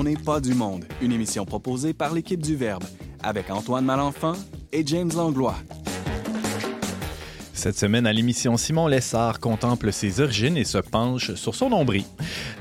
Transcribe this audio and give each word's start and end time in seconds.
On 0.00 0.04
n'est 0.04 0.16
pas 0.16 0.40
du 0.40 0.54
monde, 0.54 0.86
une 1.02 1.12
émission 1.12 1.44
proposée 1.44 1.92
par 1.92 2.14
l'équipe 2.14 2.40
du 2.40 2.56
Verbe, 2.56 2.84
avec 3.22 3.50
Antoine 3.50 3.84
Malenfant 3.84 4.32
et 4.72 4.82
James 4.86 5.10
Langlois. 5.14 5.56
Cette 7.52 7.76
semaine, 7.76 8.06
à 8.06 8.12
l'émission, 8.14 8.56
Simon 8.56 8.86
Lessard 8.86 9.40
contemple 9.40 9.92
ses 9.92 10.22
origines 10.22 10.56
et 10.56 10.64
se 10.64 10.78
penche 10.78 11.34
sur 11.34 11.54
son 11.54 11.68
nombril. 11.68 12.04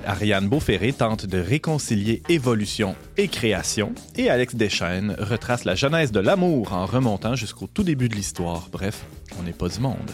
Ariane 0.05 0.49
Beauferré 0.49 0.91
tente 0.91 1.27
de 1.27 1.39
réconcilier 1.39 2.21
évolution 2.27 2.93
et 3.15 3.29
création. 3.29 3.93
Et 4.17 4.29
Alex 4.29 4.55
Deschaines 4.55 5.15
retrace 5.17 5.63
la 5.63 5.75
genèse 5.75 6.11
de 6.11 6.19
l'amour 6.19 6.73
en 6.73 6.85
remontant 6.85 7.35
jusqu'au 7.35 7.67
tout 7.67 7.83
début 7.83 8.09
de 8.09 8.15
l'histoire. 8.15 8.67
Bref, 8.69 9.05
on 9.39 9.43
n'est 9.43 9.53
pas 9.53 9.69
du 9.69 9.79
monde. 9.79 10.11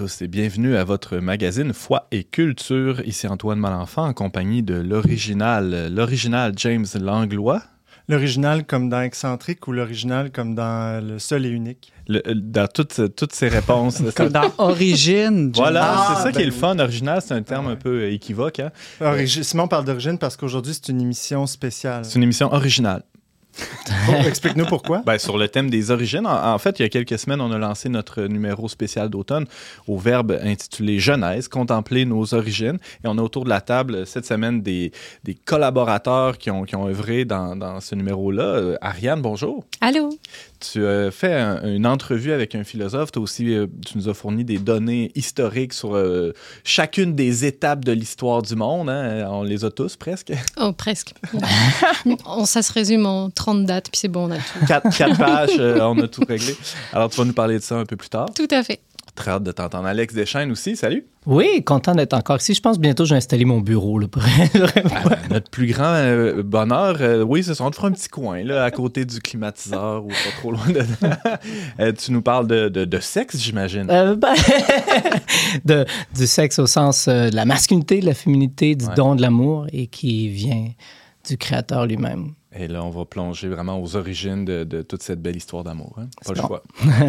Tous 0.00 0.22
et 0.22 0.28
bienvenue 0.28 0.76
à 0.76 0.84
votre 0.84 1.18
magazine 1.18 1.74
Foi 1.74 2.06
et 2.10 2.24
Culture. 2.24 3.02
Ici 3.06 3.26
Antoine 3.28 3.58
Malenfant 3.58 4.04
en 4.06 4.14
compagnie 4.14 4.62
de 4.62 4.74
l'original, 4.74 5.92
l'original 5.94 6.52
James 6.56 6.86
Langlois. 6.98 7.62
L'original 8.08 8.64
comme 8.64 8.88
dans 8.88 9.02
Excentrique 9.02 9.68
ou 9.68 9.72
l'original 9.72 10.30
comme 10.32 10.54
dans 10.54 11.04
Le 11.06 11.18
Seul 11.18 11.44
et 11.44 11.50
Unique? 11.50 11.92
Le, 12.08 12.22
dans 12.34 12.66
toutes, 12.66 13.14
toutes 13.14 13.34
ces 13.34 13.48
réponses. 13.48 14.02
comme 14.16 14.30
dans 14.30 14.50
Origine. 14.58 15.52
Voilà, 15.54 15.92
Ah, 15.94 16.14
c'est 16.16 16.22
ça 16.22 16.32
qui 16.32 16.38
est 16.38 16.44
ben 16.44 16.46
le 16.46 16.52
fun. 16.54 16.78
Original, 16.78 17.20
c'est 17.22 17.34
un 17.34 17.42
terme 17.42 17.66
un 17.68 17.76
peu 17.76 18.08
équivoque. 18.10 18.58
Hein? 18.60 18.70
Origi- 19.00 19.42
Simon 19.42 19.68
parle 19.68 19.84
d'origine 19.84 20.16
parce 20.18 20.36
qu'aujourd'hui, 20.36 20.72
c'est 20.72 20.88
une 20.90 21.00
émission 21.02 21.46
spéciale. 21.46 22.04
C'est 22.06 22.16
une 22.16 22.22
émission 22.24 22.52
originale. 22.52 23.02
Bon, 24.06 24.14
Explique-nous 24.22 24.66
pourquoi. 24.66 25.02
Ben, 25.04 25.18
sur 25.18 25.36
le 25.36 25.48
thème 25.48 25.68
des 25.70 25.90
origines, 25.90 26.26
en, 26.26 26.54
en 26.54 26.58
fait, 26.58 26.78
il 26.78 26.82
y 26.82 26.84
a 26.84 26.88
quelques 26.88 27.18
semaines, 27.18 27.40
on 27.40 27.50
a 27.52 27.58
lancé 27.58 27.88
notre 27.88 28.22
numéro 28.22 28.68
spécial 28.68 29.08
d'automne 29.08 29.46
au 29.88 29.98
verbe 29.98 30.38
intitulé 30.42 30.98
Genèse, 30.98 31.48
contempler 31.48 32.04
nos 32.04 32.32
origines. 32.34 32.78
Et 33.04 33.08
on 33.08 33.18
a 33.18 33.22
autour 33.22 33.44
de 33.44 33.50
la 33.50 33.60
table 33.60 34.06
cette 34.06 34.24
semaine 34.26 34.62
des, 34.62 34.92
des 35.24 35.34
collaborateurs 35.34 36.38
qui 36.38 36.50
ont, 36.50 36.62
qui 36.64 36.76
ont 36.76 36.86
œuvré 36.88 37.24
dans, 37.24 37.56
dans 37.56 37.80
ce 37.80 37.94
numéro-là. 37.94 38.42
Euh, 38.42 38.76
Ariane, 38.80 39.20
bonjour. 39.20 39.64
Allô? 39.80 40.10
Tu 40.60 40.86
as 40.86 41.10
fait 41.10 41.34
un- 41.34 41.62
une 41.74 41.86
entrevue 41.86 42.32
avec 42.32 42.54
un 42.54 42.64
philosophe. 42.64 43.12
Toi 43.12 43.22
aussi, 43.22 43.54
euh, 43.54 43.66
tu 43.86 43.96
nous 43.98 44.08
as 44.08 44.14
fourni 44.14 44.44
des 44.44 44.58
données 44.58 45.10
historiques 45.14 45.72
sur 45.72 45.94
euh, 45.96 46.32
chacune 46.64 47.14
des 47.14 47.44
étapes 47.44 47.84
de 47.84 47.92
l'histoire 47.92 48.42
du 48.42 48.54
monde. 48.56 48.88
hein. 48.90 49.26
On 49.30 49.42
les 49.42 49.64
a 49.64 49.70
tous 49.70 49.96
presque. 49.96 50.32
Oh, 50.58 50.72
presque. 50.72 51.14
On- 52.26 52.44
ça 52.44 52.62
se 52.62 52.72
résume 52.72 53.06
en 53.06 53.30
30 53.40 53.64
dates, 53.64 53.90
puis 53.90 53.98
c'est 53.98 54.08
bon, 54.08 54.28
on 54.28 54.30
a 54.32 54.36
tout. 54.36 54.66
Quatre, 54.66 54.96
quatre 54.96 55.18
pages, 55.18 55.50
euh, 55.58 55.80
on 55.82 55.98
a 55.98 56.08
tout 56.08 56.22
réglé. 56.28 56.54
Alors, 56.92 57.08
tu 57.10 57.16
vas 57.18 57.24
nous 57.24 57.32
parler 57.32 57.56
de 57.58 57.62
ça 57.62 57.76
un 57.76 57.86
peu 57.86 57.96
plus 57.96 58.08
tard. 58.10 58.26
Tout 58.34 58.48
à 58.50 58.62
fait. 58.62 58.80
Très 59.16 59.32
hâte 59.32 59.42
de 59.42 59.50
t'entendre. 59.52 59.86
Alex 59.86 60.14
Deschaines 60.14 60.52
aussi, 60.52 60.76
salut. 60.76 61.04
Oui, 61.26 61.62
content 61.64 61.94
d'être 61.94 62.14
encore 62.14 62.36
ici. 62.36 62.54
Je 62.54 62.60
pense 62.60 62.78
bientôt 62.78 63.04
je 63.04 63.10
vais 63.10 63.16
installer 63.18 63.44
mon 63.44 63.60
bureau. 63.60 63.98
Là, 63.98 64.06
pour- 64.08 64.22
Ah, 64.94 65.16
notre 65.30 65.50
plus 65.50 65.66
grand 65.66 65.92
euh, 65.94 66.42
bonheur, 66.42 66.96
euh, 67.00 67.22
oui, 67.22 67.42
c'est 67.42 67.54
ça. 67.54 67.64
On 67.64 67.70
te 67.70 67.76
fera 67.76 67.88
un 67.88 67.92
petit 67.92 68.08
coin, 68.08 68.42
là, 68.44 68.62
à 68.64 68.70
côté 68.70 69.04
du 69.04 69.20
climatiseur 69.20 70.04
ou 70.04 70.08
pas 70.08 70.30
trop 70.38 70.52
loin 70.52 70.66
de 70.68 70.80
Euh, 71.80 71.92
tu 71.92 72.12
nous 72.12 72.22
parles 72.22 72.46
de, 72.46 72.68
de- 72.68 72.84
de 72.84 73.00
sexe, 73.00 73.36
j'imagine. 73.38 73.88
Euh, 73.90 74.14
ben, 74.16 74.32
de- 75.64 75.84
du 76.14 76.26
sexe 76.26 76.58
au 76.58 76.66
sens 76.66 77.06
euh, 77.08 77.28
de 77.30 77.36
la 77.36 77.44
masculinité, 77.44 78.00
de 78.00 78.06
la 78.06 78.14
féminité, 78.14 78.74
du 78.76 78.86
Ouais. 78.86 78.94
don 78.96 79.14
de 79.16 79.22
l'amour 79.22 79.66
et 79.72 79.86
qui 79.88 80.28
vient 80.28 80.68
du 81.28 81.36
créateur 81.36 81.86
lui-même. 81.86 82.32
Et 82.52 82.66
là, 82.66 82.82
on 82.82 82.90
va 82.90 83.04
plonger 83.04 83.48
vraiment 83.48 83.80
aux 83.80 83.94
origines 83.94 84.44
de, 84.44 84.64
de 84.64 84.82
toute 84.82 85.04
cette 85.04 85.22
belle 85.22 85.36
histoire 85.36 85.62
d'amour. 85.62 85.94
hein. 85.98 86.08
Pas 86.16 86.22
C'est 86.26 86.34
le 86.34 86.40
bon. 86.42 86.48
choix. 86.48 86.62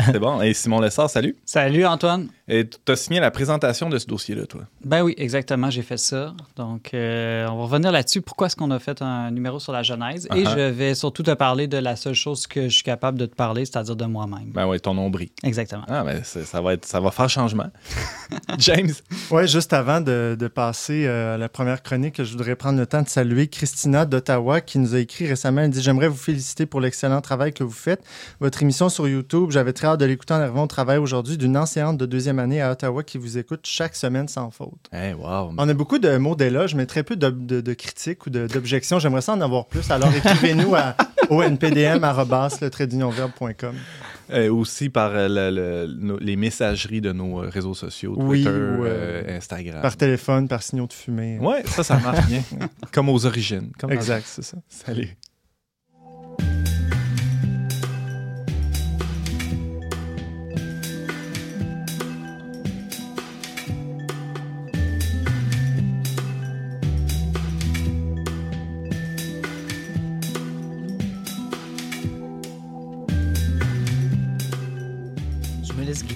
c'est 0.06 0.20
bon. 0.20 0.40
Et 0.44 0.54
Simon 0.54 0.80
Lessard, 0.80 1.10
salut. 1.10 1.36
Salut 1.46 1.84
Antoine. 1.84 2.28
Et 2.48 2.70
tu 2.70 2.92
as 2.92 2.96
signé 2.96 3.20
la 3.20 3.32
présentation 3.32 3.90
de 3.90 3.98
ce 3.98 4.06
dossier-là, 4.06 4.46
toi? 4.46 4.62
Ben 4.86 5.02
oui, 5.02 5.16
exactement, 5.18 5.72
j'ai 5.72 5.82
fait 5.82 5.98
ça. 5.98 6.36
Donc, 6.58 6.94
euh, 6.94 7.48
on 7.50 7.58
va 7.58 7.64
revenir 7.64 7.92
là-dessus. 7.92 8.22
Pourquoi 8.22 8.48
est-ce 8.48 8.56
qu'on 8.56 8.70
a 8.70 8.78
fait 8.78 9.02
un 9.02 9.32
numéro 9.32 9.60
sur 9.60 9.72
la 9.74 9.82
Genèse? 9.82 10.28
Et 10.36 10.44
Uh-huh. 10.44 10.50
je 10.54 10.60
vais 10.70 10.94
surtout 10.96 11.24
te 11.24 11.32
parler 11.32 11.68
de 11.68 11.78
la 11.78 11.96
seule 11.96 12.14
chose 12.14 12.46
que 12.46 12.64
je 12.64 12.74
suis 12.76 12.84
capable 12.84 13.18
de 13.18 13.26
te 13.26 13.34
parler, 13.36 13.66
c'est-à-dire 13.66 13.96
de 13.96 14.06
moi-même. 14.06 14.52
Ben 14.54 14.68
ouais, 14.68 14.80
ton 14.80 14.94
nombril. 14.94 15.30
Exactement. 15.44 15.86
Ah, 15.88 16.04
ben 16.04 16.22
ça 16.24 16.62
va, 16.62 16.74
être, 16.74 16.86
ça 16.86 17.00
va 17.00 17.10
faire 17.10 17.30
changement. 17.30 17.70
James? 18.60 18.92
Ouais, 19.32 19.48
juste 19.48 19.74
avant 19.74 20.02
de, 20.02 20.36
de 20.40 20.48
passer 20.48 21.06
euh, 21.08 21.36
à 21.36 21.38
la 21.38 21.50
première 21.50 21.82
chronique, 21.82 22.22
je 22.24 22.32
voudrais 22.32 22.56
prendre 22.56 22.78
le 22.80 22.86
temps 22.86 23.02
de 23.02 23.10
saluer 23.10 23.48
Christina 23.48 24.06
d'Ottawa 24.06 24.62
qui 24.62 24.78
nous 24.80 24.94
a 24.96 25.00
écrit 25.00 25.26
récemment. 25.32 25.62
Elle 25.62 25.72
dit 25.72 25.82
J'aimerais 25.82 26.08
vous 26.08 26.16
féliciter 26.18 26.66
pour 26.66 26.80
l'excellent 26.82 27.22
travail 27.22 27.52
que 27.54 27.64
vous 27.64 27.72
faites. 27.72 28.02
Votre 28.40 28.62
émission 28.62 28.90
sur 28.90 29.08
YouTube, 29.08 29.50
j'avais 29.52 29.74
très 29.74 29.88
hâte 29.88 30.00
de 30.00 30.06
l'écouter 30.06 30.34
en 30.34 30.38
arrivant 30.38 30.64
au 30.64 30.68
travail 30.68 30.98
aujourd'hui 30.98 31.38
d'une 31.38 31.58
enseignante 31.58 31.98
de 31.98 32.06
deuxième 32.06 32.40
année 32.40 32.62
à 32.62 32.72
Ottawa 32.72 33.04
qui 33.04 33.18
vous 33.18 33.38
écoute 33.38 33.62
chaque 33.64 33.96
semaine 33.96 34.28
sans 34.28 34.52
faute. 34.52 34.88
Hey, 34.92 35.14
wow. 35.14 35.54
On 35.58 35.68
a 35.70 35.74
beaucoup 35.74 36.00
de 36.00 36.18
mots 36.18 36.36
d'éloge, 36.36 36.76
mais 36.76 36.86
très 36.86 37.04
peu 37.04 37.16
de, 37.16 37.30
de- 37.30 37.62
de 37.62 37.74
critiques 37.74 38.26
ou 38.26 38.30
d'objections. 38.30 39.00
J'aimerais 39.00 39.22
ça 39.22 39.34
en 39.34 39.42
avoir 39.42 39.66
plus. 39.66 39.90
Alors 39.92 40.10
écrivez-nous 40.16 40.76
à 40.76 40.96
onpdm.com. 41.30 43.76
Euh, 44.34 44.50
aussi 44.54 44.90
par 44.90 45.12
euh, 45.14 45.28
le- 45.28 45.52
le- 45.88 45.94
nos- 45.94 46.20
les 46.20 46.38
messageries 46.38 47.02
de 47.02 47.12
nos 47.12 47.44
euh, 47.44 47.50
réseaux 47.50 47.74
sociaux, 47.74 48.16
Oui, 48.18 48.44
Twitter, 48.44 48.50
ou, 48.58 48.86
euh, 48.86 49.38
Instagram. 49.38 49.82
Par 49.82 49.98
téléphone, 49.98 50.48
par 50.48 50.64
signaux 50.64 50.88
de 50.88 50.94
fumée. 50.94 51.38
Ouais, 51.40 51.64
ça, 51.66 51.84
ça 51.84 51.98
marche 52.00 52.26
bien. 52.28 52.42
Comme 52.94 53.10
aux 53.10 53.26
origines. 53.26 53.72
Comme 53.78 53.92
Exact, 53.92 54.24
c'est 54.26 54.44
ça. 54.44 54.58
Salut. 54.70 55.18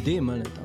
Là, 0.06 0.65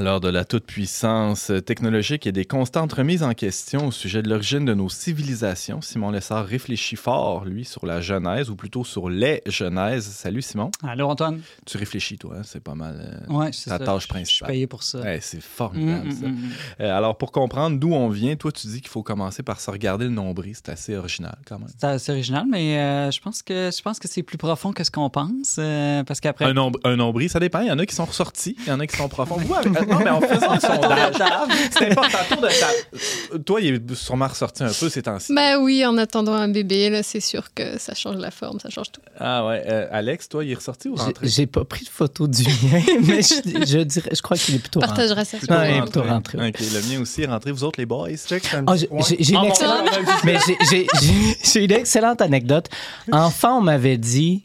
là. 0.00 0.08
Alors, 0.08 0.20
de 0.20 0.28
la 0.28 0.44
toute-puissance 0.44 1.50
technologique 1.66 2.26
et 2.26 2.32
des 2.32 2.44
constantes 2.44 2.92
remises 2.92 3.22
en 3.22 3.34
question 3.34 3.88
au 3.88 3.90
sujet 3.90 4.22
de 4.22 4.28
l'origine 4.30 4.64
de 4.64 4.72
nos 4.74 4.88
civilisations, 4.88 5.80
Simon 5.82 6.10
Lessard 6.10 6.46
réfléchit 6.46 6.96
fort, 6.96 7.44
lui, 7.44 7.64
sur 7.64 7.84
la 7.84 8.00
Genèse, 8.00 8.48
ou 8.48 8.56
plutôt 8.56 8.84
sur 8.84 9.10
les 9.10 9.42
Genèses. 9.46 10.04
Salut, 10.06 10.40
Simon. 10.42 10.70
Allô 10.86 11.08
Antoine? 11.08 11.40
Tu 11.66 11.76
réfléchis, 11.78 12.16
toi, 12.16 12.36
hein? 12.38 12.42
c'est 12.44 12.62
pas 12.62 12.74
mal 12.74 13.20
euh, 13.28 13.32
Ouais, 13.34 13.50
c'est 13.52 13.70
ta 13.70 13.78
ça. 13.78 13.84
tâche 13.84 13.94
Je 13.96 14.00
suis 14.04 14.08
principale. 14.08 14.48
payé 14.50 14.66
pour 14.66 14.82
ça. 14.82 15.00
Ouais, 15.00 15.18
c'est 15.20 15.38
Mm, 15.38 15.40
formidable, 15.40 16.06
mm, 16.08 16.12
ça. 16.12 16.26
mm, 16.28 16.30
mm. 16.32 16.50
Euh, 16.80 16.96
alors, 16.96 17.18
pour 17.18 17.32
comprendre 17.32 17.78
d'où 17.78 17.92
on 17.92 18.08
vient, 18.08 18.36
toi, 18.36 18.52
tu 18.52 18.66
dis 18.68 18.80
qu'il 18.80 18.90
faut 18.90 19.02
commencer 19.02 19.42
par 19.42 19.60
se 19.60 19.70
regarder 19.70 20.04
le 20.04 20.10
nombril. 20.12 20.54
C'est 20.54 20.68
assez 20.70 20.96
original, 20.96 21.36
quand 21.46 21.58
même. 21.58 21.68
C'est 21.76 21.86
assez 21.86 22.12
original, 22.12 22.46
mais 22.50 22.78
euh, 22.78 23.10
je 23.10 23.20
pense 23.20 23.42
que 23.42 23.70
je 23.76 23.82
pense 23.82 23.98
que 23.98 24.06
c'est 24.08 24.22
plus 24.22 24.38
profond 24.38 24.72
que 24.72 24.84
ce 24.84 24.90
qu'on 24.90 25.10
pense, 25.10 25.56
euh, 25.58 26.02
parce 26.04 26.20
qu'après. 26.20 26.44
Un, 26.44 26.54
un 26.84 26.96
nombril, 26.96 27.28
ça 27.28 27.40
dépend. 27.40 27.60
Il 27.60 27.68
y 27.68 27.72
en 27.72 27.78
a 27.78 27.84
qui 27.86 27.94
sont 27.94 28.04
ressortis, 28.04 28.56
il 28.66 28.68
y 28.68 28.72
en 28.72 28.80
a 28.80 28.86
qui 28.86 28.96
sont 28.96 29.08
profonds. 29.08 29.38
Avec- 29.38 29.87
non, 29.88 29.98
mais 30.00 30.10
en 30.10 30.20
faisant 30.20 30.54
le 30.54 30.60
sondage, 30.60 31.14
c'est 31.70 31.90
important. 31.92 32.18
Tour 32.28 32.40
de 32.42 32.48
table. 32.48 33.44
Toi, 33.44 33.60
il 33.60 33.74
est 33.74 33.94
sûrement 33.94 34.28
ressorti 34.28 34.62
un 34.62 34.68
peu 34.72 34.88
ces 34.88 35.02
temps-ci. 35.02 35.34
Ben 35.34 35.58
oui, 35.58 35.84
en 35.86 35.96
attendant 35.98 36.32
un 36.34 36.48
bébé, 36.48 36.90
là, 36.90 37.02
c'est 37.02 37.20
sûr 37.20 37.52
que 37.54 37.78
ça 37.78 37.94
change 37.94 38.16
la 38.16 38.30
forme, 38.30 38.60
ça 38.60 38.70
change 38.70 38.92
tout. 38.92 39.00
Ah 39.18 39.46
ouais. 39.46 39.62
Euh, 39.66 39.86
Alex, 39.90 40.28
toi, 40.28 40.44
il 40.44 40.52
est 40.52 40.54
ressorti 40.54 40.88
ou 40.88 40.96
J'ai- 40.96 41.02
rentré? 41.02 41.28
J'ai 41.28 41.46
pas 41.46 41.64
pris 41.64 41.84
de 41.84 41.90
photo 41.90 42.26
du 42.26 42.42
mien, 42.44 42.82
mais 43.02 43.22
je, 43.22 43.66
je 43.66 43.78
dirais, 43.78 44.10
je 44.14 44.22
crois 44.22 44.36
qu'il 44.36 44.54
est 44.56 44.58
plutôt 44.58 44.80
rentré. 44.80 44.94
Partagera 44.96 45.24
ça. 45.24 45.38
Plutôt 45.38 45.54
Ouais, 45.54 45.78
rentré. 45.78 45.90
plutôt 45.90 46.02
rentré. 46.08 46.48
OK, 46.48 46.54
le 46.60 46.92
mien 46.92 47.00
aussi 47.00 47.22
est 47.22 47.26
rentré. 47.26 47.52
Vous 47.52 47.64
autres, 47.64 47.78
les 47.80 47.86
boys? 47.86 48.08
Check, 48.26 48.42
Ah, 48.66 48.76
j'ai- 48.76 48.86
point. 48.88 49.00
j'ai 49.08 49.16
j'ai 49.22 49.34
Ah, 49.34 49.38
une 49.38 49.44
bon, 49.44 49.48
excellente, 49.50 49.80
on 49.84 49.96
a 49.96 50.00
dit 50.00 50.06
ça. 50.06 50.12
mais 50.24 50.36
j'ai- 50.46 50.56
j'ai 50.70 50.86
j'ai- 51.02 51.36
j'ai 51.44 51.64
une 51.64 51.72
excellente 51.72 52.20
anecdote. 52.20 52.66
Enfant, 53.12 53.58
on 53.58 53.62
m'avait 53.62 53.96
dit, 53.98 54.44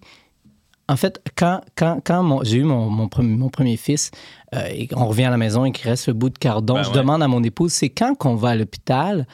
en 0.89 0.95
fait, 0.97 1.21
quand, 1.35 1.62
quand, 1.75 2.00
quand 2.03 2.24
mon- 2.24 2.44
j'ai 2.44 2.57
eu 2.57 2.63
mon, 2.63 2.89
mon, 2.89 3.07
premier, 3.07 3.35
mon 3.35 3.50
premier 3.50 3.77
fils, 3.77 4.12
euh, 4.53 4.65
et 4.69 4.89
on 4.95 5.06
revient 5.07 5.25
à 5.25 5.30
la 5.30 5.38
maison 5.38 5.65
et 5.65 5.71
qu'il 5.71 5.89
reste 5.89 6.07
le 6.07 6.13
bout 6.13 6.30
de 6.30 6.38
cardon, 6.38 6.75
Ben 6.75 6.83
je 6.83 6.89
ouais. 6.89 6.95
demande 6.97 7.24
à 7.24 7.27
mon 7.27 7.44
épouse, 7.44 7.71
c'est 7.74 7.89
quand 7.89 8.15
qu'on 8.15 8.35
va 8.35 8.50
à 8.50 8.56
l'hôpital? 8.56 9.25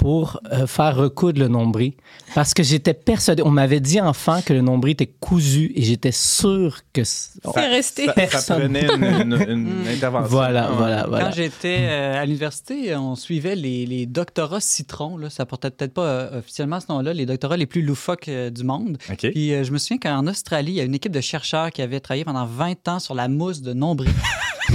Pour 0.00 0.40
euh, 0.50 0.66
faire 0.66 0.96
recoudre 0.96 1.38
le 1.38 1.48
nombril. 1.48 1.92
Parce 2.34 2.54
que 2.54 2.62
j'étais 2.62 2.94
persuadé, 2.94 3.42
on 3.42 3.50
m'avait 3.50 3.80
dit 3.80 4.00
enfant 4.00 4.40
que 4.40 4.54
le 4.54 4.62
nombril 4.62 4.92
était 4.92 5.06
cousu 5.06 5.72
et 5.74 5.82
j'étais 5.82 6.10
sûr 6.10 6.78
que. 6.94 7.04
C'est 7.04 7.36
resté. 7.68 8.06
Ça, 8.06 8.38
ça 8.40 8.54
prenait 8.56 8.86
une, 8.86 9.04
une- 9.04 9.46
une 9.50 9.86
intervention. 9.94 10.28
Voilà, 10.30 10.70
Ouais. 10.70 10.76
voilà, 10.78 11.02
Quand 11.02 11.08
voilà. 11.10 11.30
j'étais 11.32 11.76
euh, 11.82 12.22
à 12.22 12.24
l'université, 12.24 12.96
on 12.96 13.14
suivait 13.14 13.56
les, 13.56 13.84
les 13.84 14.06
doctorats 14.06 14.60
citron. 14.60 15.18
Là. 15.18 15.28
Ça 15.28 15.44
portait 15.44 15.70
peut-être 15.70 15.92
pas 15.92 16.06
euh, 16.06 16.38
officiellement 16.38 16.80
ce 16.80 16.86
nom-là, 16.90 17.12
les 17.12 17.26
doctorats 17.26 17.58
les 17.58 17.66
plus 17.66 17.82
loufoques 17.82 18.28
euh, 18.28 18.48
du 18.48 18.64
monde. 18.64 18.96
OK. 19.10 19.30
Puis 19.32 19.52
euh, 19.52 19.64
je 19.64 19.70
me 19.72 19.76
souviens 19.76 19.98
qu'en 19.98 20.26
Australie, 20.26 20.72
il 20.72 20.76
y 20.76 20.80
a 20.80 20.84
une 20.84 20.94
équipe 20.94 21.12
de 21.12 21.20
chercheurs 21.20 21.70
qui 21.72 21.82
avait 21.82 22.00
travaillé 22.00 22.24
pendant 22.24 22.46
20 22.46 22.88
ans 22.88 23.00
sur 23.00 23.14
la 23.14 23.28
mousse 23.28 23.60
de 23.60 23.74
nombril. 23.74 24.10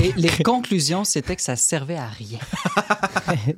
Et 0.02 0.12
les 0.18 0.30
conclusions, 0.44 1.04
c'était 1.04 1.36
que 1.36 1.42
ça 1.42 1.56
servait 1.56 1.96
à 1.96 2.08
rien. 2.08 2.40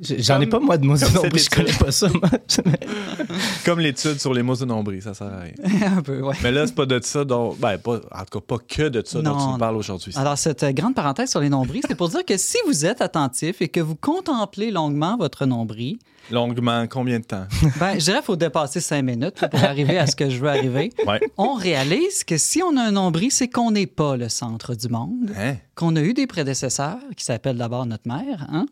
J'en 0.00 0.40
ai 0.40 0.46
pas, 0.46 0.60
moi, 0.60 0.78
de 0.78 0.86
mots 0.86 0.96
cette 0.96 1.30
plus, 1.30 1.44
je 1.44 1.50
connais 1.50 1.72
pas 1.72 1.90
ça. 1.90 2.08
moi. 2.08 2.30
Comme 3.64 3.80
l'étude 3.80 4.20
sur 4.20 4.32
les 4.32 4.42
mousses 4.42 4.60
de 4.60 4.64
nombril, 4.64 5.02
ça 5.02 5.14
sert 5.14 5.26
à 5.26 5.40
rien. 5.40 5.52
Un 5.98 6.02
peu, 6.02 6.20
ouais. 6.20 6.36
Mais 6.42 6.52
là, 6.52 6.66
c'est 6.66 6.74
pas 6.74 6.86
de 6.86 7.00
ça 7.02 7.24
dont. 7.24 7.54
Ben, 7.58 7.78
pas, 7.78 7.96
en 7.96 8.24
tout 8.24 8.38
cas, 8.38 8.44
pas 8.46 8.58
que 8.58 8.88
de 8.88 9.02
ça 9.04 9.20
dont 9.20 9.36
tu 9.36 9.46
nous 9.52 9.58
parles 9.58 9.76
aujourd'hui. 9.76 10.12
Alors, 10.16 10.38
cette 10.38 10.62
euh, 10.62 10.72
grande 10.72 10.94
parenthèse 10.94 11.30
sur 11.30 11.40
les 11.40 11.48
nombrils, 11.48 11.82
c'est 11.86 11.96
pour 11.96 12.08
dire 12.08 12.24
que 12.24 12.36
si 12.36 12.56
vous 12.66 12.86
êtes 12.86 13.00
attentif 13.00 13.60
et 13.60 13.68
que 13.68 13.80
vous 13.80 13.96
contemplez 13.96 14.70
longuement 14.70 15.16
votre 15.16 15.44
nombril, 15.46 15.98
Longuement, 16.30 16.86
combien 16.88 17.18
de 17.20 17.24
temps? 17.24 17.46
ben, 17.80 17.98
je 17.98 18.04
dirais 18.04 18.18
qu'il 18.18 18.24
faut 18.26 18.36
dépasser 18.36 18.80
cinq 18.80 19.02
minutes 19.02 19.40
là, 19.40 19.48
pour 19.48 19.62
arriver 19.64 19.98
à 19.98 20.06
ce 20.06 20.14
que 20.16 20.28
je 20.28 20.38
veux 20.38 20.48
arriver. 20.48 20.92
Ouais. 21.06 21.20
On 21.38 21.54
réalise 21.54 22.22
que 22.24 22.36
si 22.36 22.62
on 22.62 22.76
a 22.76 22.82
un 22.82 22.90
nombril, 22.90 23.30
c'est 23.32 23.48
qu'on 23.48 23.70
n'est 23.70 23.86
pas 23.86 24.16
le 24.16 24.28
centre 24.28 24.74
du 24.74 24.88
monde, 24.88 25.32
Hein? 25.38 25.56
qu'on 25.74 25.96
a 25.96 26.02
eu 26.02 26.12
des 26.12 26.26
prédécesseurs 26.26 26.98
qui 27.16 27.24
s'appellent 27.24 27.56
d'abord 27.56 27.86
notre 27.86 28.06
mère, 28.06 28.46
hein, 28.50 28.66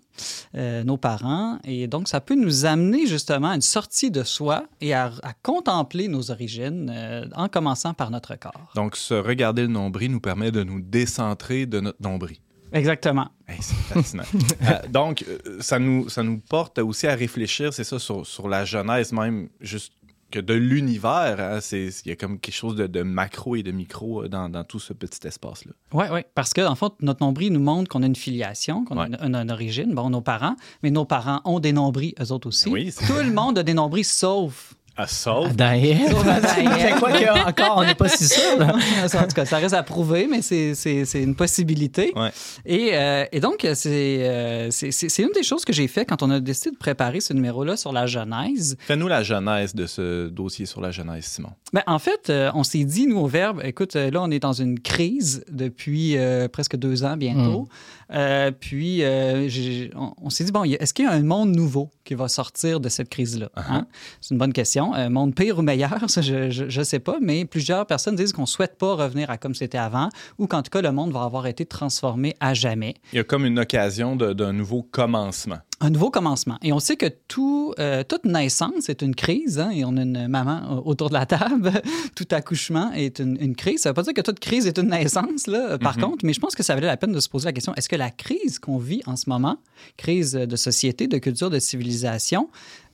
euh, 0.56 0.85
nos 0.85 0.99
parents, 0.99 1.58
et 1.64 1.87
donc 1.87 2.08
ça 2.08 2.20
peut 2.20 2.35
nous 2.35 2.67
amener 2.67 3.06
justement 3.06 3.50
à 3.50 3.55
une 3.55 3.62
sortie 3.62 4.11
de 4.11 4.23
soi 4.23 4.64
et 4.82 4.93
à, 4.93 5.06
à 5.23 5.32
contempler 5.43 6.08
nos 6.08 6.31
origines 6.31 6.93
euh, 6.94 7.25
en 7.35 7.49
commençant 7.49 7.94
par 7.94 8.11
notre 8.11 8.35
corps. 8.38 8.70
Donc, 8.75 8.97
se 8.97 9.14
regarder 9.14 9.62
le 9.62 9.69
nombril 9.69 10.11
nous 10.11 10.20
permet 10.20 10.50
de 10.50 10.62
nous 10.62 10.81
décentrer 10.81 11.64
de 11.67 11.81
notre 11.81 12.03
nombril. 12.03 12.37
Exactement. 12.72 13.28
Hey, 13.48 13.58
c'est 13.60 13.74
fascinant. 13.94 14.24
Euh, 14.62 14.88
donc, 14.88 15.24
euh, 15.28 15.58
ça 15.60 15.78
nous, 15.78 16.08
ça 16.08 16.22
nous 16.22 16.38
porte 16.38 16.78
aussi 16.78 17.06
à 17.06 17.14
réfléchir, 17.14 17.72
c'est 17.72 17.84
ça, 17.84 17.98
sur, 17.98 18.26
sur 18.26 18.48
la 18.48 18.64
genèse 18.64 19.12
même, 19.12 19.48
juste 19.60 19.92
que 20.30 20.40
de 20.40 20.54
l'univers. 20.54 21.36
hein, 21.38 21.60
c'est- 21.60 22.02
Il 22.04 22.08
y 22.08 22.12
a 22.12 22.16
comme 22.16 22.40
quelque 22.40 22.54
chose 22.54 22.74
de, 22.74 22.86
de 22.88 23.02
macro 23.02 23.54
et 23.54 23.62
de 23.62 23.70
micro 23.70 24.24
euh, 24.24 24.28
dans, 24.28 24.48
dans 24.48 24.64
tout 24.64 24.80
ce 24.80 24.92
petit 24.92 25.24
espace-là. 25.26 25.72
Oui, 25.92 26.04
oui. 26.12 26.20
Parce 26.34 26.52
que, 26.52 26.66
en 26.66 26.74
fait, 26.74 26.92
notre 27.00 27.24
nombril 27.24 27.52
nous 27.52 27.60
montre 27.60 27.88
qu'on 27.88 28.02
a 28.02 28.06
une 28.06 28.16
filiation, 28.16 28.84
qu'on 28.84 28.98
a 28.98 29.08
Ouais. 29.08 29.16
une, 29.22 29.26
une- 29.28 29.36
une 29.36 29.50
origine. 29.52 29.94
Bon, 29.94 30.10
nos 30.10 30.20
parents, 30.20 30.56
mais 30.82 30.90
nos 30.90 31.04
parents 31.04 31.40
ont 31.44 31.60
des 31.60 31.72
nombrils, 31.72 32.14
eux 32.20 32.32
autres 32.32 32.48
aussi. 32.48 32.69
Oui, 32.69 32.92
Tout 33.06 33.12
le 33.24 33.32
monde 33.32 33.58
a 33.58 33.62
des 33.62 33.74
nombrils, 33.74 34.04
sauf. 34.04 34.74
Ève. 34.98 35.98
C'est 36.78 36.98
quoi 36.98 37.12
que, 37.12 37.48
encore, 37.48 37.75
on 37.78 37.84
n'est 37.84 37.94
pas 37.94 38.08
si 38.08 38.26
sûr. 38.28 38.58
là. 38.58 38.75
en 39.04 39.08
tout 39.26 39.34
cas, 39.34 39.44
ça 39.44 39.58
reste 39.58 39.75
à 39.75 39.82
prouver, 39.82 40.26
mais 40.31 40.43
c'est- 40.43 40.75
une 41.22 41.34
possibilité. 41.34 42.12
Ouais. 42.16 42.31
Et, 42.64 42.90
euh, 42.94 43.25
et 43.32 43.40
donc, 43.40 43.66
c'est 43.75 44.19
euh, 44.28 44.69
c'est- 44.70 45.19
une 45.19 45.32
des 45.34 45.43
choses 45.43 45.64
que 45.64 45.72
j'ai 45.72 45.88
fait 45.88 46.04
quand 46.04 46.22
on 46.22 46.31
a 46.31 46.40
décidé 46.40 46.70
de 46.70 46.76
préparer 46.76 47.20
ce 47.20 47.32
numéro-là 47.32 47.76
sur 47.76 47.93
la 47.93 48.06
Genèse. 48.06 48.76
Fais-nous 48.81 49.08
la 49.08 49.22
genèse 49.22 49.75
de 49.75 49.87
ce 49.87 50.28
dossier 50.28 50.66
sur 50.66 50.81
la 50.81 50.90
genèse, 50.90 51.25
Simon. 51.25 51.50
Ben, 51.72 51.82
en 51.87 51.98
fait, 51.98 52.31
euh, 52.31 52.50
on 52.54 52.62
s'est 52.64 52.84
dit, 52.84 53.06
nous, 53.06 53.19
au 53.19 53.26
Verbe, 53.26 53.60
écoute, 53.64 53.94
là, 53.94 54.22
on 54.22 54.31
est 54.31 54.38
dans 54.38 54.52
une 54.52 54.78
crise 54.81 55.44
depuis 55.50 56.16
euh, 56.16 56.48
presque 56.48 56.76
deux 56.76 57.04
ans 57.04 57.16
bientôt. 57.16 57.69
Euh, 58.12 58.50
puis, 58.53 59.03
euh, 59.03 59.49
on, 59.97 60.12
on 60.23 60.31
s'est 60.31 60.44
dit, 60.44 60.53
bon, 60.53 60.64
est-ce 60.64 60.94
qu'il 60.94 61.05
y 61.05 61.08
a 61.08 61.12
un 61.12 61.23
monde 61.23 61.55
nouveau 61.55 61.91
qui 62.05 62.14
va 62.14 62.29
sortir 62.29 62.81
de 62.81 62.88
cette 62.88 63.08
crise-là? 63.08 63.49
hein? 63.56 63.87
C'est 64.20 64.35
une 64.35 64.38
bonne 64.38 64.53
question. 64.53 64.94
Un 64.94 65.08
monde 65.08 65.35
pire 65.35 65.58
ou 65.58 65.62
meilleur, 65.62 66.08
ça, 66.08 66.23
je 66.23 66.79
ne 66.79 66.85
sais 66.85 66.99
pas, 67.00 67.19
mais 67.20 67.44
plusieurs 67.44 67.87
personnes 67.87 68.17
disent 68.17 68.32
qu'on 68.32 68.43
ne 68.43 68.47
souhaite 68.47 68.79
pas 68.79 68.94
revenir 68.94 69.31
à 69.31 69.38
comme 69.38 69.55
c'était 69.55 69.79
avant 69.79 70.08
ou 70.38 70.47
qu'en 70.47 70.62
tout 70.62 70.70
cas, 70.70 70.82
le 70.82 70.93
monde 70.93 71.12
va 71.12 71.23
avoir 71.23 71.47
été 71.47 71.67
transformé 71.67 72.35
à 72.41 72.55
jamais. 72.55 72.94
Il 73.12 73.17
y 73.17 73.20
a 73.20 73.25
comme 73.25 73.44
une 73.44 73.58
occasion 73.58 74.17
d'un 74.17 74.53
nouveau 74.53 74.82
commencement. 74.82 75.58
Un 75.78 75.90
nouveau 75.90 76.11
commencement. 76.11 76.56
Et 76.62 76.73
on 76.73 76.81
sait 76.81 76.96
que 76.96 77.06
tout, 77.28 77.75
euh, 77.78 78.02
toute 78.02 78.25
naissance 78.25 78.88
est 78.88 79.02
une 79.02 79.14
crise, 79.14 79.61
hein, 79.61 79.69
et 79.70 79.84
on 79.84 79.99
a 79.99 80.02
une 80.02 80.26
maman 80.26 80.82
autour 80.87 81.11
de 81.11 81.14
la 81.14 81.26
table. 81.26 81.70
tout 82.17 82.26
accouchement 82.31 82.93
est 82.93 83.19
une, 83.19 83.37
une 83.38 83.55
crise. 83.55 83.82
Ça 83.82 83.90
ne 83.90 83.93
veut 83.93 83.94
pas 83.94 84.02
dire 84.02 84.14
que 84.14 84.23
toute 84.23 84.40
crise 84.40 84.67
est 84.67 84.78
une 84.78 84.88
naissance, 84.88 85.46
là, 85.46 85.73
euh, 85.73 85.78
par 85.78 85.99
contre, 85.99 86.25
mais 86.25 86.32
je 86.32 86.40
pense 86.40 86.55
que 86.55 86.62
ça 86.62 86.75
valait 86.75 86.87
la 86.87 86.96
peine 86.96 87.12
de 87.12 87.20
se 87.20 87.28
poser 87.28 87.44
la 87.44 87.52
question 87.52 87.75
est-ce 87.75 87.90
que 87.90 87.96
la 87.96 88.11
crise 88.11 88.58
qu'on 88.58 88.78
vit 88.78 89.02
en 89.05 89.17
ce 89.17 89.28
moment, 89.28 89.58
crise 89.99 90.32
de 90.32 90.56
société, 90.56 91.08
de 91.08 91.19
culture, 91.19 91.50
de 91.50 91.58
civilisation, 91.58 92.49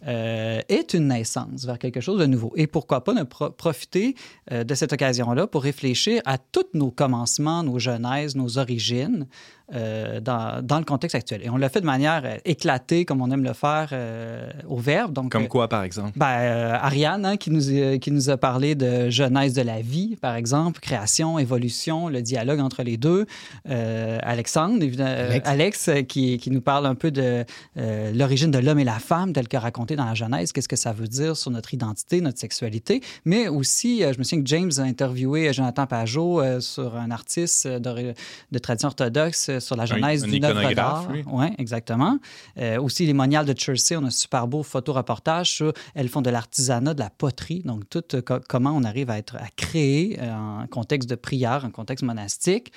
euh, 0.06 0.60
est 0.68 0.94
une 0.94 1.08
naissance 1.08 1.64
vers 1.64 1.78
quelque 1.78 2.00
chose 2.00 2.18
de 2.20 2.26
nouveau. 2.26 2.52
Et 2.56 2.66
pourquoi 2.66 3.04
pas 3.04 3.14
ne 3.14 3.22
pro- 3.22 3.50
profiter 3.50 4.14
euh, 4.50 4.64
de 4.64 4.74
cette 4.74 4.92
occasion-là 4.92 5.46
pour 5.46 5.62
réfléchir 5.62 6.22
à 6.24 6.38
tous 6.38 6.66
nos 6.74 6.90
commencements, 6.90 7.62
nos 7.62 7.78
genèses, 7.78 8.34
nos 8.36 8.58
origines 8.58 9.26
euh, 9.74 10.20
dans, 10.20 10.60
dans 10.62 10.78
le 10.78 10.84
contexte 10.84 11.14
actuel. 11.14 11.40
Et 11.44 11.48
on 11.50 11.56
l'a 11.56 11.68
fait 11.70 11.80
de 11.80 11.86
manière 11.86 12.22
euh, 12.24 12.36
éclatée, 12.44 13.04
comme 13.06 13.22
on 13.22 13.30
aime 13.30 13.44
le 13.44 13.52
faire 13.54 13.88
euh, 13.92 14.50
au 14.68 14.76
Verbe. 14.76 15.12
Donc, 15.14 15.32
Comme 15.32 15.48
quoi, 15.48 15.68
par 15.68 15.82
exemple? 15.82 16.12
ben, 16.16 16.26
euh, 16.26 16.74
Ariane, 16.80 17.24
hein, 17.24 17.36
qui, 17.36 17.50
nous, 17.50 17.70
a- 17.70 17.96
qui 17.98 18.10
nous 18.10 18.28
a 18.28 18.36
parlé 18.36 18.74
de 18.74 19.08
genèse 19.08 19.54
de 19.54 19.62
la 19.62 19.80
vie, 19.80 20.16
par 20.16 20.34
exemple, 20.34 20.80
création, 20.80 21.38
évolution, 21.38 22.08
le 22.08 22.20
dialogue 22.22 22.60
entre 22.60 22.82
les 22.82 22.96
deux. 22.98 23.24
Euh, 23.70 24.18
Alexandre, 24.22 24.84
euh, 24.98 25.30
Alex. 25.44 25.88
Alex, 25.88 26.06
qui, 26.08 26.36
qui 26.38 26.50
nous 26.50 26.60
parle 26.60 26.84
un 26.86 26.94
peu 26.94 27.10
de 27.10 27.44
euh, 27.78 28.12
l'origine 28.12 28.50
de 28.50 28.58
l'homme 28.58 28.78
et 28.80 28.84
la 28.84 28.98
femme, 28.98 29.32
tel 29.32 29.48
que 29.48 29.56
raconté 29.92 29.96
dans 29.96 30.04
la 30.04 30.14
Genèse, 30.14 30.52
qu'est-ce 30.52 30.68
que 30.68 30.76
ça 30.76 30.92
veut 30.92 31.08
dire 31.08 31.36
sur 31.36 31.50
notre 31.50 31.74
identité, 31.74 32.20
notre 32.20 32.38
sexualité. 32.38 33.00
Mais 33.24 33.48
aussi, 33.48 34.02
euh, 34.04 34.12
je 34.12 34.18
me 34.18 34.24
souviens 34.24 34.42
que 34.42 34.48
James 34.48 34.70
a 34.78 34.82
interviewé 34.82 35.48
euh, 35.48 35.52
Jonathan 35.52 35.86
Pajot 35.86 36.40
euh, 36.40 36.60
sur 36.60 36.96
un 36.96 37.10
artiste 37.10 37.66
de, 37.66 38.14
de 38.50 38.58
tradition 38.58 38.88
orthodoxe 38.88 39.58
sur 39.58 39.76
la 39.76 39.86
Genèse 39.86 40.24
un 40.24 40.28
d'une 40.28 40.44
œuvre 40.44 40.72
d'art. 40.74 41.08
Oui, 41.32 41.46
exactement. 41.58 42.18
Euh, 42.58 42.80
aussi, 42.80 43.06
les 43.06 43.12
moniales 43.12 43.46
de 43.46 43.54
Chersey, 43.58 43.96
on 43.96 44.04
a 44.04 44.06
un 44.06 44.10
super 44.10 44.46
beau 44.46 44.62
photoreportage 44.62 45.50
sur. 45.50 45.72
Elles 45.94 46.08
font 46.08 46.22
de 46.22 46.30
l'artisanat, 46.30 46.94
de 46.94 47.00
la 47.00 47.10
poterie, 47.10 47.62
donc 47.64 47.88
tout 47.88 48.02
co- 48.24 48.40
comment 48.48 48.72
on 48.74 48.84
arrive 48.84 49.10
à 49.10 49.18
être 49.18 49.36
à 49.36 49.48
créer 49.56 50.18
en 50.20 50.66
contexte 50.70 51.08
de 51.08 51.14
prière, 51.16 51.64
en 51.64 51.70
contexte 51.70 52.04
monastique, 52.04 52.72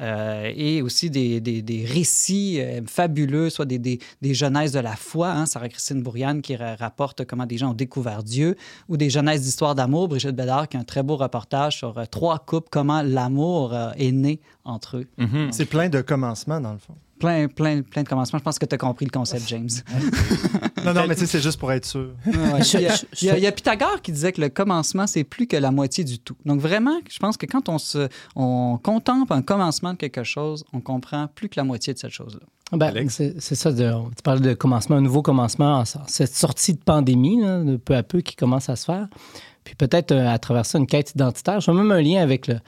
Euh, 0.00 0.50
et 0.56 0.80
aussi 0.82 1.10
des, 1.10 1.40
des- 1.40 1.60
des 1.62 1.84
récits 1.84 2.58
fabuleux, 2.86 3.50
soit 3.50 3.66
des, 3.66 3.78
des, 3.78 3.98
des 4.22 4.34
genèses 4.34 4.72
de 4.72 4.78
la 4.80 4.96
foi, 4.96 5.30
hein, 5.30 5.44
Sarah-Christine 5.46 6.02
Bourriane 6.02 6.40
qui 6.40 6.54
rapporte 6.78 7.24
comment 7.24 7.46
des 7.46 7.58
gens 7.58 7.70
ont 7.70 7.74
découvert 7.74 8.22
Dieu, 8.22 8.56
ou 8.88 8.96
des 8.96 9.10
genèses 9.10 9.42
d'histoire 9.42 9.74
d'amour, 9.74 10.08
Brigitte 10.08 10.36
Bédard 10.36 10.68
qui 10.68 10.76
a 10.76 10.80
un 10.80 10.84
très 10.84 11.02
beau 11.02 11.16
reportage 11.16 11.78
sur 11.78 11.98
euh, 11.98 12.04
trois 12.10 12.38
couples, 12.38 12.68
comment 12.70 13.02
l'amour 13.02 13.72
euh, 13.74 13.90
est 13.96 14.12
né 14.12 14.40
entre 14.64 14.98
eux. 14.98 15.06
Mhm. 15.18 15.52
C'est 15.52 15.66
plein 15.66 15.88
de 15.88 16.00
commencements, 16.00 16.60
dans 16.60 16.72
le 16.72 16.78
fond. 16.78 16.94
Plein, 17.18 17.48
plein, 17.48 17.82
plein 17.82 18.02
de 18.02 18.08
commencements. 18.08 18.38
Je 18.38 18.44
pense 18.44 18.58
que 18.58 18.64
tu 18.64 18.74
as 18.74 18.78
compris 18.78 19.04
le 19.04 19.10
concept, 19.10 19.42
James. 19.48 19.68
Non, 20.84 20.94
non, 20.94 21.06
mais 21.06 21.14
tu 21.14 21.20
sais, 21.20 21.26
c'est 21.26 21.42
juste 21.42 21.58
pour 21.58 21.70
être 21.70 21.84
sûr. 21.84 22.12
Ouais, 22.26 22.60
il, 23.20 23.38
y 23.38 23.40
y 23.40 23.46
a 23.46 23.52
Pythagore 23.52 24.00
qui 24.00 24.10
disait 24.10 24.32
que 24.32 24.40
le 24.40 24.48
commencement, 24.48 25.06
c'est 25.06 25.24
plus 25.24 25.46
que 25.46 25.56
la 25.56 25.70
moitié 25.70 26.02
du 26.02 26.18
tout. 26.18 26.36
Donc 26.46 26.60
vraiment, 26.60 26.98
je 27.10 27.18
pense 27.18 27.36
que 27.36 27.44
quand 27.44 27.68
on, 27.68 27.78
se, 27.78 28.08
on 28.36 28.78
contemple 28.82 29.34
un 29.34 29.42
commencement 29.42 29.92
de 29.92 29.98
quelque 29.98 30.24
chose, 30.24 30.64
on 30.72 30.80
comprend 30.80 31.28
plus 31.28 31.50
que 31.50 31.60
la 31.60 31.64
moitié 31.64 31.92
de 31.92 31.98
cette 31.98 32.10
chose-là. 32.10 32.46
Ben, 32.72 32.86
Alex? 32.86 33.20
c'est 33.38 33.54
ça, 33.54 33.72
de, 33.72 33.90
tu 34.16 34.22
parles 34.22 34.40
de 34.40 34.54
commencement, 34.54 34.96
un 34.96 35.00
nouveau 35.00 35.22
commencement, 35.22 35.80
en- 35.80 35.84
cette 36.06 36.34
sortie 36.34 36.74
de 36.74 36.78
pandémie, 36.80 37.40
là, 37.40 37.62
de 37.64 37.76
peu 37.76 37.96
à 37.96 38.02
peu, 38.02 38.20
qui 38.20 38.36
commence 38.36 38.68
à 38.68 38.76
se 38.76 38.84
faire. 38.84 39.08
Puis 39.64 39.74
peut-être 39.74 40.12
euh, 40.12 40.28
à 40.28 40.38
travers 40.38 40.64
ça, 40.64 40.78
une 40.78 40.86
quête 40.86 41.10
identitaire. 41.10 41.60
Je 41.60 41.70
vois 41.70 41.80
même 41.82 41.90
un 41.92 42.00
lien 42.00 42.22
avec 42.22 42.46
le, 42.46 42.58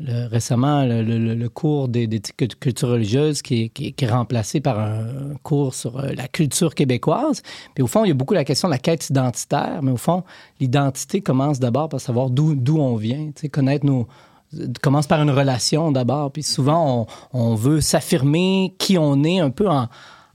le- 0.00 0.26
récemment 0.26 0.84
le, 0.84 1.02
le- 1.02 1.18
le- 1.18 1.34
le 1.34 1.48
cours 1.50 1.88
des- 1.88 2.06
d'éthique 2.06 2.36
cult- 2.38 2.58
culture 2.58 2.88
religieuse 2.88 3.42
qui 3.42 3.64
est, 3.64 3.68
qui 3.68 3.88
est- 3.88 3.92
qui 3.92 4.04
est 4.06 4.10
remplacé 4.10 4.60
par 4.60 4.78
un 4.80 5.34
cours 5.42 5.74
sur 5.74 5.98
euh, 6.00 6.12
la 6.16 6.26
culture 6.26 6.74
québécoise. 6.74 7.42
Puis 7.74 7.82
au 7.82 7.86
fond, 7.86 8.04
il 8.04 8.08
y 8.08 8.10
a 8.10 8.14
beaucoup 8.14 8.34
la 8.34 8.44
question 8.44 8.68
de 8.68 8.72
la 8.72 8.78
quête 8.78 9.08
identitaire, 9.10 9.80
mais 9.82 9.90
au 9.92 9.96
fond, 9.98 10.24
l'identité 10.60 11.20
commence 11.20 11.60
d'abord 11.60 11.90
par 11.90 12.00
savoir 12.00 12.30
d'où 12.30 12.56
on 12.78 12.96
vient, 12.96 13.30
connaître 13.52 13.84
nos 13.84 14.08
commence 14.82 15.06
par 15.06 15.22
une 15.22 15.30
relation 15.30 15.92
d'abord, 15.92 16.32
puis 16.32 16.42
souvent 16.42 17.06
on, 17.32 17.50
on 17.50 17.54
veut 17.54 17.80
s'affirmer 17.80 18.74
qui 18.78 18.98
on 18.98 19.22
est 19.24 19.40
un 19.40 19.50
peu 19.50 19.68
en, 19.68 19.88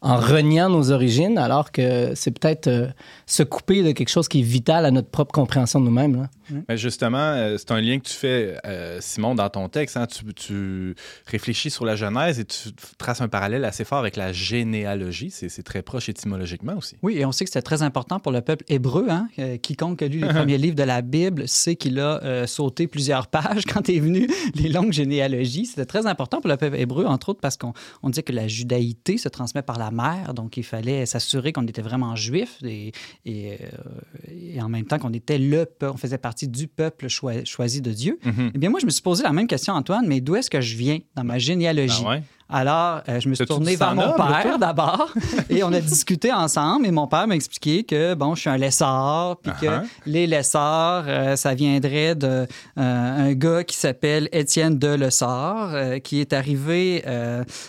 en 0.05 0.17
reniant 0.17 0.69
nos 0.69 0.91
origines, 0.91 1.39
alors 1.39 1.71
que 1.71 2.13
c'est 2.13 2.29
peut-être 2.29 2.67
euh, 2.67 2.87
se 3.25 3.41
couper 3.41 3.81
de 3.81 3.91
quelque 3.91 4.09
chose 4.09 4.27
qui 4.27 4.41
est 4.41 4.43
vital 4.43 4.85
à 4.85 4.91
notre 4.91 5.09
propre 5.09 5.31
compréhension 5.31 5.79
de 5.79 5.85
nous-mêmes. 5.85 6.15
là. 6.15 6.29
Mais 6.69 6.77
justement, 6.77 7.17
euh, 7.17 7.57
c'est 7.57 7.71
un 7.71 7.81
lien 7.81 7.97
que 7.97 8.07
tu 8.07 8.13
fais, 8.13 8.59
euh, 8.67 8.99
Simon, 9.01 9.33
dans 9.33 9.49
ton 9.49 9.67
texte. 9.67 9.97
hein. 9.97 10.05
Tu, 10.05 10.31
tu 10.35 10.95
réfléchis 11.25 11.71
sur 11.71 11.85
la 11.85 11.95
Genèse 11.95 12.39
et 12.39 12.45
tu 12.45 12.69
traces 12.99 13.21
un 13.21 13.27
parallèle 13.27 13.65
assez 13.65 13.83
fort 13.83 13.97
avec 13.97 14.15
la 14.15 14.31
généalogie. 14.31 15.31
C'est 15.31 15.49
c'est 15.49 15.63
très 15.63 15.81
proche 15.81 16.07
étymologiquement 16.07 16.75
aussi. 16.77 16.97
Oui, 17.01 17.17
et 17.17 17.25
on 17.25 17.31
sait 17.31 17.45
que 17.45 17.49
c'était 17.49 17.63
très 17.63 17.81
important 17.81 18.19
pour 18.19 18.31
le 18.31 18.41
peuple 18.41 18.63
hébreu. 18.67 19.07
Hein? 19.09 19.27
Euh, 19.39 19.57
quiconque 19.57 20.03
a 20.03 20.07
lu 20.07 20.19
les 20.19 20.27
premiers 20.33 20.59
livres 20.59 20.75
de 20.75 20.83
la 20.83 21.01
Bible 21.01 21.47
sait 21.47 21.75
qu'il 21.75 21.99
a 21.99 22.23
euh, 22.23 22.45
sauté 22.45 22.87
plusieurs 22.87 23.25
pages 23.25 23.65
quand 23.73 23.89
est 23.89 23.99
venu 23.99 24.29
les 24.53 24.69
longues 24.69 24.93
généalogies. 24.93 25.65
C'était 25.65 25.85
très 25.85 26.05
important 26.05 26.41
pour 26.41 26.49
le 26.49 26.57
peuple 26.57 26.75
hébreu, 26.77 27.05
entre 27.05 27.29
autres 27.29 27.41
parce 27.41 27.57
qu'on 27.57 27.73
on 28.03 28.11
dit 28.11 28.21
que 28.21 28.33
la 28.33 28.47
judaïté 28.47 29.17
se 29.17 29.29
transmet 29.29 29.63
par 29.63 29.79
la 29.79 29.89
donc 30.33 30.57
il 30.57 30.63
fallait 30.63 31.05
s'assurer 31.05 31.51
qu'on 31.53 31.65
était 31.67 31.81
vraiment 31.81 32.15
juif 32.15 32.57
et, 32.63 32.91
et, 33.25 33.53
euh, 33.53 34.53
et 34.53 34.61
en 34.61 34.69
même 34.69 34.85
temps 34.85 34.99
qu'on 34.99 35.13
était 35.13 35.37
le 35.37 35.65
peuple, 35.65 35.93
on 35.93 35.97
faisait 35.97 36.17
partie 36.17 36.47
du 36.47 36.67
peuple 36.67 37.07
choi- 37.07 37.43
choisi 37.45 37.81
de 37.81 37.91
Dieu. 37.91 38.19
Mhm. 38.23 38.51
Eh 38.53 38.57
bien, 38.57 38.69
moi, 38.69 38.79
je 38.79 38.85
me 38.85 38.91
suis 38.91 39.01
posé 39.01 39.23
la 39.23 39.31
même 39.33 39.47
question, 39.47 39.73
Antoine, 39.73 40.05
mais 40.07 40.21
d'où 40.21 40.35
est-ce 40.35 40.49
que 40.49 40.61
je 40.61 40.75
viens 40.75 40.99
dans 41.15 41.23
ma 41.23 41.39
généalogie? 41.39 42.03
Ah 42.05 42.09
ouais? 42.09 42.23
Alors, 42.47 43.01
euh, 43.09 43.19
je 43.19 43.27
me 43.27 43.33
suis 43.33 43.45
tourné 43.45 43.75
vers 43.75 43.95
mon 43.95 44.13
père 44.13 44.59
d'abord 44.59 45.11
et 45.49 45.63
on 45.63 45.73
a 45.73 45.79
discuté 45.79 46.31
ensemble 46.31 46.85
et 46.85 46.91
mon 46.91 47.07
père 47.07 47.27
m'a 47.27 47.35
expliqué 47.35 47.83
que, 47.83 48.13
bon, 48.13 48.35
je 48.35 48.41
suis 48.41 48.49
un 48.49 48.57
lessard 48.57 49.37
puis 49.37 49.51
que 49.59 49.65
Uh-huh. 49.65 49.87
les 50.05 50.27
lessards, 50.27 51.05
euh, 51.07 51.35
ça 51.35 51.55
viendrait 51.55 52.13
de 52.15 52.45
euh, 52.77 53.33
gars 53.35 53.63
qui 53.63 53.75
s'appelle 53.75 54.29
Étienne 54.31 54.77
de 54.77 54.89
Lessard 54.89 55.73
euh, 55.73 55.99
qui 55.99 56.21
est 56.21 56.33
arrivé 56.33 57.03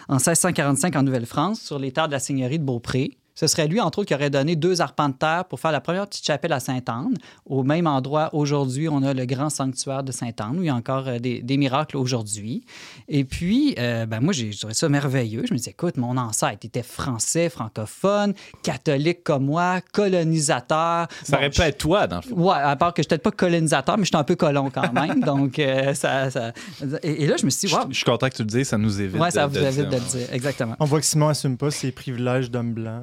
en 0.08 0.16
1645 0.16 0.94
en 0.96 1.02
Nouvelle-France 1.02 1.60
sur 1.60 1.78
les 1.78 1.90
terres 1.90 2.08
de 2.08 2.12
la 2.12 2.18
seigneurie 2.18 2.58
de 2.58 2.64
Beaupré. 2.64 3.16
Ce 3.36 3.46
serait 3.46 3.68
lui, 3.68 3.80
entre 3.80 4.00
autres, 4.00 4.08
qui 4.08 4.14
aurait 4.14 4.30
donné 4.30 4.56
deux 4.56 4.80
arpents 4.80 5.08
de 5.10 5.14
terre 5.14 5.44
pour 5.44 5.60
faire 5.60 5.70
la 5.70 5.80
première 5.80 6.06
petite 6.08 6.24
chapelle 6.26 6.52
à 6.52 6.58
Sainte-Anne. 6.58 7.14
Au 7.44 7.62
même 7.62 7.86
endroit, 7.86 8.34
aujourd'hui, 8.34 8.88
on 8.88 9.02
a 9.04 9.14
le 9.14 9.24
grand 9.26 9.50
sanctuaire 9.50 10.02
de 10.02 10.10
Sainte-Anne, 10.10 10.58
où 10.58 10.62
il 10.62 10.66
y 10.66 10.70
a 10.70 10.74
encore 10.74 11.06
euh, 11.06 11.18
des, 11.20 11.42
des 11.42 11.56
miracles 11.56 11.96
aujourd'hui. 11.96 12.64
Et 13.08 13.24
puis, 13.24 13.74
euh, 13.78 14.06
ben, 14.06 14.20
moi, 14.20 14.32
j'ai 14.32 14.50
je 14.50 14.58
trouvais 14.58 14.74
ça 14.74 14.88
merveilleux. 14.88 15.44
Je 15.46 15.52
me 15.52 15.58
disais, 15.58 15.70
écoute, 15.72 15.96
mon 15.98 16.16
ancêtre 16.16 16.64
était 16.64 16.82
français, 16.82 17.48
francophone, 17.50 18.32
catholique 18.62 19.22
comme 19.22 19.44
moi, 19.44 19.80
colonisateur. 19.92 21.06
Ça 21.22 21.32
Bon, 21.32 21.36
aurait 21.36 21.50
pu 21.50 21.60
être 21.60 21.78
toi, 21.78 22.06
dans 22.06 22.16
le 22.16 22.22
fond. 22.22 22.34
Ouais, 22.36 22.54
à 22.56 22.74
part 22.76 22.94
que 22.94 23.02
je 23.02 23.06
n'étais 23.06 23.18
pas 23.18 23.30
colonisateur, 23.30 23.98
mais 23.98 24.04
j'étais 24.04 24.16
un 24.16 24.24
peu 24.24 24.36
colon 24.36 24.70
quand 24.70 24.92
même. 24.92 25.20
donc, 25.24 25.58
euh, 25.58 25.94
ça, 25.94 26.30
ça- 26.30 26.52
Et, 27.02 27.24
et 27.24 27.26
là, 27.26 27.36
je 27.38 27.44
me 27.44 27.50
suis 27.50 27.66
dit, 27.68 27.72
Je 27.74 27.76
wow. 27.76 27.82
je 27.90 27.96
suis 27.96 28.04
content 28.04 28.28
que 28.28 28.34
tu 28.36 28.42
le 28.42 28.48
dises, 28.48 28.68
ça 28.68 28.78
nous 28.78 29.00
évite. 29.00 29.20
Ouais, 29.20 29.30
ça 29.30 29.46
de- 29.46 29.52
vous 29.58 29.60
de 29.62 29.66
évite 29.66 29.84
de 29.86 29.90
dire, 29.90 29.98
le 30.14 30.18
dire. 30.18 30.32
Exactement. 30.32 30.76
On 30.80 30.84
voit 30.84 31.00
que 31.00 31.06
Simon 31.06 31.28
assume 31.28 31.56
pas 31.56 31.70
ses 31.70 31.92
privilèges 31.92 32.50
d'homme 32.50 32.72
blanc. 32.72 33.00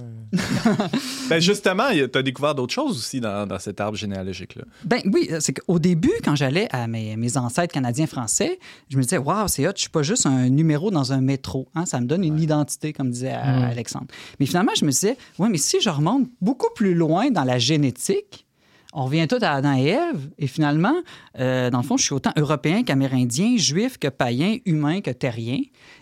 Ben 1.30 1.40
justement, 1.40 1.86
tu 1.92 2.18
as 2.18 2.22
découvert 2.22 2.54
d'autres 2.54 2.74
choses 2.74 2.98
aussi 2.98 3.20
dans, 3.22 3.48
dans 3.48 3.60
cet 3.60 3.80
arbre 3.80 3.98
généalogique-là. 3.98 4.64
Ben 4.84 5.02
oui, 5.12 5.30
c'est 5.40 5.54
qu'au 5.54 5.80
début, 5.80 6.12
quand 6.24 6.36
j'allais 6.36 6.68
à 6.72 6.88
mes, 6.88 7.16
mes 7.16 7.38
ancêtres 7.38 7.74
canadiens-français, 7.74 8.60
je 8.90 8.98
me 8.98 9.02
disais, 9.04 9.18
waouh, 9.18 9.48
c'est 9.48 9.68
hot, 9.68 9.72
je 9.76 9.82
suis 9.82 9.90
pas 9.90 10.04
juste 10.04 10.26
un 10.26 10.50
numéro 10.50 10.92
dans 10.92 11.14
un 11.14 11.22
métro. 11.22 11.68
Hein? 11.76 11.86
Ça 11.86 12.02
me 12.02 12.06
donne 12.06 12.24
une 12.24 12.40
identité, 12.40 12.94
comme 12.94 13.10
disait 13.10 13.34
euh, 13.34 13.54
Mm. 13.54 13.64
Alexandre. 13.64 14.08
Mais 14.40 14.46
finalement, 14.46 14.72
je 14.76 14.86
me 14.86 14.92
disais, 14.92 15.18
ouais, 15.40 15.50
mais 15.50 15.58
si 15.58 15.82
je 15.82 15.90
remonte 15.90 16.28
beaucoup 16.42 16.74
plus 16.76 16.94
loin 16.94 17.30
dans 17.32 17.44
la 17.44 17.60
génétique, 17.60 18.46
on 18.94 19.06
revient 19.06 19.28
tout 19.28 19.40
à 19.42 19.50
Adam 19.52 19.76
et 19.76 19.88
Ève, 19.88 20.30
et 20.38 20.48
finalement, 20.48 20.96
euh, 21.40 21.70
dans 21.70 21.80
le 21.80 21.84
fond, 21.84 21.98
je 21.98 22.04
suis 22.04 22.14
autant 22.14 22.32
européen 22.38 22.84
qu'amérindien, 22.84 23.58
juif 23.58 23.98
que 23.98 24.08
païen, 24.08 24.58
humain 24.66 25.02
que 25.02 25.12
terrien. 25.12 25.60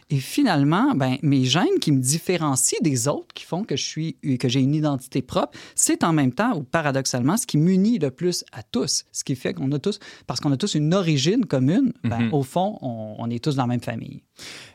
Et 0.09 0.17
finalement, 0.19 0.93
ben, 0.93 1.15
mes 1.21 1.45
gènes 1.45 1.79
qui 1.79 1.93
me 1.93 2.01
différencient 2.01 2.79
des 2.81 3.07
autres, 3.07 3.33
qui 3.33 3.45
font 3.45 3.63
que 3.63 3.77
je 3.77 3.83
suis, 3.83 4.17
que 4.37 4.49
j'ai 4.49 4.59
une 4.59 4.75
identité 4.75 5.21
propre, 5.21 5.57
c'est 5.73 6.03
en 6.03 6.11
même 6.11 6.33
temps, 6.33 6.53
ou 6.57 6.63
paradoxalement, 6.63 7.37
ce 7.37 7.47
qui 7.47 7.57
m'unit 7.57 7.97
le 7.97 8.11
plus 8.11 8.43
à 8.51 8.61
tous. 8.61 9.05
Ce 9.13 9.23
qui 9.23 9.35
fait 9.37 9.53
qu'on 9.53 9.71
a 9.71 9.79
tous, 9.79 9.99
parce 10.27 10.41
qu'on 10.41 10.51
a 10.51 10.57
tous 10.57 10.75
une 10.75 10.93
origine 10.93 11.45
commune, 11.45 11.93
ben, 12.03 12.23
Mhm. 12.23 12.33
au 12.33 12.43
fond, 12.43 12.77
on, 12.81 13.15
on 13.19 13.29
est 13.29 13.41
tous 13.41 13.55
dans 13.55 13.63
la 13.63 13.67
même 13.67 13.81
famille. 13.81 14.21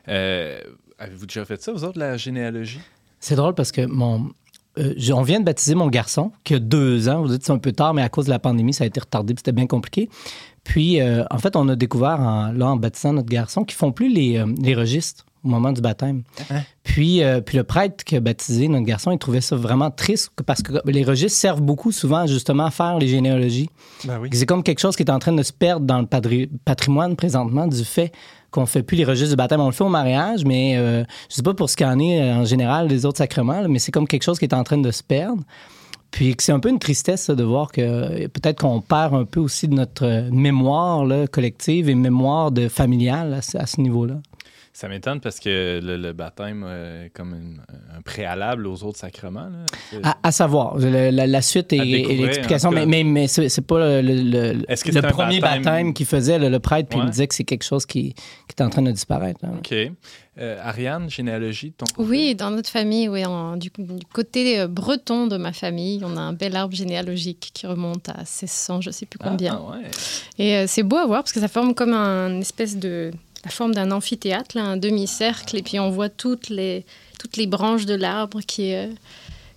Euh, 0.07 0.59
Avez-vous 0.99 1.27
déjà 1.27 1.45
fait 1.45 1.61
ça, 1.61 1.71
vous 1.71 1.83
autres, 1.83 1.99
la 1.99 2.17
généalogie? 2.17 2.79
C'est 3.19 3.35
drôle 3.35 3.53
parce 3.53 3.71
que 3.71 3.85
mon. 3.85 4.31
Euh, 4.77 5.13
on 5.13 5.21
vient 5.21 5.39
de 5.39 5.45
baptiser 5.45 5.75
mon 5.75 5.87
garçon, 5.87 6.31
qui 6.43 6.55
a 6.55 6.59
deux 6.59 7.09
ans. 7.09 7.21
Vous 7.21 7.29
dites 7.29 7.39
que 7.39 7.45
c'est 7.45 7.51
un 7.51 7.57
peu 7.57 7.71
tard, 7.71 7.93
mais 7.93 8.01
à 8.01 8.09
cause 8.09 8.25
de 8.25 8.31
la 8.31 8.39
pandémie, 8.39 8.73
ça 8.73 8.83
a 8.83 8.87
été 8.87 8.99
retardé, 8.99 9.33
puis 9.33 9.39
c'était 9.39 9.51
bien 9.51 9.67
compliqué. 9.67 10.09
Puis, 10.63 10.99
euh, 10.99 11.23
en 11.31 11.37
fait, 11.37 11.55
on 11.55 11.67
a 11.69 11.75
découvert, 11.75 12.19
en, 12.19 12.51
là, 12.51 12.67
en 12.67 12.75
baptisant 12.75 13.13
notre 13.13 13.29
garçon, 13.29 13.63
qu'ils 13.63 13.77
font 13.77 13.91
plus 13.91 14.13
les, 14.13 14.37
euh, 14.37 14.45
les 14.61 14.75
registres 14.75 15.25
au 15.43 15.49
moment 15.49 15.71
du 15.71 15.79
baptême. 15.79 16.23
Hein? 16.49 16.61
Puis, 16.83 17.23
euh, 17.23 17.39
puis 17.39 17.57
le 17.57 17.63
prêtre 17.63 18.03
qui 18.03 18.17
a 18.17 18.19
baptisé 18.19 18.67
notre 18.67 18.85
garçon, 18.85 19.11
il 19.11 19.17
trouvait 19.17 19.39
ça 19.39 19.55
vraiment 19.55 19.91
triste 19.91 20.31
parce 20.45 20.61
que 20.61 20.73
les 20.85 21.05
registres 21.05 21.39
servent 21.39 21.61
beaucoup 21.61 21.93
souvent 21.93 22.27
justement 22.27 22.65
à 22.65 22.71
faire 22.71 22.97
les 22.97 23.07
généalogies. 23.07 23.69
Ben 24.03 24.19
oui. 24.19 24.29
C'est 24.33 24.45
comme 24.45 24.61
quelque 24.63 24.79
chose 24.79 24.97
qui 24.97 25.03
est 25.03 25.11
en 25.11 25.19
train 25.19 25.31
de 25.31 25.43
se 25.43 25.53
perdre 25.53 25.85
dans 25.85 25.99
le 25.99 26.05
patri- 26.05 26.49
patrimoine 26.65 27.15
présentement 27.15 27.65
du 27.67 27.85
fait 27.85 28.11
qu'on 28.57 28.65
fait 28.65 28.81
plus 28.81 28.97
les 28.97 29.05
registres 29.05 29.29
du 29.29 29.35
baptême. 29.35 29.61
On 29.61 29.67
le 29.67 29.71
fait 29.71 29.83
au 29.83 29.89
mariage, 29.89 30.43
mais 30.43 30.75
euh, 30.77 31.03
je 31.29 31.35
sais 31.35 31.43
pas 31.43 31.53
pour 31.53 31.69
ce 31.69 31.77
est 31.79 32.21
euh, 32.21 32.35
en 32.35 32.45
général 32.45 32.87
des 32.87 33.05
autres 33.05 33.19
sacrements, 33.19 33.67
mais 33.69 33.77
c'est 33.77 33.91
comme 33.91 34.07
quelque 34.07 34.23
chose 34.23 34.39
qui 34.39 34.45
est 34.45 34.53
en 34.53 34.63
train 34.63 34.79
de 34.79 34.89
se 34.89 35.03
perdre. 35.03 35.43
Puis 36.09 36.35
c'est 36.39 36.51
un 36.51 36.59
peu 36.59 36.69
une 36.69 36.79
tristesse 36.79 37.29
de 37.29 37.43
voir 37.43 37.71
que 37.71 37.81
euh, 37.81 38.27
peut-être 38.27 38.61
qu'on 38.61 38.81
perd 38.81 39.13
un 39.13 39.25
peu 39.25 39.39
aussi 39.39 39.67
de 39.67 39.75
notre 39.75 40.05
euh, 40.05 40.29
mémoire 40.31 41.05
collective 41.29 41.87
et 41.87 41.95
mémoire 41.95 42.51
de 42.51 42.67
familiale 42.67 43.39
à 43.53 43.65
ce 43.67 43.79
niveau-là. 43.79 44.15
Ça 44.79 44.87
m'étonne 44.87 45.19
parce 45.21 45.39
que 45.39 45.79
le, 45.83 45.97
le 45.97 46.13
baptême 46.13 46.63
euh, 46.63 47.05
est 47.05 47.09
comme 47.09 47.31
une- 47.33 47.61
un 47.97 48.01
préalable 48.03 48.67
aux 48.67 48.83
autres 48.83 48.99
sacrements. 48.99 49.49
là. 49.49 49.99
À, 50.03 50.17
à 50.27 50.31
savoir, 50.31 50.77
le- 50.77 51.09
la, 51.09 51.25
la 51.25 51.41
suite 51.41 51.73
et, 51.73 51.79
l'explication, 51.79 52.69
mais, 52.69 52.85
mais, 52.85 53.03
mais 53.03 53.27
c'est 53.27 53.61
pas 53.65 53.79
le, 53.79 54.01
le- 54.03 54.71
Est-ce 54.71 54.83
que 54.83 54.91
premier 55.09 55.39
baptême- 55.39 55.63
baptême, 55.63 55.93
qu'il 55.95 56.05
faisait, 56.05 56.37
le, 56.37 56.49
le 56.49 56.59
prêtre, 56.59 56.89
puis 56.89 56.99
il 56.99 57.01
Ouais. 57.01 57.07
me 57.07 57.11
disait 57.11 57.25
que 57.25 57.33
c'est 57.33 57.43
quelque 57.43 57.63
chose 57.63 57.87
qui, 57.87 58.13
qui 58.13 58.55
est 58.55 58.61
en 58.61 58.69
train 58.69 58.83
de 58.83 58.91
disparaître. 58.91 59.39
là. 59.41 59.49
OK. 59.57 59.73
Euh, 60.39 60.59
Ariane, 60.63 61.09
généalogie 61.09 61.71
de 61.71 61.75
ton 61.77 61.85
côté? 61.87 62.07
Oui, 62.07 62.35
dans 62.35 62.51
notre 62.51 62.69
famille, 62.69 63.09
oui, 63.09 63.25
en- 63.25 63.57
du, 63.57 63.71
du 63.75 64.05
côté 64.13 64.59
euh, 64.59 64.67
breton 64.67 65.25
de 65.25 65.37
ma 65.37 65.53
famille, 65.53 65.99
on 66.05 66.15
a 66.15 66.21
un 66.21 66.33
bel 66.33 66.55
arbre 66.55 66.75
généalogique 66.75 67.49
qui 67.51 67.65
remonte 67.65 68.09
à 68.09 68.17
1600, 68.17 68.81
je 68.81 68.91
sais 68.91 69.07
plus 69.07 69.17
Ah, 69.23 69.29
combien. 69.29 69.55
ouais. 69.55 69.89
Et 70.37 70.55
euh, 70.55 70.65
c'est 70.67 70.83
beau 70.83 70.97
à 70.97 71.07
voir 71.07 71.23
parce 71.23 71.31
que 71.33 71.39
ça 71.39 71.47
forme 71.47 71.73
comme 71.73 71.93
un 71.93 72.39
espèce 72.41 72.77
de 72.77 73.09
la 73.47 73.51
forme 73.53 73.73
d'un 73.73 73.91
amphithéâtre, 73.91 74.57
là, 74.57 74.63
un 74.63 74.77
demi-cercle, 74.77 75.55
et 75.57 75.61
puis 75.63 75.79
on 75.79 75.89
voit 75.89 76.09
toutes 76.09 76.49
les 76.49 76.85
toutes 77.19 77.37
les 77.37 77.47
branches 77.47 77.85
de 77.85 77.95
l'arbre 77.95 78.41
qui 78.45 78.73
euh, 78.73 78.87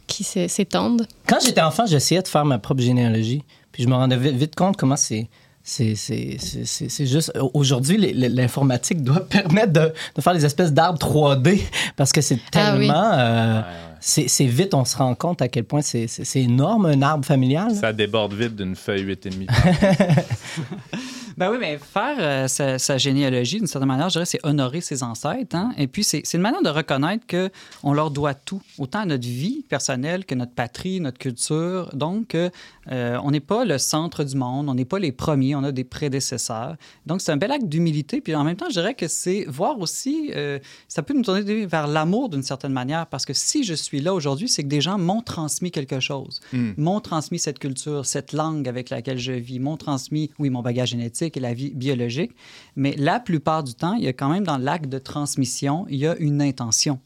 qui 0.06 0.24
s'é- 0.24 0.48
s'étendent. 0.48 1.06
Quand 1.26 1.38
j'étais 1.44 1.60
enfant, 1.60 1.86
j'essayais 1.86 2.22
de 2.22 2.28
faire 2.28 2.44
ma 2.44 2.58
propre 2.58 2.80
généalogie. 2.82 3.42
Puis 3.72 3.82
je 3.84 3.88
me 3.88 3.94
rendais 3.94 4.16
vite, 4.16 4.34
vite 4.36 4.54
compte 4.54 4.76
comment 4.76 4.96
c'est. 4.96 5.28
C'est 5.62 5.94
c'est- 5.94 6.36
c'est- 6.40 6.64
c'est- 6.64 6.88
c'est 6.88 7.06
juste. 7.06 7.32
Aujourd'hui, 7.52 7.96
l'informatique 8.14 9.02
doit 9.04 9.20
permettre 9.28 9.72
de, 9.72 9.92
de 10.16 10.20
faire 10.22 10.32
des 10.34 10.44
espèces 10.44 10.72
d'arbres 10.72 10.98
3D 10.98 11.60
parce 11.96 12.12
que 12.12 12.20
c'est 12.22 12.38
Ah 12.54 12.74
oui. 12.76 12.86
tellement. 12.86 13.12
euh, 13.12 13.60
Ouais, 13.60 13.66
ouais. 13.66 13.96
c'est 14.00 14.28
c'est 14.28 14.46
vite, 14.46 14.72
on 14.72 14.84
se 14.86 14.96
rend 14.96 15.14
compte 15.14 15.42
à 15.42 15.48
quel 15.48 15.64
point 15.64 15.82
c'est 15.82 16.06
c'est- 16.06 16.24
c'est 16.24 16.40
énorme 16.40 16.86
un 16.86 17.02
arbre 17.02 17.24
familial. 17.26 17.74
Ça 17.74 17.92
déborde 17.92 18.32
vite 18.32 18.56
d'une 18.56 18.74
feuille 18.74 19.02
8,5. 19.04 19.48
Ben 21.40 21.50
oui, 21.50 21.56
mais 21.58 21.78
faire 21.78 22.16
euh, 22.18 22.76
sa, 22.76 22.98
généalogie, 22.98 23.56
d'une 23.56 23.66
certaine 23.66 23.88
manière, 23.88 24.10
je 24.10 24.16
dirais, 24.16 24.26
c'est 24.26 24.44
honorer 24.44 24.82
ses 24.82 25.02
ancêtres. 25.02 25.56
hein. 25.56 25.72
Et 25.78 25.86
puis, 25.86 26.04
c'est 26.04 26.20
c'est 26.22 26.36
une 26.36 26.42
manière 26.42 26.60
de 26.60 26.68
reconnaître 26.68 27.24
qu'on 27.26 27.94
leur 27.94 28.10
doit 28.10 28.34
tout, 28.34 28.60
autant 28.76 28.98
à 28.98 29.06
notre 29.06 29.26
vie 29.26 29.64
personnelle 29.66 30.26
que 30.26 30.34
notre 30.34 30.52
patrie, 30.52 31.00
notre 31.00 31.16
culture. 31.16 31.88
Donc, 31.94 32.34
euh, 32.34 32.50
euh, 32.90 33.18
on 33.22 33.30
n'est 33.30 33.40
pas 33.40 33.64
le 33.64 33.78
centre 33.78 34.24
du 34.24 34.36
monde, 34.36 34.68
on 34.68 34.74
n'est 34.74 34.84
pas 34.84 34.98
les 34.98 35.12
premiers, 35.12 35.54
on 35.54 35.64
a 35.64 35.72
des 35.72 35.84
prédécesseurs. 35.84 36.76
Donc, 37.06 37.20
c'est 37.20 37.32
un 37.32 37.36
bel 37.36 37.50
acte 37.50 37.66
d'humilité. 37.66 38.20
Puis, 38.20 38.34
en 38.34 38.44
même 38.44 38.56
temps, 38.56 38.68
je 38.68 38.74
dirais 38.74 38.94
que 38.94 39.08
c'est 39.08 39.44
voir 39.48 39.78
aussi, 39.78 40.30
euh, 40.34 40.58
ça 40.88 41.02
peut 41.02 41.14
nous 41.14 41.22
tourner 41.22 41.66
vers 41.66 41.86
l'amour 41.86 42.28
d'une 42.28 42.42
certaine 42.42 42.72
manière, 42.72 43.06
parce 43.06 43.24
que 43.24 43.34
si 43.34 43.64
je 43.64 43.74
suis 43.74 44.00
là 44.00 44.14
aujourd'hui, 44.14 44.48
c'est 44.48 44.62
que 44.62 44.68
des 44.68 44.80
gens 44.80 44.98
m'ont 44.98 45.22
transmis 45.22 45.70
quelque 45.70 46.00
chose 46.00 46.40
Hmm. 46.52 46.72
m'ont 46.76 47.00
transmis 47.00 47.38
cette 47.38 47.58
culture, 47.58 48.06
cette 48.06 48.32
langue 48.32 48.68
avec 48.68 48.90
laquelle 48.90 49.18
je 49.18 49.32
vis, 49.32 49.60
m'ont 49.60 49.76
transmis, 49.76 50.30
oui, 50.38 50.50
mon 50.50 50.62
bagage 50.62 50.90
génétique 50.90 51.36
et 51.36 51.40
la 51.40 51.54
vie 51.54 51.70
biologique, 51.70 52.32
mais 52.76 52.94
la 52.96 53.20
plupart 53.20 53.62
du 53.62 53.74
temps, 53.74 53.94
il 53.94 54.04
y 54.04 54.08
a 54.08 54.12
quand 54.12 54.28
même 54.28 54.44
dans 54.44 54.58
l'acte 54.58 54.88
de 54.88 54.98
transmission, 54.98 55.86
il 55.88 55.98
y 55.98 56.06
a 56.06 56.16
une 56.16 56.42
intention. 56.42 56.98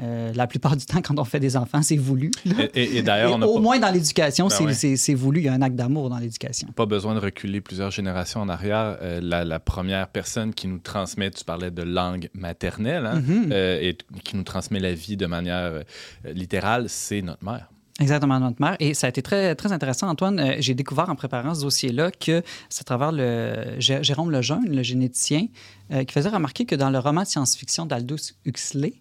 Euh, 0.00 0.32
la 0.34 0.46
plupart 0.46 0.74
du 0.74 0.86
temps, 0.86 1.02
quand 1.02 1.18
on 1.18 1.24
fait 1.24 1.38
des 1.40 1.54
enfants, 1.56 1.82
c'est 1.82 1.98
voulu. 1.98 2.30
Et, 2.46 2.50
et- 2.50 2.82
et 2.82 2.96
Et 2.98 3.02
d'ailleurs, 3.02 3.34
au 3.46 3.54
pas, 3.56 3.60
moins 3.60 3.78
dans 3.78 3.90
l'éducation, 3.92 4.46
Ben 4.48 4.54
c'est 4.56 4.64
ouais. 4.64 4.72
c'est- 4.74 4.96
c'est 4.96 5.12
voulu. 5.14 5.40
Il 5.40 5.44
y 5.44 5.48
a 5.48 5.52
un 5.52 5.60
acte 5.60 5.76
d'amour 5.76 6.08
dans 6.08 6.18
l'éducation. 6.18 6.68
pas 6.74 6.86
besoin 6.86 7.14
de 7.14 7.20
reculer 7.20 7.60
plusieurs 7.60 7.90
générations 7.90 8.40
en 8.40 8.48
arrière. 8.48 8.96
Euh, 9.02 9.20
la, 9.22 9.44
la 9.44 9.60
première 9.60 10.08
personne 10.08 10.54
qui 10.54 10.66
nous 10.66 10.78
transmet, 10.78 11.30
tu 11.30 11.44
parlais 11.44 11.70
de 11.70 11.82
langue 11.82 12.30
maternelle, 12.32 13.04
hein, 13.04 13.20
Mhm. 13.20 13.50
euh, 13.52 13.78
et 13.82 13.96
qui 14.24 14.36
nous 14.36 14.44
transmet 14.44 14.80
la 14.80 14.94
vie 14.94 15.16
de 15.18 15.26
manière 15.26 15.82
littérale, 16.24 16.86
c'est 16.88 17.20
notre 17.22 17.44
mère. 17.44 17.68
Exactement, 18.00 18.40
notre 18.40 18.60
mère. 18.60 18.76
Et 18.80 18.94
ça 18.94 19.06
a 19.06 19.10
été 19.10 19.20
très, 19.22 19.54
très 19.54 19.70
intéressant, 19.70 20.08
Antoine. 20.08 20.40
Euh, 20.40 20.54
J'ai 20.60 20.74
découvert 20.74 21.10
en 21.10 21.14
préparant 21.14 21.54
ce 21.54 21.60
dossier-là 21.60 22.10
que 22.10 22.42
c'est 22.70 22.80
à 22.80 22.84
travers 22.84 23.12
le, 23.12 23.78
Jé- 23.78 24.02
Jérôme 24.02 24.30
Lejeune, 24.30 24.64
le 24.74 24.82
généticien, 24.82 25.46
euh, 25.92 26.02
qui 26.04 26.12
faisait 26.14 26.30
remarquer 26.30 26.64
que 26.64 26.74
dans 26.74 26.88
le 26.88 26.98
roman 26.98 27.20
de 27.22 27.26
science-fiction 27.26 27.84
d'Aldous 27.84 28.32
Huxley, 28.46 28.94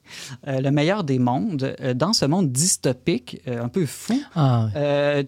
euh, 0.47 0.59
Le 0.59 0.71
meilleur 0.71 1.05
des 1.05 1.19
mondes, 1.19 1.73
dans 1.95 2.11
ce 2.11 2.25
monde 2.25 2.51
dystopique, 2.51 3.41
un 3.47 3.69
peu 3.69 3.85
fou, 3.85 4.21
Ah, 4.35 4.67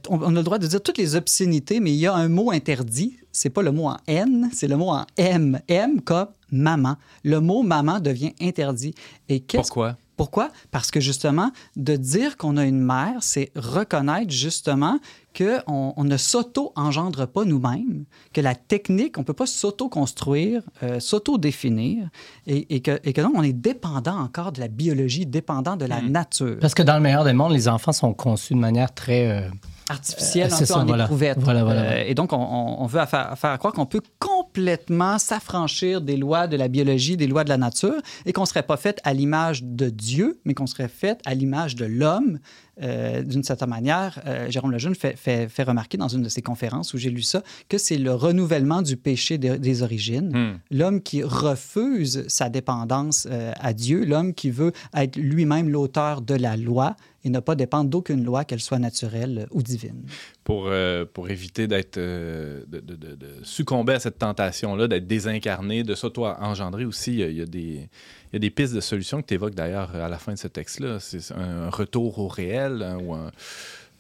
on, 0.10 0.22
on 0.22 0.27
a 0.36 0.39
le 0.39 0.43
droit 0.43 0.60
de 0.60 0.67
dire 0.67 0.84
toutes 0.84 0.98
les 0.98 1.15
obscénités, 1.15 1.79
mais 1.79 1.91
il 1.91 1.98
y 2.00 2.08
a 2.08 2.13
un 2.13 2.27
mot 2.27 2.51
interdit. 2.51 3.17
C'est 3.32 3.50
pas 3.50 3.62
le 3.63 3.72
mot 3.72 3.88
en 3.88 3.98
N, 4.08 4.50
c'est 4.53 4.67
le 4.67 4.75
mot 4.77 4.89
en 4.89 5.05
M. 5.17 5.60
M 5.67 6.01
comme 6.01 6.27
maman. 6.51 6.98
Le 7.24 7.39
mot 7.39 7.63
maman 7.63 8.00
devient 8.00 8.34
interdit. 8.41 8.93
Et 9.29 9.39
qu'est-ce 9.39 9.63
Pourquoi? 9.70 9.98
Pourquoi? 10.15 10.51
Parce 10.72 10.91
que 10.91 11.00
justement, 11.00 11.51
de 11.75 11.96
dire 11.96 12.38
qu'on 12.38 12.58
a 12.58 12.65
une 12.65 12.82
mère, 12.82 13.17
c'est 13.22 13.51
reconnaître 13.55 14.32
justement 14.32 15.00
qu'on 15.37 15.93
on 15.97 16.03
ne 16.03 16.17
s'auto-engendre 16.17 17.27
pas 17.27 17.45
nous-mêmes, 17.45 18.05
que 18.33 18.41
la 18.41 18.55
technique, 18.55 19.17
on 19.17 19.21
ne 19.21 19.25
peut 19.25 19.33
pas 19.33 19.45
s'auto-construire, 19.45 20.61
euh, 20.83 20.99
s'auto-définir, 20.99 22.09
et, 22.47 22.81
que, 22.81 22.99
et 23.03 23.13
que 23.13 23.21
donc 23.21 23.33
on 23.35 23.43
est 23.43 23.53
dépendant 23.53 24.17
encore 24.19 24.51
de 24.51 24.59
la 24.59 24.67
biologie, 24.67 25.25
dépendant 25.25 25.75
de 25.75 25.85
la 25.85 26.01
Hmm. 26.01 26.09
nature. 26.11 26.57
Parce 26.59 26.73
que 26.73 26.83
dans 26.83 26.95
le 26.95 27.01
meilleur 27.01 27.23
des 27.23 27.33
mondes, 27.33 27.51
les 27.53 27.67
enfants 27.67 27.91
sont 27.93 28.13
conçus 28.13 28.53
de 28.53 28.59
manière 28.59 28.93
très. 28.93 29.27
euh, 29.27 29.49
artificielle, 29.89 30.49
Euh, 30.49 30.55
un 30.55 30.59
peu 30.59 30.65
ça, 30.65 30.79
en 30.79 30.85
voilà. 30.85 31.03
éprouvette. 31.03 31.39
Voilà, 31.39 31.63
voilà, 31.65 31.81
Euh, 31.81 32.03
et 32.07 32.15
donc, 32.15 32.31
on, 32.31 32.37
on- 32.37 32.81
on 32.83 32.85
veut 32.87 33.05
faire, 33.05 33.37
faire 33.37 33.57
croire 33.59 33.73
qu'on 33.73 33.85
peut 33.85 34.01
complètement 34.17 35.19
s'affranchir 35.19 35.99
des 35.99 36.15
lois 36.15 36.47
de 36.47 36.55
la 36.55 36.69
biologie, 36.69 37.17
des 37.17 37.27
lois 37.27 37.43
de 37.43 37.49
la 37.49 37.57
nature, 37.57 37.95
et 38.25 38.31
qu'on 38.31 38.41
ne 38.41 38.47
serait 38.47 38.63
pas 38.63 38.77
fait 38.77 38.99
à 39.03 39.13
l'image 39.13 39.61
de 39.63 39.89
Dieu, 39.89 40.39
mais 40.45 40.53
qu'on 40.53 40.67
serait 40.67 40.87
fait 40.87 41.19
à 41.25 41.33
l'image 41.33 41.75
de 41.75 41.83
l'homme. 41.85 42.39
Euh, 42.82 43.22
D'une 43.22 43.44
certaine 43.44 43.70
manière, 43.70 44.20
euh, 44.25 44.50
Jérôme 44.50 44.72
Lejeune 44.72 44.96
fait, 44.96 45.15
fait, 45.15 45.48
fait 45.48 45.63
remarquer 45.63 45.98
dans 45.98 46.08
une 46.08 46.24
de 46.24 46.30
ses 46.30 46.42
conférences 46.42 46.94
où 46.94 46.98
j'ai 46.98 47.12
lu 47.12 47.22
ça 47.22 47.44
que 47.70 47.77
c'est 47.77 47.98
le 47.98 48.13
renouvellement 48.13 48.82
du 48.82 48.98
péché 48.98 49.38
des, 49.38 49.60
des 49.60 49.84
origines. 49.84 50.32
Hmm. 50.36 50.60
L'homme 50.72 51.01
qui 51.01 51.22
refuse 51.22 52.25
sa 52.27 52.50
dépendance 52.50 53.27
euh, 53.30 53.51
à 53.60 53.74
Dieu, 53.74 54.06
l'homme 54.06 54.34
qui 54.34 54.50
veut 54.50 54.72
être 54.96 55.15
lui-même 55.18 55.70
l'auteur 55.70 56.22
de 56.22 56.34
la 56.34 56.58
loi 56.58 56.96
et 57.25 57.30
ne 57.30 57.39
pas 57.39 57.56
dépendre 57.56 57.89
d'aucune 57.89 58.25
loi, 58.25 58.44
qu'elle 58.44 58.60
soit 58.60 58.80
naturelle 58.80 59.48
ou 59.51 59.62
divine. 59.62 60.03
pour, 60.44 60.70
pour 61.13 61.30
éviter 61.30 61.68
d'être 61.68 61.98
de, 61.98 62.65
de- 62.68 63.18
succomber 63.44 63.94
à 63.94 64.00
cette 64.00 64.18
tentation-là, 64.20 64.89
d'être 64.89 65.08
désincarné, 65.08 65.84
de 65.84 65.96
s'auto-engendrer 65.96 66.84
aussi. 66.84 67.13
Il 67.20 67.38
y 67.38 67.42
a 67.42 67.46
des, 67.46 67.88
il 68.33 68.37
y 68.37 68.37
a 68.37 68.39
des 68.39 68.49
pistes 68.49 68.73
de 68.73 68.81
solutions 68.81 69.21
que 69.21 69.27
tu 69.27 69.35
évoques 69.35 69.53
d'ailleurs 69.53 69.95
à 69.95 70.09
la 70.09 70.17
fin 70.17 70.33
de 70.33 70.39
ce 70.39 70.47
texte-là. 70.47 70.99
C'est 70.99 71.31
un 71.35 71.69
retour 71.69 72.17
au 72.17 72.27
réel 72.27 72.81
hein, 72.81 72.97
ou 72.97 73.13
un, 73.13 73.29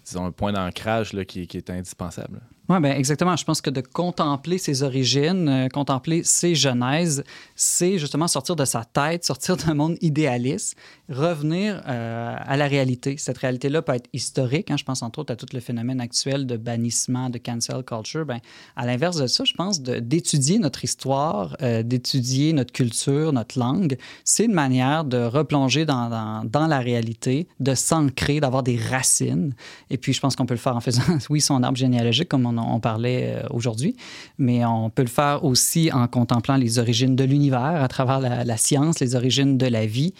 disons, 0.03 0.25
un 0.25 0.31
point 0.31 0.51
d'ancrage 0.51 1.11
qui, 1.27 1.45
qui 1.45 1.57
est 1.57 1.69
indispensable. 1.69 2.41
Oui, 2.69 2.79
ben 2.79 2.97
exactement. 2.97 3.35
Je 3.35 3.43
pense 3.43 3.61
que 3.61 3.69
de 3.69 3.81
contempler 3.81 4.57
ses 4.57 4.83
origines, 4.83 5.49
euh, 5.49 5.67
contempler 5.67 6.23
ses 6.23 6.55
genèses, 6.55 7.23
c'est 7.55 7.97
justement 7.99 8.27
sortir 8.27 8.55
de 8.55 8.63
sa 8.65 8.85
tête, 8.85 9.25
sortir 9.25 9.57
d'un 9.57 9.73
monde 9.73 9.97
idéaliste, 10.01 10.77
revenir 11.13 11.81
euh, 11.87 12.35
à 12.37 12.57
la 12.57 12.67
réalité. 12.67 13.15
Cette 13.17 13.37
réalité-là 13.37 13.81
peut 13.81 13.93
être 13.93 14.09
historique. 14.13 14.71
hein. 14.71 14.77
Je 14.77 14.83
pense 14.83 15.01
entre 15.01 15.19
autres 15.19 15.33
à 15.33 15.35
tout 15.35 15.45
le 15.53 15.59
phénomène 15.59 16.01
actuel 16.01 16.45
de 16.45 16.57
bannissement, 16.57 17.29
de 17.29 17.37
cancel 17.37 17.83
culture. 17.83 18.25
Ben, 18.25 18.39
à 18.75 18.85
l'inverse 18.85 19.17
de 19.17 19.27
ça, 19.27 19.43
je 19.43 19.53
pense 19.53 19.81
d'étudier 19.81 20.59
notre 20.59 20.83
histoire, 20.83 21.55
euh, 21.61 21.83
d'étudier 21.83 22.53
notre 22.53 22.73
culture, 22.73 23.33
notre 23.33 23.57
langue, 23.57 23.97
c'est 24.23 24.45
une 24.45 24.53
manière 24.53 25.05
de 25.05 25.17
replonger 25.17 25.85
dans, 25.85 26.09
la 26.53 26.79
réalité, 26.79 27.47
de 27.59 27.75
s'ancrer, 27.75 28.39
d'avoir 28.39 28.63
des 28.63 28.77
racines. 28.77 29.53
Et 29.89 29.97
puis, 29.97 30.13
je 30.13 30.19
pense 30.19 30.35
qu'on 30.35 30.45
peut 30.45 30.53
le 30.53 30.59
faire 30.59 30.75
en 30.75 30.81
faisant, 30.81 31.03
oui, 31.29 31.41
son 31.41 31.63
arbre 31.63 31.77
généalogique, 31.77 32.29
comme 32.29 32.45
on, 32.45 32.57
on 32.57 32.79
parlait 32.79 33.35
euh, 33.35 33.47
aujourd'hui, 33.51 33.95
mais 34.37 34.65
on 34.65 34.89
peut 34.89 35.03
le 35.03 35.07
faire 35.07 35.43
aussi 35.43 35.91
en 35.91 36.07
contemplant 36.07 36.57
les 36.57 36.79
origines 36.79 37.15
de 37.15 37.23
l'univers 37.23 37.81
à 37.81 37.87
travers 37.87 38.19
la 38.19 38.57
science, 38.57 38.99
les 38.99 39.15
origines 39.15 39.57
de 39.57 39.67
la 39.67 39.85
vie. 39.85 40.13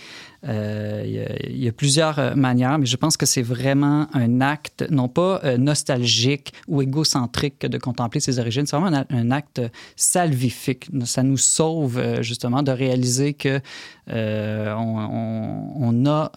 Euh, 0.46 1.04
Il 1.50 1.64
y 1.64 1.68
a- 1.68 1.72
plusieurs 1.72 2.20
euh, 2.20 2.36
manières, 2.36 2.78
mais 2.78 2.86
je 2.86 2.98
pense 2.98 3.18
que 3.18 3.26
c'est 3.26 3.42
vraiment 3.42 4.08
un 4.14 4.42
acte, 4.42 4.86
non 4.90 5.08
pas 5.08 5.42
euh, 5.44 5.58
nostalgique 5.58 6.54
ou 6.68 6.82
égocentrique 6.82 7.60
que 7.60 7.68
de 7.68 7.78
contempler 7.78 8.20
ses 8.20 8.40
origines, 8.40 8.66
c'est 8.66 8.78
vraiment 8.78 9.04
un, 9.10 9.32
acte 9.32 9.62
salvifique. 9.96 10.90
Ça 11.06 11.24
nous 11.24 11.38
sauve 11.38 12.22
justement 12.22 12.62
de 12.62 12.72
réaliser 12.72 13.34
que 13.34 13.60
on, 14.08 16.06
a, 16.06 16.32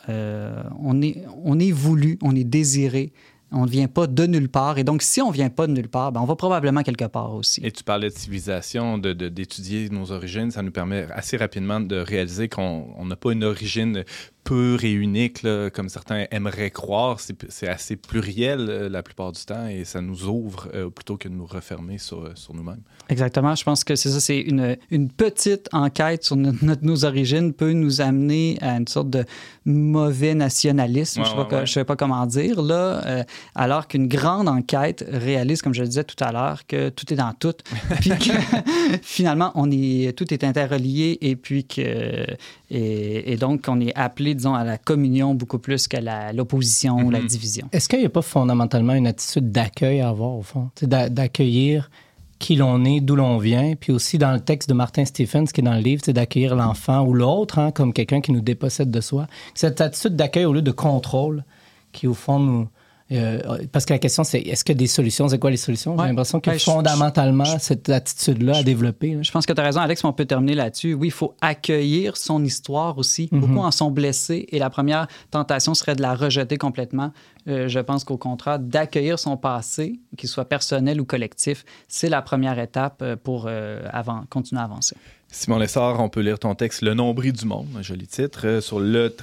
on 0.78 1.02
est, 1.02 1.24
on 1.44 1.58
est 1.58 1.72
voulu, 1.72 2.18
on 2.22 2.34
est 2.34 2.44
désiré. 2.44 3.12
On 3.52 3.64
ne 3.64 3.70
vient 3.70 3.86
pas 3.86 4.06
de 4.08 4.26
nulle 4.26 4.48
part. 4.48 4.76
Et 4.78 4.84
donc, 4.84 5.02
si 5.02 5.22
on 5.22 5.28
ne 5.28 5.32
vient 5.32 5.50
pas 5.50 5.66
de 5.68 5.72
nulle 5.72 5.88
part, 5.88 6.10
ben, 6.12 6.20
on 6.20 6.24
va 6.24 6.34
probablement 6.36 6.82
quelque 6.82 7.04
part 7.04 7.32
aussi. 7.34 7.60
Et 7.64 7.70
tu 7.70 7.84
parlais 7.84 8.08
de 8.10 8.14
civilisation, 8.14 8.98
de- 8.98 9.12
de- 9.12 9.28
d'étudier 9.28 9.88
nos 9.88 10.10
origines. 10.10 10.50
Ça 10.50 10.62
nous 10.62 10.72
permet 10.72 11.06
assez 11.14 11.36
rapidement 11.36 11.78
de 11.80 11.96
réaliser 11.96 12.48
qu'on 12.48 12.86
on 12.96 13.04
n'a 13.06 13.16
pas 13.16 13.32
une 13.32 13.44
origine 13.44 14.04
pure 14.46 14.84
et 14.84 14.92
unique, 14.92 15.42
là, 15.42 15.70
comme 15.70 15.88
certains 15.88 16.24
aimeraient 16.30 16.70
croire. 16.70 17.18
C'est 17.48 17.68
assez 17.68 17.96
pluriel 17.96 18.66
euh, 18.70 18.88
la 18.88 19.02
plupart 19.02 19.32
du 19.32 19.44
temps 19.44 19.66
et 19.66 19.84
ça 19.84 20.00
nous 20.00 20.24
ouvre 20.26 20.68
euh, 20.72 20.88
plutôt 20.88 21.16
que 21.16 21.28
de 21.28 21.34
nous 21.34 21.46
refermer 21.46 21.98
sur, 21.98 22.20
euh, 22.22 22.30
sur 22.36 22.54
nous-mêmes. 22.54 22.80
Exactement. 23.08 23.56
Je 23.56 23.64
pense 23.64 23.82
que 23.82 23.96
c'est 23.96 24.08
ça. 24.10 24.20
C'est 24.20 24.38
une, 24.38 24.76
une 24.92 25.10
petite 25.10 25.68
enquête 25.72 26.22
sur 26.24 26.36
notre- 26.36 26.84
nos 26.84 27.04
origines 27.04 27.52
peut 27.52 27.72
nous 27.72 28.00
amener 28.00 28.56
à 28.60 28.76
une 28.76 28.86
sorte 28.86 29.10
de 29.10 29.24
mauvais 29.64 30.34
nationalisme. 30.34 31.20
Ouais, 31.22 31.26
je 31.26 31.30
ne 31.32 31.34
sais, 31.36 31.42
ouais, 31.42 31.48
pas- 31.48 31.56
ouais. 31.60 31.66
je 31.66 31.72
sais 31.72 31.84
pas 31.84 31.96
comment 31.96 32.24
dire, 32.26 32.62
là. 32.62 33.04
euh, 33.04 33.24
alors 33.56 33.88
qu'une 33.88 34.06
grande 34.06 34.48
enquête 34.48 35.04
réalise, 35.10 35.60
comme 35.60 35.74
je 35.74 35.82
le 35.82 35.88
disais 35.88 36.04
tout 36.04 36.22
à 36.22 36.30
l'heure, 36.30 36.66
que 36.68 36.88
tout 36.90 37.12
est 37.12 37.16
dans 37.16 37.32
tout. 37.32 37.54
puis 38.00 38.10
que 38.10 38.32
finalement, 39.02 39.50
on 39.56 39.70
est, 39.72 40.16
tout 40.16 40.32
est 40.32 40.44
interrelié 40.44 41.18
et 41.20 41.34
puis 41.34 41.64
que. 41.66 42.24
Et, 42.70 43.32
et 43.32 43.36
donc, 43.36 43.64
on 43.68 43.80
est 43.80 43.94
appelé, 43.94 44.34
disons, 44.36 44.54
à 44.54 44.62
la 44.64 44.78
communion 44.78 45.34
beaucoup 45.34 45.58
plus 45.58 45.88
qu'à 45.88 46.00
la- 46.00 46.32
l'opposition 46.32 46.96
ou 46.98 47.10
la 47.10 47.20
Mhm. 47.20 47.26
division. 47.26 47.68
Est-ce 47.72 47.88
qu'il 47.88 47.98
n'y 47.98 48.06
a 48.06 48.10
pas 48.10 48.22
fondamentalement 48.22 48.94
une 48.94 49.06
attitude 49.06 49.50
d'accueil 49.50 50.00
à 50.00 50.08
avoir, 50.10 50.32
au 50.32 50.42
fond? 50.42 50.70
D'a- 50.82 51.08
D'accueillir 51.08 51.90
qui 52.38 52.54
l'on 52.56 52.84
est, 52.84 53.00
d'où 53.00 53.16
l'on 53.16 53.38
vient. 53.38 53.74
Puis 53.80 53.92
aussi, 53.92 54.18
dans 54.18 54.32
le 54.32 54.40
texte 54.40 54.68
de 54.68 54.74
Martin 54.74 55.04
Stephens, 55.06 55.46
qui 55.46 55.62
est 55.62 55.64
dans 55.64 55.72
le 55.74 55.80
livre, 55.80 56.02
c'est 56.04 56.12
d'accueillir 56.12 56.54
l'enfant 56.54 57.02
ou 57.04 57.14
l'autre 57.14 57.58
hein, 57.58 57.70
comme 57.72 57.92
quelqu'un 57.94 58.20
qui 58.20 58.30
nous 58.32 58.42
dépossède 58.42 58.90
de 58.90 59.00
soi. 59.00 59.26
Cette 59.54 59.80
attitude 59.80 60.16
d'accueil 60.16 60.44
au 60.44 60.52
lieu 60.52 60.60
de 60.62 60.70
contrôle 60.70 61.44
qui, 61.92 62.06
au 62.06 62.12
fond, 62.14 62.38
nous. 62.38 62.68
Euh, 63.12 63.40
parce 63.70 63.84
que 63.84 63.92
la 63.92 63.98
question, 63.98 64.24
c'est 64.24 64.40
est-ce 64.40 64.64
a 64.76 64.78
des 64.78 64.86
solutions? 64.88 65.28
C'est 65.28 65.38
quoi 65.38 65.50
les 65.50 65.56
solutions? 65.56 65.94
J'ai 65.96 66.02
Ouais. 66.02 66.08
l'impression 66.08 66.40
je- 66.58 66.64
fondamentalement 66.64 67.44
cette 67.58 67.88
attitude-là 67.88 68.56
à 68.58 68.62
développer. 68.62 69.14
là. 69.14 69.22
Je 69.22 69.30
pense 69.30 69.46
que 69.46 69.52
tu 69.52 69.60
as 69.60 69.64
raison, 69.64 69.80
Alex, 69.80 70.02
mais 70.02 70.10
on 70.10 70.12
peut 70.12 70.24
terminer 70.24 70.54
là-dessus. 70.54 70.94
Oui, 70.94 71.08
il 71.08 71.12
faut 71.12 71.34
accueillir 71.40 72.16
son 72.16 72.44
histoire 72.44 72.98
aussi. 72.98 73.28
Mhm. 73.30 73.40
Beaucoup 73.40 73.58
en 73.60 73.70
sont 73.70 73.90
blessés 73.90 74.46
et 74.50 74.58
la 74.58 74.70
première 74.70 75.06
tentation 75.30 75.74
serait 75.74 75.94
de 75.94 76.02
la 76.02 76.14
rejeter 76.14 76.58
complètement. 76.58 77.12
Euh, 77.48 77.68
je 77.68 77.78
pense 77.78 78.02
qu'au 78.02 78.16
contraire, 78.16 78.58
d'accueillir 78.58 79.18
son 79.20 79.36
passé, 79.36 80.00
qu'il 80.16 80.28
soit 80.28 80.46
personnel 80.46 81.00
ou 81.00 81.04
collectif, 81.04 81.64
c'est 81.86 82.08
la 82.08 82.22
première 82.22 82.58
étape 82.58 83.00
euh, 83.02 83.14
pour 83.16 83.44
euh, 83.46 83.82
avant, 83.92 84.24
continuer 84.30 84.60
à 84.60 84.64
avancer. 84.64 84.96
Simon 85.30 85.58
Lessard, 85.58 86.00
on 86.00 86.08
peut 86.08 86.20
lire 86.20 86.38
ton 86.38 86.54
texte 86.54 86.82
Le 86.82 86.94
nombril 86.94 87.32
du 87.32 87.44
monde, 87.44 87.68
un 87.76 87.82
joli 87.82 88.06
titre, 88.06 88.46
euh, 88.46 88.60
sur 88.60 88.80
le 88.80 89.14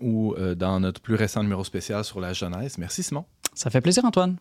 ou 0.00 0.34
euh, 0.34 0.54
dans 0.54 0.80
notre 0.80 1.00
plus 1.00 1.14
récent 1.14 1.42
numéro 1.42 1.62
spécial 1.64 2.04
sur 2.04 2.20
la 2.20 2.32
jeunesse. 2.32 2.78
Merci 2.78 3.02
Simon. 3.02 3.24
Ça 3.54 3.70
fait 3.70 3.80
plaisir, 3.80 4.04
Antoine. 4.04 4.36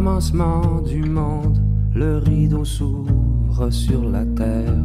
Commencement 0.00 0.80
du 0.80 1.02
monde, 1.02 1.58
le 1.94 2.16
rideau 2.16 2.64
s'ouvre 2.64 3.68
sur 3.68 4.02
la 4.08 4.24
terre. 4.24 4.82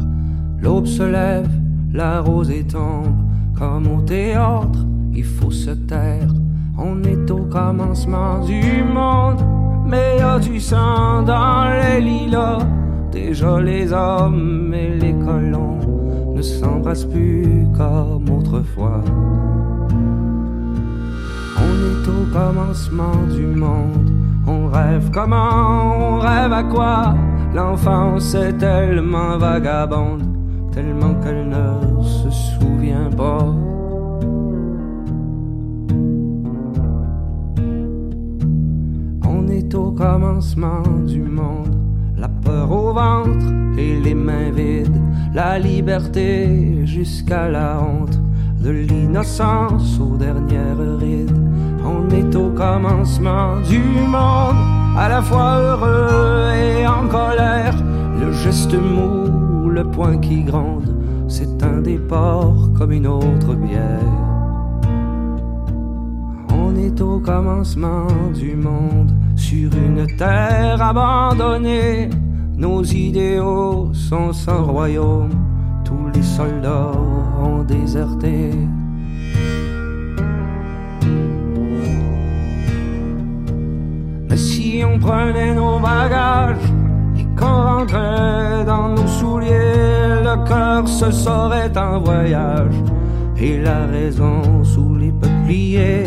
L'aube 0.62 0.88
se 0.88 1.04
lève, 1.04 1.50
la 1.94 2.20
rosée 2.20 2.66
tombe, 2.68 3.16
comme 3.58 3.88
au 3.88 4.02
théâtre, 4.02 4.80
il 5.14 5.24
faut 5.24 5.52
se 5.52 5.72
taire. 5.72 6.28
On 6.78 7.02
est 7.04 7.32
au 7.32 7.44
commencement 7.46 8.46
du 8.46 8.84
monde, 8.84 9.42
mais 9.88 10.18
y 10.18 10.22
a 10.22 10.38
du 10.38 10.60
sang 10.60 11.24
dans 11.24 11.64
les 11.72 12.02
lilas. 12.02 12.68
Déjà 13.14 13.62
les 13.62 13.94
hommes 13.94 14.74
et 14.74 14.98
les 15.00 15.14
colons 15.14 15.80
ne 16.36 16.42
s'embrassent 16.42 17.06
plus 17.06 17.66
comme 17.74 18.30
autrefois. 18.38 19.02
On 21.68 21.74
est 21.90 22.06
au 22.06 22.24
commencement 22.34 23.16
du 23.34 23.46
monde. 23.46 24.05
On 24.48 24.68
rêve 24.68 25.10
comment, 25.12 25.98
on 25.98 26.20
rêve 26.20 26.54
à 26.54 26.64
quoi? 26.64 27.16
L'enfance 27.54 28.36
est 28.36 28.58
tellement 28.58 29.38
vagabonde, 29.38 30.24
tellement 30.72 31.16
qu'elle 31.16 31.50
ne 31.50 32.04
se 32.04 32.30
souvient 32.30 33.10
pas. 33.16 33.46
On 39.28 39.48
est 39.48 39.74
au 39.74 39.92
commencement 39.92 40.84
du 41.08 41.22
monde. 41.22 41.78
La 42.18 42.28
peur 42.28 42.72
au 42.72 42.94
ventre 42.94 43.48
et 43.78 44.00
les 44.00 44.16
mains 44.16 44.52
vides. 44.52 45.02
La 45.34 45.58
liberté 45.58 46.86
jusqu'à 46.86 47.50
la 47.50 47.82
honte 47.82 48.20
de 48.62 48.70
l'innocence 48.70 50.00
aux 50.00 50.18
dernières 50.18 50.98
rides. 51.00 51.45
On 51.86 52.10
est 52.10 52.36
au 52.36 52.50
commencement 52.50 53.60
du 53.62 53.80
monde, 53.80 54.58
à 54.98 55.08
la 55.08 55.22
fois 55.22 55.60
heureux 55.60 56.52
et 56.54 56.88
en 56.88 57.08
colère. 57.08 57.76
Le 58.20 58.32
geste 58.32 58.74
mou, 58.74 59.70
le 59.70 59.84
poing 59.84 60.18
qui 60.18 60.44
gronde, 60.44 60.96
c'est 61.28 61.62
un 61.64 61.82
départ 61.82 62.56
comme 62.78 62.92
une 62.92 63.08
autre 63.08 63.54
bière. 63.54 64.00
On 66.50 66.76
est 66.76 67.00
au 67.02 67.20
commencement 67.20 68.08
du 68.34 68.56
monde, 68.56 69.12
sur 69.36 69.70
une 69.76 70.08
terre 70.18 70.82
abandonnée. 70.82 72.10
Nos 72.58 72.84
idéaux 72.84 73.94
sont 73.94 74.34
sans 74.34 74.64
royaume, 74.64 75.34
tous 75.84 76.08
les 76.14 76.24
soldats 76.24 76.94
ont 77.44 77.64
déserté. 77.64 78.52
Si 84.76 84.84
on 84.84 85.00
prenait 85.00 85.54
nos 85.54 85.80
bagages 85.80 86.68
et 87.18 87.26
qu'on 87.40 87.60
rentrait 87.70 88.66
dans 88.66 88.90
nos 88.90 89.08
souliers, 89.08 90.22
le 90.30 90.36
cœur 90.48 90.88
se 90.88 91.12
saurait 91.12 91.72
un 91.78 92.00
voyage 92.00 92.76
et 93.38 93.58
la 93.62 93.86
raison 93.86 94.64
sous 94.64 94.96
les 94.96 95.12
peupliers. 95.12 96.06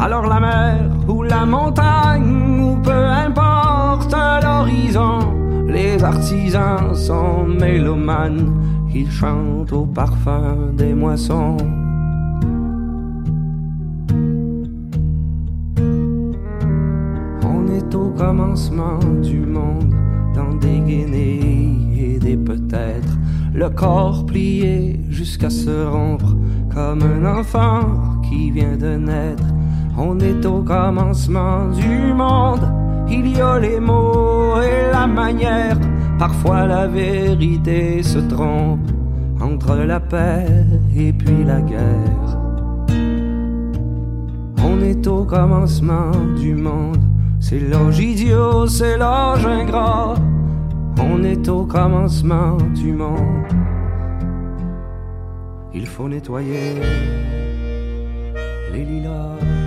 Alors 0.00 0.26
la 0.26 0.40
mer 0.40 0.78
ou 1.08 1.22
la 1.22 1.44
montagne 1.44 2.60
ou 2.62 2.76
peu 2.76 3.04
importe 3.26 4.14
l'horizon, 4.42 5.18
les 5.66 6.02
artisans 6.02 6.94
sont 6.94 7.44
mélomanes, 7.44 8.46
ils 8.94 9.10
chantent 9.10 9.72
au 9.72 9.84
parfum 9.84 10.56
des 10.72 10.94
moissons. 10.94 11.56
Commencement 18.18 18.98
du 19.22 19.38
monde, 19.38 19.94
dans 20.34 20.54
des 20.54 20.80
guenilles 20.80 21.98
et 22.00 22.18
des 22.18 22.36
peut-être, 22.36 23.16
le 23.54 23.70
corps 23.70 24.26
plié 24.26 25.00
jusqu'à 25.08 25.50
se 25.50 25.86
rompre, 25.86 26.36
comme 26.74 27.02
un 27.02 27.38
enfant 27.38 28.20
qui 28.28 28.50
vient 28.50 28.76
de 28.76 28.96
naître. 28.96 29.44
On 29.96 30.18
est 30.18 30.44
au 30.44 30.62
commencement 30.62 31.68
du 31.70 32.12
monde, 32.12 32.68
il 33.08 33.36
y 33.36 33.40
a 33.40 33.58
les 33.60 33.78
mots 33.78 34.60
et 34.60 34.92
la 34.92 35.06
manière, 35.06 35.78
parfois 36.18 36.66
la 36.66 36.88
vérité 36.88 38.02
se 38.02 38.18
trompe 38.18 38.90
entre 39.40 39.76
la 39.76 40.00
paix 40.00 40.64
et 40.96 41.12
puis 41.12 41.44
la 41.44 41.60
guerre. 41.60 42.38
On 44.64 44.80
est 44.82 45.06
au 45.06 45.24
commencement 45.24 46.10
du 46.36 46.54
monde, 46.54 47.07
c'est 47.48 47.60
l'ange 47.60 47.98
idiot, 47.98 48.66
c'est 48.66 48.98
l'ange 48.98 49.46
ingrat. 49.46 50.16
On 50.98 51.22
est 51.24 51.48
au 51.48 51.64
commencement 51.64 52.58
du 52.74 52.92
monde. 52.92 53.46
Il 55.72 55.86
faut 55.86 56.10
nettoyer 56.10 56.74
les 58.72 58.84
lilas. 58.84 59.57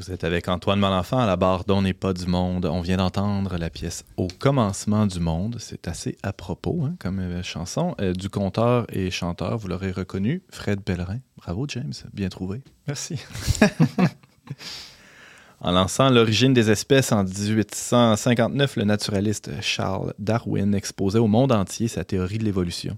Vous 0.00 0.10
êtes 0.10 0.24
avec 0.24 0.48
Antoine 0.48 0.80
Malenfant 0.80 1.18
à 1.18 1.26
la 1.26 1.36
barre 1.36 1.64
d'On 1.64 1.82
n'est 1.82 1.92
pas 1.92 2.14
du 2.14 2.24
monde. 2.24 2.64
On 2.64 2.80
vient 2.80 2.96
d'entendre 2.96 3.58
la 3.58 3.68
pièce 3.68 4.06
Au 4.16 4.28
commencement 4.28 5.06
du 5.06 5.20
monde. 5.20 5.56
C'est 5.60 5.88
assez 5.88 6.16
à 6.22 6.32
propos 6.32 6.84
hein, 6.86 6.94
comme 6.98 7.18
euh, 7.18 7.42
chanson. 7.42 7.94
Euh, 8.00 8.14
du 8.14 8.30
conteur 8.30 8.86
et 8.88 9.10
chanteur, 9.10 9.58
vous 9.58 9.68
l'aurez 9.68 9.90
reconnu, 9.90 10.42
Fred 10.48 10.80
Pellerin. 10.80 11.18
Bravo, 11.36 11.66
James. 11.68 11.92
Bien 12.14 12.30
trouvé. 12.30 12.62
Merci. 12.86 13.20
En 15.62 15.72
lançant 15.72 16.08
L'origine 16.08 16.54
des 16.54 16.70
espèces 16.70 17.12
en 17.12 17.22
1859, 17.22 18.76
le 18.76 18.84
naturaliste 18.84 19.50
Charles 19.60 20.14
Darwin 20.18 20.74
exposait 20.74 21.18
au 21.18 21.26
monde 21.26 21.52
entier 21.52 21.86
sa 21.86 22.02
théorie 22.02 22.38
de 22.38 22.44
l'évolution. 22.44 22.96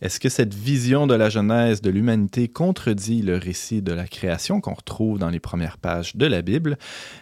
Est-ce 0.00 0.18
que 0.18 0.28
cette 0.28 0.52
vision 0.52 1.06
de 1.06 1.14
la 1.14 1.28
genèse 1.28 1.82
de 1.82 1.88
l'humanité 1.88 2.48
contredit 2.48 3.22
le 3.22 3.36
récit 3.36 3.80
de 3.80 3.92
la 3.92 4.08
création 4.08 4.60
qu'on 4.60 4.74
retrouve 4.74 5.20
dans 5.20 5.30
les 5.30 5.38
premières 5.38 5.78
pages 5.78 6.16
de 6.16 6.26
la 6.26 6.42
Bible? 6.42 6.78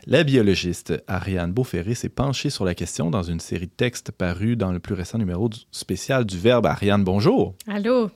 La 0.07 0.24
biologiste 0.24 0.94
Ariane 1.07 1.53
Beauferré 1.53 1.94
s'est 1.94 2.09
penchée 2.09 2.48
sur 2.48 2.64
la 2.64 2.74
question 2.74 3.11
dans 3.11 3.22
une 3.22 3.40
série 3.40 3.66
de 3.66 3.72
textes 3.72 4.11
parus 4.11 4.57
dans 4.57 4.72
le 4.72 4.79
plus 4.79 4.94
récent 4.94 5.18
numéro 5.18 5.51
spécial 5.70 6.24
du 6.24 6.38
Verbe. 6.38 6.64
Ariane, 6.64 7.05
bonjour! 7.05 7.55
Allô? 7.66 8.11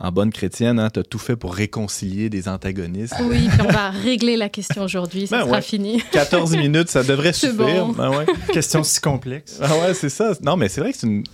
En 0.00 0.12
bonne 0.12 0.32
chrétienne, 0.32 0.78
hein, 0.78 0.90
tu 0.94 1.00
as 1.00 1.02
tout 1.02 1.18
fait 1.18 1.34
pour 1.34 1.54
réconcilier 1.54 2.30
des 2.30 2.48
antagonistes. 2.48 3.14
Oui, 3.20 3.48
puis 3.48 3.60
on 3.68 3.72
va 3.72 3.90
régler 3.90 4.36
la 4.36 4.48
question 4.48 4.84
aujourd'hui, 4.84 5.26
ça 5.26 5.38
Ben 5.38 5.44
sera 5.46 5.56
ouais. 5.56 5.62
fini. 5.62 6.00
14 6.12 6.56
minutes, 6.56 6.88
ça 6.88 7.02
devrait 7.02 7.32
C'est 7.32 7.48
suffire. 7.50 7.86
bon. 7.86 7.92
Ben 7.94 8.10
ouais. 8.10 8.24
Question 8.52 8.84
si 8.84 9.00
complexe. 9.00 9.58
Ah 9.60 9.76
ouais, 9.78 9.94
c'est 9.94 10.08
ça. 10.08 10.34
Non, 10.40 10.56
mais 10.56 10.68
c'est 10.68 10.80
vrai 10.80 10.92
que 10.92 10.98
c'est 10.98 11.06
une. 11.08 11.24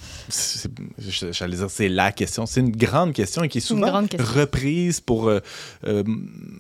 J'allais 1.33 1.57
dire, 1.57 1.71
c'est 1.71 1.89
la 1.89 2.11
question. 2.13 2.47
C'est 2.47 2.61
une 2.61 2.75
grande 2.75 3.13
question 3.13 3.43
et 3.45 3.49
qui 3.49 3.59
est 3.59 3.61
souvent 3.61 4.03
reprise 4.19 5.01
pour 5.01 5.29
euh, 5.29 5.41
euh, 5.87 6.03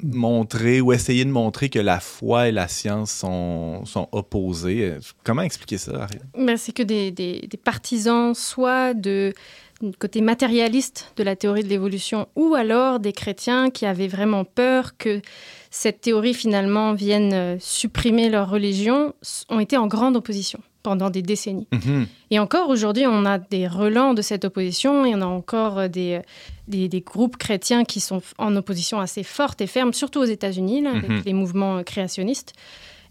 montrer 0.02 0.80
ou 0.80 0.92
essayer 0.92 1.24
de 1.24 1.30
montrer 1.30 1.68
que 1.68 1.78
la 1.78 2.00
foi 2.00 2.48
et 2.48 2.52
la 2.52 2.68
science 2.68 3.10
sont, 3.12 3.84
sont 3.86 4.08
opposées. 4.12 4.94
Comment 5.22 5.42
expliquer 5.42 5.78
ça, 5.78 5.92
Ariane? 6.02 6.22
Ben, 6.36 6.56
c'est 6.56 6.72
que 6.72 6.82
des, 6.82 7.10
des- 7.10 7.46
des 7.48 7.56
partisans, 7.56 8.34
soit 8.34 8.94
de 8.94 9.32
côté 9.98 10.20
matérialiste 10.20 11.12
de 11.16 11.22
la 11.22 11.36
théorie 11.36 11.62
de 11.64 11.68
l'évolution, 11.68 12.26
ou 12.36 12.54
alors 12.54 13.00
des 13.00 13.12
chrétiens 13.12 13.70
qui 13.70 13.86
avaient 13.86 14.08
vraiment 14.08 14.44
peur 14.44 14.96
que 14.96 15.20
cette 15.70 16.00
théorie 16.00 16.34
finalement 16.34 16.92
vienne 16.94 17.32
euh, 17.32 17.56
supprimer 17.60 18.28
leur 18.28 18.48
religion, 18.50 19.14
ont 19.48 19.60
été 19.60 19.76
en 19.76 19.86
grande 19.86 20.16
opposition 20.16 20.60
pendant 20.82 21.08
des 21.10 21.22
décennies. 21.22 21.66
Mhm. 21.72 22.06
Et 22.30 22.38
encore 22.38 22.68
aujourd'hui, 22.68 23.06
on 23.06 23.24
a 23.24 23.38
des 23.38 23.66
relents 23.66 24.12
de 24.14 24.22
cette 24.22 24.44
opposition, 24.44 25.04
et 25.06 25.14
on 25.14 25.22
a 25.22 25.26
encore 25.26 25.78
euh, 25.78 25.88
des, 25.88 26.20
des, 26.68 26.88
des 26.88 27.00
groupes 27.00 27.36
chrétiens 27.36 27.84
qui 27.84 28.00
sont 28.00 28.22
en 28.38 28.54
opposition 28.56 29.00
assez 29.00 29.22
forte 29.22 29.60
et 29.60 29.66
ferme, 29.66 29.92
surtout 29.92 30.20
aux 30.20 30.24
États-Unis, 30.24 30.86
avec 30.86 31.08
Mhm. 31.08 31.22
les 31.24 31.32
mouvements 31.32 31.78
euh, 31.78 31.82
créationnistes. 31.82 32.52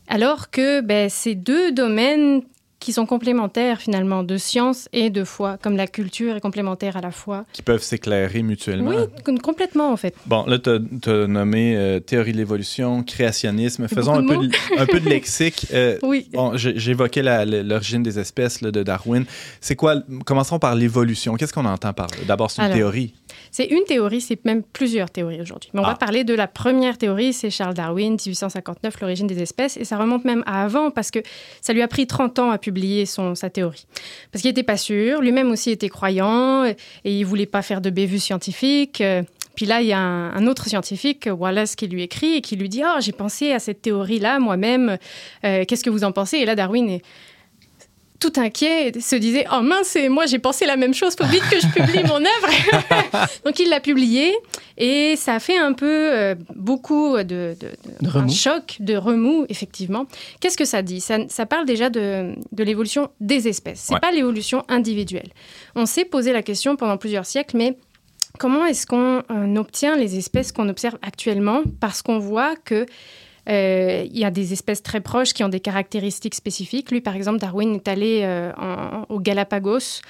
Alors 0.08 0.50
que 0.52 0.82
ben, 0.82 1.10
ces 1.10 1.34
deux 1.34 1.72
domaines 1.72 2.44
qui 2.84 2.94
sont 2.94 3.06
complémentaires 3.06 3.80
finalement 3.80 4.24
de 4.24 4.38
science 4.38 4.90
et 4.94 5.10
de 5.10 5.24
foi, 5.24 5.58
comme 5.62 5.78
la 5.78 5.88
culture 5.88 6.36
est 6.36 6.42
complémentaire 6.42 6.98
à 6.98 7.02
la 7.02 7.12
foi. 7.12 7.46
Qui 7.54 7.62
peuvent 7.62 7.82
s'éclairer 7.82 8.44
mutuellement. 8.44 8.90
Oui, 8.92 8.96
com- 9.24 9.40
complètement 9.40 9.92
en 9.92 9.98
fait. 9.98 10.14
Bon, 10.26 10.46
là, 10.46 10.60
tu 10.60 10.70
as 10.70 11.28
nommé 11.28 11.76
euh, 11.78 12.00
théorie 12.00 12.34
de 12.34 12.38
l'évolution, 12.38 13.02
créationnisme. 13.04 13.88
Faisons 13.88 14.16
un 14.16 14.26
peu, 14.28 14.36
de 14.48 14.52
un 14.78 14.86
peu 14.86 15.00
de 15.00 15.10
lexique. 15.10 15.68
Euh, 15.74 15.98
Oui. 16.04 16.28
Bon, 16.34 16.52
j'évoquais 16.56 17.24
l'origine 17.24 18.04
des 18.04 18.20
espèces 18.20 18.62
là, 18.62 18.70
de 18.70 18.84
Darwin. 18.84 19.26
C'est 19.62 19.76
quoi, 19.76 19.96
commençons 20.26 20.60
par 20.60 20.76
l'évolution. 20.76 21.36
Qu'est-ce 21.36 21.54
qu'on 21.54 21.66
entend 21.66 21.94
par 21.94 22.08
là? 22.08 22.18
D'abord, 22.28 22.52
c'est 22.52 22.62
une 22.62 22.66
Alors, 22.66 22.78
théorie. 22.78 23.14
C'est 23.56 23.66
une 23.68 23.84
théorie, 23.84 24.20
c'est 24.20 24.44
même 24.46 24.64
plusieurs 24.64 25.12
théories 25.12 25.40
aujourd'hui. 25.40 25.70
Mais 25.76 25.80
on 25.80 25.84
Ah. 25.84 25.90
va 25.90 25.96
parler 25.96 26.24
de 26.24 26.34
la 26.34 26.48
première 26.48 26.98
théorie, 26.98 27.34
c'est 27.34 27.52
Charles 27.52 27.76
Darwin, 27.76 28.14
1859, 28.14 29.00
l'origine 29.00 29.28
des 29.28 29.44
espèces. 29.44 29.78
Et 29.78 29.86
ça 29.86 29.96
remonte 29.98 30.26
même 30.26 30.42
à 30.48 30.64
avant 30.64 30.90
parce 30.90 31.12
que 31.12 31.20
ça 31.62 31.72
lui 31.72 31.84
a 31.84 31.88
pris 31.88 32.08
30 32.08 32.40
ans 32.40 32.50
à 32.50 32.58
publier 32.58 33.06
son, 33.06 33.36
sa 33.36 33.52
théorie. 33.52 33.86
Parce 34.32 34.42
qu'il 34.42 34.50
n'était 34.50 34.64
pas 34.64 34.76
sûr, 34.78 35.22
lui-même 35.22 35.52
aussi 35.52 35.70
était 35.70 35.88
croyant 35.90 36.66
et 36.66 36.76
il 37.06 37.24
voulait 37.26 37.46
pas 37.46 37.62
faire 37.62 37.80
de 37.80 37.92
bévues 37.92 38.18
scientifiques. 38.20 39.02
Euh, 39.02 39.22
Puis 39.56 39.68
là, 39.68 39.82
il 39.82 39.88
y 39.88 39.94
a 39.94 40.00
un, 40.00 40.34
un 40.34 40.48
autre 40.48 40.66
scientifique, 40.68 41.30
Wallace, 41.32 41.76
qui 41.76 41.86
lui 41.88 42.02
écrit 42.02 42.38
et 42.38 42.42
qui 42.42 42.56
lui 42.56 42.70
dit 42.70 42.82
«Oh, 42.84 42.98
j'ai 43.02 43.12
pensé 43.12 43.52
à 43.52 43.60
cette 43.60 43.84
théorie-là 43.84 44.40
moi-même. 44.40 44.98
Euh, 45.46 45.64
Qu'est-ce 45.68 45.84
que 45.84 45.92
vous 45.92 46.04
en 46.04 46.12
pensez?» 46.12 46.38
Et 46.40 46.46
là, 46.46 46.56
Darwin 46.56 46.90
est 46.90 47.04
tout 48.32 48.40
inquiet, 48.40 48.92
se 49.00 49.16
disait 49.18 49.46
Oh 49.52 49.62
mince, 49.62 49.96
et 49.96 50.08
moi 50.10 50.26
j'ai 50.26 50.40
pensé 50.40 50.66
la 50.66 50.78
même 50.78 50.94
chose, 50.94 51.14
faut 51.20 51.26
vite 51.28 51.44
que 51.52 51.60
je 51.60 51.68
publie 51.68 52.04
mon 52.04 52.16
œuvre. 52.16 53.28
Donc 53.46 53.60
il 53.60 53.70
l'a 53.70 53.80
publié 53.80 54.34
et 54.78 55.16
ça 55.18 55.36
a 55.36 55.40
fait 55.40 55.58
un 55.58 55.74
peu 55.74 55.86
euh, 56.14 56.36
beaucoup 56.56 57.18
de, 57.18 57.24
de- 57.24 57.56
de- 57.60 58.06
De 58.06 58.10
remous. 58.10 58.26
un 58.26 58.34
choc, 58.34 58.78
de 58.80 58.96
remous, 58.96 59.46
effectivement. 59.50 60.06
Qu'est-ce 60.40 60.58
que 60.58 60.66
ça 60.66 60.82
dit? 60.82 61.02
Ça, 61.02 61.18
ça 61.28 61.46
parle 61.46 61.66
déjà 61.66 61.90
de, 61.90 62.34
de 62.52 62.64
l'évolution 62.64 63.10
des 63.20 63.48
espèces, 63.48 63.82
c'est 63.82 63.94
Ouais. 63.96 64.00
pas 64.00 64.12
l'évolution 64.12 64.64
individuelle. 64.70 65.30
On 65.76 65.86
s'est 65.86 66.06
posé 66.06 66.32
la 66.34 66.42
question 66.44 66.76
pendant 66.76 66.98
plusieurs 66.98 67.26
siècles, 67.26 67.58
mais 67.58 67.78
comment 68.40 68.66
est-ce 68.66 68.88
qu'on 68.88 69.22
euh, 69.30 69.56
obtient 69.58 69.96
les 69.96 70.18
espèces 70.18 70.52
qu'on 70.52 70.70
observe 70.70 70.98
actuellement? 71.02 71.62
Parce 71.80 72.02
qu'on 72.02 72.20
voit 72.20 72.56
que 72.56 72.86
euh, 73.50 74.06
il 74.10 74.18
y 74.18 74.24
a 74.24 74.32
des 74.32 74.54
espèces 74.54 74.82
très 74.84 75.02
proches 75.02 75.34
qui 75.34 75.44
ont 75.44 75.50
des 75.50 75.60
caractéristiques 75.60 76.36
spécifiques. 76.36 76.92
Lui, 76.92 77.02
par 77.02 77.16
exemple, 77.16 77.40
Darwin 77.40 77.76
est 77.76 77.88
allé 77.88 78.22
euh, 78.24 78.52
en- 78.58 79.06
aux 79.14 79.20
Galapagos. 79.20 80.02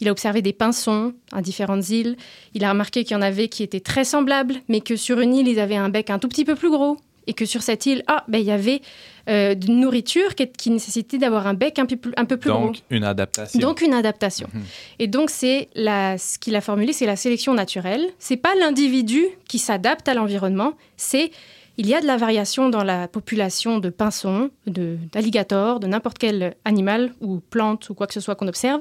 Il 0.00 0.08
a 0.08 0.10
observé 0.12 0.42
des 0.42 0.52
pinsons 0.52 1.14
à 1.32 1.40
différentes 1.42 1.88
îles. 1.88 2.16
Il 2.54 2.64
a 2.64 2.70
remarqué 2.70 3.04
qu'il 3.04 3.12
y 3.14 3.18
en 3.18 3.22
avait 3.22 3.48
qui 3.48 3.62
étaient 3.62 3.80
très 3.80 4.04
semblables, 4.04 4.56
mais 4.68 4.80
que 4.80 4.96
sur 4.96 5.20
une 5.20 5.34
île, 5.34 5.48
ils 5.48 5.60
avaient 5.60 5.76
un 5.76 5.88
bec 5.88 6.10
un 6.10 6.18
tout 6.18 6.28
petit 6.28 6.44
peu 6.44 6.54
plus 6.54 6.70
gros 6.70 6.96
et 7.28 7.34
que 7.34 7.44
sur 7.44 7.62
cette 7.62 7.86
île, 7.86 8.02
ah, 8.08 8.24
ben, 8.26 8.38
il 8.38 8.44
y 8.46 8.50
avait 8.50 8.80
euh, 9.28 9.54
de 9.54 9.70
nourriture 9.70 10.34
qui, 10.34 10.48
qui 10.48 10.70
nécessitait 10.70 11.18
d'avoir 11.18 11.46
un 11.46 11.54
bec 11.54 11.78
un 11.78 11.86
peu 11.86 11.94
plus, 11.96 12.10
un 12.16 12.24
peu 12.24 12.36
plus 12.36 12.48
Donc, 12.48 12.72
gros. 12.72 12.82
une 12.90 13.04
adaptation. 13.04 13.60
Donc 13.60 13.80
une 13.80 13.94
adaptation. 13.94 14.48
Mhm. 14.52 14.62
Et 14.98 15.06
donc 15.06 15.30
c'est 15.30 15.68
ce 15.76 16.38
qu'il 16.40 16.56
a 16.56 16.60
formulé, 16.60 16.92
c'est 16.92 17.06
la 17.06 17.14
sélection 17.14 17.54
naturelle. 17.54 18.04
C'est 18.18 18.36
pas 18.36 18.52
l'individu 18.58 19.24
qui 19.46 19.60
s'adapte 19.60 20.08
à 20.08 20.14
l'environnement, 20.14 20.72
c'est 20.96 21.30
il 21.78 21.86
y 21.86 21.94
a 21.94 22.00
de 22.00 22.06
la 22.06 22.16
variation 22.16 22.68
dans 22.68 22.84
la 22.84 23.08
population 23.08 23.78
de 23.78 23.88
pinsons, 23.90 24.50
de- 24.66 24.98
d'alligators, 25.12 25.80
de 25.80 25.86
n'importe 25.86 26.18
quel 26.18 26.54
animal 26.64 27.12
ou 27.20 27.40
plante 27.40 27.88
ou 27.90 27.94
quoi 27.94 28.06
que 28.06 28.14
ce 28.14 28.20
soit 28.20 28.34
qu'on 28.34 28.48
observe. 28.48 28.80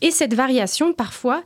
Et 0.00 0.10
cette 0.10 0.34
variation, 0.34 0.92
parfois, 0.92 1.42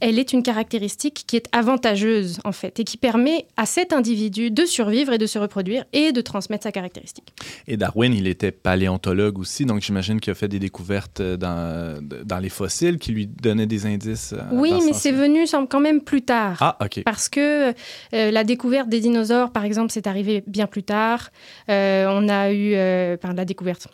elle 0.00 0.18
est 0.18 0.32
une 0.32 0.42
caractéristique 0.42 1.24
qui 1.26 1.36
est 1.36 1.46
avantageuse 1.52 2.40
en 2.44 2.52
fait 2.52 2.78
et 2.80 2.84
qui 2.84 2.96
permet 2.96 3.46
à 3.56 3.66
cet 3.66 3.92
individu 3.92 4.50
de 4.50 4.64
survivre 4.64 5.12
et 5.12 5.18
de 5.18 5.26
se 5.26 5.38
reproduire 5.38 5.84
et 5.92 6.12
de 6.12 6.20
transmettre 6.20 6.64
sa 6.64 6.72
caractéristique. 6.72 7.32
Et 7.66 7.76
Darwin, 7.76 8.12
il 8.14 8.26
était 8.26 8.50
paléontologue 8.52 9.38
aussi, 9.38 9.64
donc 9.66 9.80
j'imagine 9.82 10.20
qu'il 10.20 10.30
a 10.30 10.34
fait 10.34 10.48
des 10.48 10.58
découvertes 10.58 11.20
euh, 11.20 11.36
dans, 11.36 12.00
dans 12.24 12.38
les 12.38 12.48
fossiles 12.48 12.98
qui 12.98 13.12
lui 13.12 13.26
donnaient 13.26 13.66
des 13.66 13.86
indices. 13.86 14.32
euh, 14.32 14.42
Oui, 14.52 14.72
mais 14.84 14.92
c'est 14.92 15.12
venu 15.12 15.46
semble, 15.46 15.68
quand 15.68 15.80
même 15.80 16.00
plus 16.00 16.22
tard. 16.22 16.56
Ah, 16.60 16.76
OK. 16.84 17.02
Parce 17.04 17.28
que 17.28 17.70
euh, 17.70 18.30
la 18.30 18.44
découverte 18.44 18.88
des 18.88 19.00
dinosaures, 19.00 19.50
par 19.52 19.64
exemple, 19.64 19.90
c'est 19.92 20.06
arrivé 20.06 20.42
bien 20.46 20.66
plus 20.66 20.82
tard. 20.82 21.30
Euh, 21.68 22.06
on 22.08 22.28
a 22.28 22.52
eu, 22.52 22.74
euh, 22.74 23.16
par 23.16 23.32
la 23.34 23.44
découverte, 23.44 23.88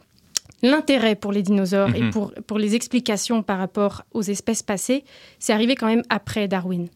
l'intérêt 0.62 1.14
pour 1.14 1.32
les 1.32 1.42
dinosaures 1.42 1.94
et 1.94 2.00
Mhm. 2.02 2.10
pour, 2.10 2.32
pour 2.46 2.58
les 2.58 2.74
explications 2.74 3.42
par 3.42 3.58
rapport 3.58 4.02
aux 4.12 4.22
espèces 4.22 4.62
passées, 4.62 5.04
c'est 5.38 5.52
arrivé 5.52 5.74
quand 5.74 5.86
même 5.86 6.02
après 6.08 6.48
Darwin. 6.48 6.88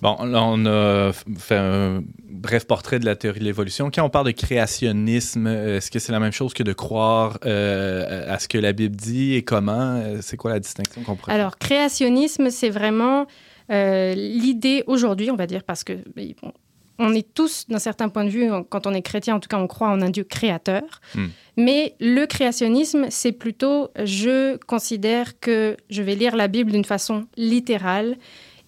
Bon, 0.00 0.16
là, 0.24 0.44
on 0.44 0.64
a 0.64 1.10
fait 1.38 1.56
un 1.56 2.04
bref 2.30 2.66
portrait 2.68 3.00
de 3.00 3.04
la 3.04 3.16
théorie 3.16 3.40
de 3.40 3.44
l'évolution. 3.44 3.90
Quand 3.92 4.04
on 4.04 4.10
parle 4.10 4.26
de 4.26 4.30
créationnisme, 4.30 5.48
est-ce 5.48 5.90
que 5.90 5.98
c'est 5.98 6.12
la 6.12 6.20
même 6.20 6.30
chose 6.32 6.54
que 6.54 6.62
de 6.62 6.72
croire 6.72 7.38
euh, 7.44 8.32
à 8.32 8.38
ce 8.38 8.46
que 8.46 8.58
la 8.58 8.72
Bible 8.72 8.94
dit 8.94 9.34
et 9.34 9.42
comment? 9.42 9.96
Euh, 10.00 10.18
C'est 10.22 10.36
quoi 10.36 10.52
la 10.52 10.60
distinction 10.60 11.02
qu'on 11.02 11.16
pourrait 11.16 11.32
Alors, 11.32 11.58
créationnisme, 11.58 12.48
c'est 12.50 12.70
vraiment 12.70 13.26
euh, 13.72 14.14
l'idée 14.14 14.84
aujourd'hui, 14.86 15.32
on 15.32 15.36
va 15.36 15.48
dire, 15.48 15.64
parce 15.64 15.82
que 15.82 15.94
bon, 16.42 16.52
on 16.98 17.14
est 17.14 17.26
tous, 17.34 17.66
d'un 17.68 17.78
certain 17.78 18.08
point 18.08 18.24
de 18.24 18.30
vue, 18.30 18.48
quand 18.70 18.86
on 18.86 18.92
est 18.94 19.02
chrétien, 19.02 19.36
en 19.36 19.40
tout 19.40 19.48
cas, 19.48 19.58
on 19.58 19.66
croit 19.66 19.88
en 19.88 20.00
un 20.02 20.10
Dieu 20.10 20.24
créateur. 20.24 20.82
Hmm. 21.14 21.26
Mais 21.56 21.94
le 22.00 22.26
créationnisme, 22.26 23.06
c'est 23.10 23.32
plutôt, 23.32 23.88
je 24.04 24.56
considère 24.66 25.38
que 25.40 25.76
je 25.90 26.02
vais 26.02 26.14
lire 26.14 26.34
la 26.36 26.48
Bible 26.48 26.72
d'une 26.72 26.84
façon 26.84 27.26
littérale 27.36 28.16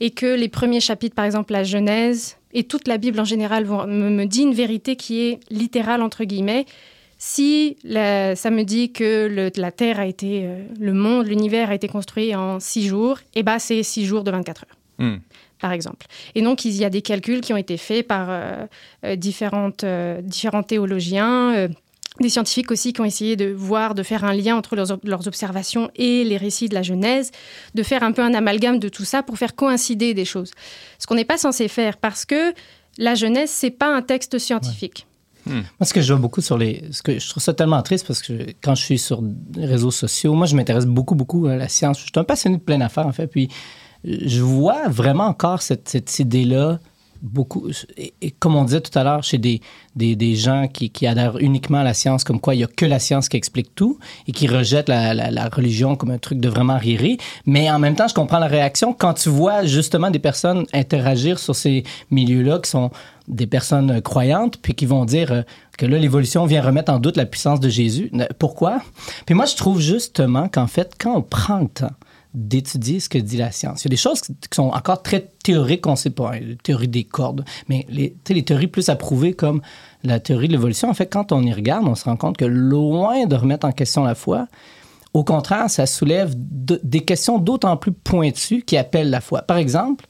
et 0.01 0.11
que 0.12 0.27
les 0.35 0.49
premiers 0.49 0.81
chapitres, 0.81 1.14
par 1.14 1.25
exemple 1.25 1.53
la 1.53 1.62
Genèse 1.64 2.37
et 2.53 2.64
toute 2.64 2.88
la 2.88 2.99
Bible 2.99 3.21
en 3.21 3.25
général, 3.25 3.64
vont, 3.64 3.87
me, 3.87 4.11
me 4.11 4.25
dit 4.27 4.43
une 4.43 4.55
vérité 4.55 4.97
qui 4.97 5.21
est 5.23 5.40
littérale, 5.51 6.03
entre 6.03 6.25
guillemets. 6.25 6.66
Si 7.19 7.77
la- 7.85 8.35
ça 8.35 8.51
me 8.51 8.62
dit 8.64 8.93
que 8.93 9.29
le- 9.31 9.51
la 9.61 9.71
Terre 9.73 10.01
a 10.01 10.07
été, 10.07 10.47
euh, 10.47 10.64
le 10.81 10.95
monde, 10.95 11.27
l'univers 11.27 11.69
a 11.71 11.75
été 11.75 11.87
construit 11.87 12.35
en 12.35 12.59
six 12.61 12.87
jours, 12.87 13.19
eh 13.35 13.43
ben 13.43 13.59
c'est 13.59 13.83
six 13.83 14.07
jours 14.07 14.25
de 14.25 14.31
24 14.31 14.64
heures 14.64 14.77
Hmm. 14.99 15.16
Par 15.61 15.73
exemple. 15.73 16.07
Et 16.35 16.42
donc, 16.42 16.64
il 16.64 16.75
y 16.75 16.85
a 16.85 16.90
des 16.90 17.03
calculs 17.03 17.40
qui 17.40 17.53
ont 17.53 17.57
été 17.57 17.77
faits 17.77 18.07
par 18.07 18.27
euh, 18.31 18.66
euh, 19.05 19.16
différentes, 19.16 19.85
euh, 19.85 20.20
différents 20.23 20.62
théologiens, 20.62 21.68
des 22.18 22.29
scientifiques 22.29 22.70
aussi 22.70 22.92
qui 22.92 23.01
ont 23.01 23.05
essayé 23.05 23.37
de 23.37 23.51
voir, 23.53 23.94
de 23.94 24.03
faire 24.03 24.25
un 24.25 24.35
lien 24.35 24.57
entre 24.57 24.77
leurs, 24.77 24.90
ob- 24.90 25.05
leurs 25.05 25.27
observations 25.27 25.90
et 25.96 26.25
les 26.25 26.37
récits 26.37 26.68
de 26.68 26.75
la 26.75 26.83
Genèse, 26.83 27.31
de 27.75 27.83
faire 27.83 28.03
un 28.03 28.12
peu 28.12 28.23
un 28.23 28.35
amalgame 28.35 28.79
de 28.79 28.88
tout 28.88 29.05
ça 29.05 29.23
pour 29.23 29.38
faire 29.38 29.55
coïncider 29.55 30.12
des 30.12 30.25
choses. 30.25 30.51
Ce 30.99 31.07
qu'on 31.07 31.14
n'est 31.14 31.25
pas 31.25 31.38
censé 31.38 31.68
faire 31.68 31.96
parce 31.96 32.25
que 32.25 32.53
la 32.99 33.14
Genèse, 33.14 33.51
c'est 33.51 33.70
pas 33.70 33.94
un 33.94 34.03
texte 34.03 34.38
scientifique. 34.38 35.07
Moi, 35.46 35.64
ce 35.83 35.94
que 35.94 36.03
je 36.03 36.12
vois 36.12 36.20
beaucoup 36.20 36.42
sur 36.42 36.59
les. 36.59 36.85
Ce 36.92 37.03
que 37.03 37.18
je 37.18 37.29
trouve 37.29 37.42
ça 37.42 37.55
tellement 37.55 37.81
triste 37.83 38.07
parce 38.07 38.20
que 38.20 38.33
quand 38.62 38.75
je 38.75 38.85
suis 38.85 38.99
sur 38.99 39.23
les 39.57 39.64
réseaux 39.64 39.90
sociaux, 39.90 40.35
moi, 40.35 40.46
je 40.46 40.55
m'intéresse 40.55 40.85
beaucoup, 40.85 41.14
beaucoup 41.14 41.46
à 41.46 41.57
la 41.57 41.68
science. 41.68 41.99
Je 41.99 42.03
suis 42.05 42.12
un 42.16 42.25
passionné 42.25 42.59
de 42.59 42.62
plein 42.62 42.77
d'affaires, 42.77 43.07
en 43.07 43.12
fait. 43.12 43.27
Puis, 43.27 43.49
je 44.05 44.43
vois 44.43 44.89
vraiment 44.89 45.25
encore 45.27 45.63
cette, 45.63 45.89
cette 45.89 46.19
idée-là, 46.19 46.79
beaucoup. 47.23 47.69
Et, 47.97 48.31
comme 48.39 48.57
on 48.57 48.65
disait 48.65 48.81
tout 48.81 48.97
à 48.99 49.05
l'heure, 49.05 49.23
chez 49.23 49.39
des, 49.39 49.61
des, 49.97 50.17
des 50.17 50.35
gens 50.35 50.69
qui, 50.69 50.91
qui 50.91 51.07
adhèrent 51.07 51.39
uniquement 51.39 51.79
à 51.79 51.85
la 51.85 51.95
science, 51.95 52.25
comme 52.25 52.41
quoi 52.41 52.55
il 52.55 52.59
n'y 52.59 52.65
a 52.65 52.67
que 52.67 52.87
la 52.87 52.99
science 52.99 53.29
qui 53.29 53.37
explique 53.37 53.75
tout 53.75 53.99
et 54.27 54.33
qui 54.33 54.47
rejettent 54.47 54.89
la, 54.89 55.13
la, 55.13 55.49
religion 55.49 55.97
comme 55.97 56.11
un 56.11 56.19
truc 56.19 56.41
de 56.41 56.49
vraiment 56.49 56.79
riré. 56.79 57.19
Mais 57.47 57.71
en 57.71 57.79
même 57.79 57.95
temps, 57.95 58.09
je 58.09 58.15
comprends 58.15 58.39
la 58.39 58.47
réaction 58.47 58.93
quand 58.93 59.15
tu 59.15 59.29
vois 59.29 59.65
justement 59.65 60.11
des 60.11 60.19
personnes 60.19 60.67
interagir 60.73 61.39
sur 61.39 61.55
ces 61.55 61.85
milieux-là 62.11 62.61
qui 62.61 62.71
sont 62.71 62.91
des 63.29 63.47
personnes 63.47 64.01
croyantes, 64.03 64.57
puis 64.61 64.75
qui 64.75 64.87
vont 64.87 65.05
dire 65.05 65.31
euh, 65.31 65.43
que 65.79 65.87
là, 65.87 65.99
l'évolution 65.99 66.47
vient 66.47 66.63
remettre 66.63 66.93
en 66.93 66.99
doute 66.99 67.17
la 67.17 67.27
puissance 67.27 67.61
de 67.61 67.69
Jésus. 67.69 68.11
Pourquoi? 68.39 68.81
Puis 69.25 69.35
moi, 69.35 69.45
je 69.47 69.55
trouve 69.55 69.81
justement 69.81 70.49
qu'en 70.49 70.67
fait, 70.67 70.95
quand 70.99 71.17
on 71.17 71.23
prend 71.23 71.61
le 71.61 71.69
temps 71.69 71.93
d'étudier 72.35 73.01
ce 73.01 73.09
que 73.09 73.19
dit 73.19 73.37
la 73.37 73.51
science, 73.51 73.83
il 73.83 73.87
y 73.87 73.88
a 73.88 73.90
des 73.90 73.97
choses 73.97 74.21
qui 74.21 74.35
sont 74.53 74.69
encore 74.69 75.03
très 75.03 75.33
théoriques 75.43 75.83
qu'on 75.83 75.93
ne 75.93 75.97
sait 75.97 76.11
pas, 76.11 76.33
hein, 76.35 76.40
la 76.40 76.55
théorie 76.57 76.88
des 76.88 77.05
cordes, 77.05 77.45
mais 77.69 77.87
les, 77.88 78.14
théories 78.43 78.69
plus 78.69 78.88
approuvées 78.88 79.35
comme 79.35 79.62
la 80.05 80.21
théorie 80.21 80.47
de 80.47 80.53
l'évolution, 80.53 80.88
en 80.88 80.95
fait, 80.95 81.07
quand 81.07 81.33
on 81.33 81.43
y 81.43 81.53
regarde, 81.53 81.87
on 81.88 81.95
se 81.95 82.05
rend 82.05 82.16
compte 82.16 82.37
que 82.37 82.45
loin 82.45 83.27
de 83.27 83.35
remettre 83.35 83.66
en 83.66 83.73
question 83.73 84.05
la 84.05 84.14
foi, 84.14 84.47
au 85.12 85.25
contraire, 85.25 85.69
ça 85.69 85.87
soulève 85.87 86.35
de- 86.37 86.81
des 86.85 87.01
questions 87.01 87.38
d'autant 87.38 87.77
plus 87.77 87.93
pointues 87.93 88.62
qui 88.62 88.77
appellent 88.77 89.11
la 89.11 89.21
foi. 89.21 89.43
Par 89.43 89.57
exemple, 89.57 90.07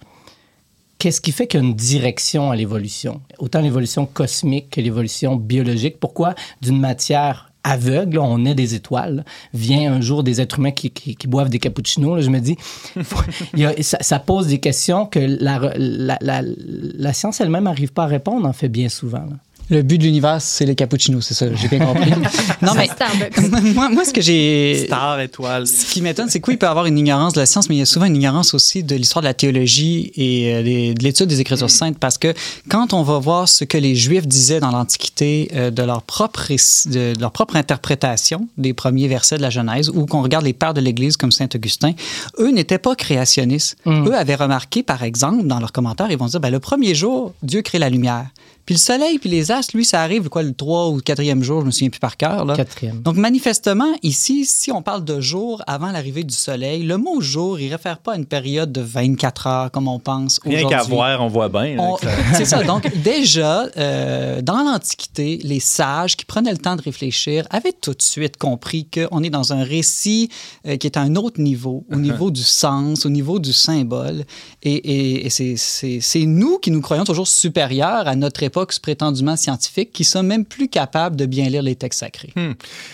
qu'est-ce 0.99 1.23
qui 1.23 1.33
fait 1.33 1.47
qu'il 1.47 1.61
y 1.61 1.63
a 1.63 1.67
une 1.67 1.75
direction 1.75 2.51
à 2.51 2.57
l'évolution? 2.57 3.23
Autant 3.39 3.63
l'évolution 3.63 4.05
cosmique 4.05 4.69
que 4.71 4.81
l'évolution 4.83 5.37
biologique. 5.37 5.99
Pourquoi? 5.99 6.35
D'une 6.61 6.79
matière 6.79 7.50
aveugle, 7.65 8.19
on 8.19 8.45
est 8.45 8.55
des 8.55 8.75
étoiles, 8.75 9.25
vient 9.55 9.93
un 9.93 10.01
jour 10.01 10.23
des 10.23 10.41
êtres 10.41 10.59
humains 10.59 10.71
qui, 10.71 10.91
qui- 10.91 11.27
boivent 11.27 11.51
des 11.51 11.59
cappuccinos, 11.59 12.23
je 12.23 12.31
me 12.31 12.41
dis, 12.41 12.57
ça, 13.81 14.19
pose 14.19 14.47
des 14.49 14.59
questions 14.59 15.07
que 15.07 15.19
la, 15.19 15.61
la, 15.77 16.19
la- 16.21 17.13
science 17.13 17.41
elle-même 17.41 17.65
n'arrive 17.65 17.93
pas 17.93 18.05
à 18.05 18.07
répondre, 18.07 18.47
en 18.47 18.53
fait, 18.53 18.69
bien 18.69 18.89
souvent. 18.89 19.27
Le 19.71 19.83
but 19.83 19.99
de 19.99 20.03
l'univers, 20.05 20.43
c'est 20.43 20.67
les 20.67 20.75
cappuccinos, 20.75 21.25
c'est 21.25 21.35
ça, 21.35 21.47
j'ai 21.55 21.69
bien 21.69 21.79
compris. 21.87 22.11
non, 22.63 22.73
mais 22.75 22.89
moi, 23.75 23.89
moi, 23.89 24.05
ce 24.05 24.13
que 24.13 24.21
j'ai. 24.21 24.85
Star, 24.87 25.21
étoile. 25.21 25.67
Ce 25.67 25.87
qui 25.93 26.03
m'étonne, 26.03 26.29
c'est 26.29 26.41
que 26.41 26.49
oui, 26.51 26.55
il 26.55 26.59
peut 26.59 26.67
y 26.67 26.69
avoir 26.69 26.87
une 26.87 26.99
ignorance 26.99 27.33
de 27.35 27.41
la 27.41 27.47
science, 27.47 27.69
mais 27.69 27.77
il 27.77 27.79
y 27.79 27.83
a 27.83 27.87
souvent 27.87 28.07
une 28.07 28.17
ignorance 28.17 28.53
aussi 28.53 28.83
de 28.83 28.97
l'histoire 28.97 29.23
de 29.23 29.29
la 29.29 29.35
théologie 29.35 30.11
et 30.17 30.53
euh, 30.55 30.63
des- 30.63 30.95
de 30.95 31.05
l'étude 31.05 31.27
des 31.29 31.41
Écritures 31.41 31.71
saintes, 31.71 31.99
parce 31.99 32.19
que 32.19 32.35
quand 32.69 32.93
on 32.95 33.03
va 33.03 33.19
voir 33.19 33.49
ce 33.49 33.65
que 33.65 33.79
les 33.79 33.95
Juifs 33.95 34.27
disaient 34.27 34.61
dans 34.61 34.71
l'Antiquité 34.73 35.49
euh, 35.55 35.71
de, 35.71 35.83
leur 35.83 36.03
propre 36.03 36.49
de, 36.49 37.15
de 37.15 37.21
leur 37.21 37.31
propre 37.31 37.55
interprétation 37.57 38.49
des 38.59 38.75
premiers 38.75 39.07
versets 39.09 39.37
de 39.37 39.43
la 39.43 39.51
Genèse, 39.51 39.89
ou 39.91 40.07
qu'on 40.07 40.23
regarde 40.23 40.45
les 40.45 40.53
pères 40.53 40.75
de 40.75 40.81
l'Église 40.81 41.17
comme 41.17 41.31
Saint 41.33 41.49
Augustin, 41.55 41.93
eux 42.39 42.51
n'étaient 42.51 42.79
pas 42.79 42.95
créationnistes. 42.97 43.77
Eux 43.87 44.15
avaient 44.15 44.35
remarqué, 44.35 44.83
par 44.83 45.03
exemple, 45.05 45.47
dans 45.47 45.61
leurs 45.61 45.73
commentaires, 45.73 46.11
ils 46.11 46.19
vont 46.19 46.27
dire, 46.27 46.41
ben, 46.41 46.51
le 46.51 46.59
premier 46.61 46.95
jour, 46.95 47.33
Dieu 47.43 47.63
crée 47.63 47.79
la 47.79 47.89
lumière. 47.91 48.27
Puis 48.71 48.77
le 48.77 48.79
soleil, 48.79 49.19
puis 49.19 49.29
les 49.29 49.51
astres, 49.51 49.77
lui, 49.77 49.85
ça 49.85 50.01
arrive, 50.01 50.29
quoi, 50.29 50.45
le 50.45 50.53
3 50.53 50.91
ou 50.91 50.95
le 50.95 51.01
4e 51.01 51.43
jour, 51.43 51.63
je 51.63 51.67
me 51.67 51.71
souviens 51.73 51.91
plus 51.91 51.99
par 51.99 52.17
cœur. 52.17 52.45
Là. 52.45 52.55
Quatrième. 52.55 53.03
Donc, 53.03 53.17
manifestement, 53.17 53.93
ici, 54.05 54.45
si 54.45 54.71
on 54.71 54.81
parle 54.81 55.05
de 55.05 55.21
jour 55.21 55.61
avant 55.67 55.91
l'arrivée 55.91 56.23
du 56.23 56.33
soleil, 56.33 56.85
le 56.85 56.97
mot 56.97 57.21
jour, 57.21 57.59
il 57.59 57.73
réfère 57.73 57.99
pas 57.99 58.13
à 58.13 58.15
une 58.15 58.27
période 58.27 58.71
de 58.71 58.81
24 58.81 59.47
heures 59.49 59.71
comme 59.73 59.89
on 59.89 59.99
pense 59.99 60.39
Rien 60.45 60.59
aujourd'hui. 60.59 60.77
qu'à 60.77 60.83
voir, 60.85 61.21
on 61.21 61.27
voit 61.27 61.49
bien. 61.49 61.79
C'est 62.35 62.45
ça. 62.45 62.63
Donc, 62.63 62.89
déjà, 63.03 63.67
euh, 63.77 64.41
dans 64.41 64.63
l'Antiquité, 64.63 65.41
les 65.43 65.59
sages 65.59 66.17
qui 66.17 66.25
prenaient 66.25 66.53
le 66.53 66.59
temps 66.59 66.77
de 66.77 66.83
réfléchir 66.83 67.49
avaient 67.51 67.73
tout 67.73 67.95
de 67.95 68.03
suite 68.03 68.37
compris 68.37 68.87
qu'on 68.87 69.25
est 69.25 69.31
dans 69.31 69.53
un 69.53 69.65
récit 69.65 70.29
euh, 70.69 70.77
qui 70.77 70.87
est 70.87 70.97
à 70.97 71.01
un 71.01 71.17
autre 71.17 71.41
niveau, 71.41 71.85
au 71.91 71.97
niveau 71.97 72.31
du 72.31 72.45
sens, 72.45 73.05
au 73.05 73.11
niveau 73.11 73.41
du 73.41 73.53
symbole. 73.53 74.25
Et, 74.63 75.27
c'est 75.29 76.25
nous 76.25 76.59
qui 76.59 76.71
nous 76.71 76.83
croyons 76.83 77.03
toujours 77.03 77.27
supérieurs 77.27 78.07
à 78.07 78.15
notre 78.15 78.45
époque 78.45 78.60
prétendument 78.67 79.37
scientifique, 79.37 79.93
qui 79.93 80.05
sommes 80.05 80.27
même 80.27 80.45
plus 80.45 80.69
capables 80.69 81.17
de 81.17 81.27
bien 81.27 81.49
lire 81.49 81.63
les 81.63 81.77
textes 81.77 82.01
sacrés. 82.01 82.33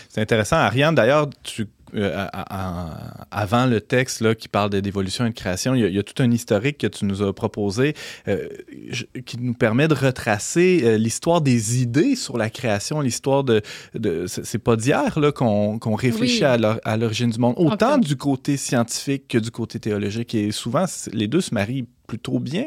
C'est 0.08 0.20
intéressant. 0.20 0.56
Ariane, 0.56 0.94
d'ailleurs, 0.94 1.28
tu, 1.42 1.66
euh, 1.94 2.26
à- 2.32 2.90
à- 2.90 3.26
avant 3.30 3.66
le 3.66 3.80
texte 3.80 4.20
là, 4.20 4.34
qui 4.34 4.48
parle 4.48 4.70
de- 4.70 4.80
d'évolution 4.80 5.24
et 5.24 5.30
de 5.30 5.34
création, 5.34 5.74
il 5.74 5.80
y, 5.80 5.84
a, 5.84 5.88
il 5.88 5.94
y 5.94 5.98
a 5.98 6.02
tout 6.02 6.20
un 6.22 6.30
historique 6.30 6.78
que 6.78 6.86
tu 6.88 7.04
nous 7.04 7.22
as 7.22 7.32
proposé 7.32 7.94
euh, 8.26 8.48
je- 8.90 9.04
qui 9.24 9.38
nous 9.38 9.54
permet 9.54 9.86
de 9.86 9.94
retracer 9.94 10.80
euh, 10.82 10.98
l'histoire 10.98 11.40
des 11.40 11.80
idées 11.80 12.16
sur 12.16 12.36
la 12.38 12.50
création, 12.50 13.00
l'histoire 13.00 13.44
de... 13.44 13.62
de 13.94 14.26
c'est 14.26 14.58
pas 14.58 14.74
d'hier 14.76 15.18
là, 15.18 15.30
qu'on 15.32 15.78
qu'on 15.78 15.94
réfléchit 15.94 16.40
Oui. 16.40 16.44
à 16.44 16.56
l'or- 16.58 16.80
à 16.84 16.96
l'origine 16.96 17.30
du 17.30 17.38
monde, 17.38 17.54
autant 17.56 17.98
du 17.98 18.16
côté 18.16 18.56
scientifique 18.56 19.28
que 19.28 19.38
du 19.38 19.50
côté 19.52 19.78
théologique. 19.78 20.34
Et 20.34 20.50
souvent, 20.50 20.86
les 21.12 21.28
deux 21.28 21.40
se 21.40 21.54
marient 21.54 21.86
plutôt 22.08 22.40
bien. 22.40 22.66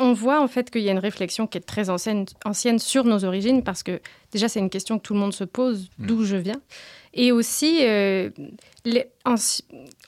On 0.00 0.12
voit 0.12 0.40
en 0.40 0.46
fait 0.48 0.70
qu'il 0.70 0.82
y 0.82 0.88
a 0.88 0.92
une 0.92 0.98
réflexion 1.00 1.46
qui 1.48 1.58
est 1.58 1.62
très 1.62 1.90
ancienne, 1.90 2.26
ancienne 2.44 2.78
sur 2.78 3.04
nos 3.04 3.24
origines 3.24 3.62
parce 3.64 3.82
que 3.82 4.00
déjà 4.30 4.48
c'est 4.48 4.60
une 4.60 4.70
question 4.70 4.98
que 4.98 5.02
tout 5.02 5.14
le 5.14 5.20
monde 5.20 5.34
se 5.34 5.44
pose, 5.44 5.90
d'où 5.98 6.24
je 6.24 6.36
viens. 6.36 6.60
Et 7.12 7.32
aussi, 7.32 7.78
euh, 7.82 8.30
les- 8.84 9.06
en- 9.24 9.34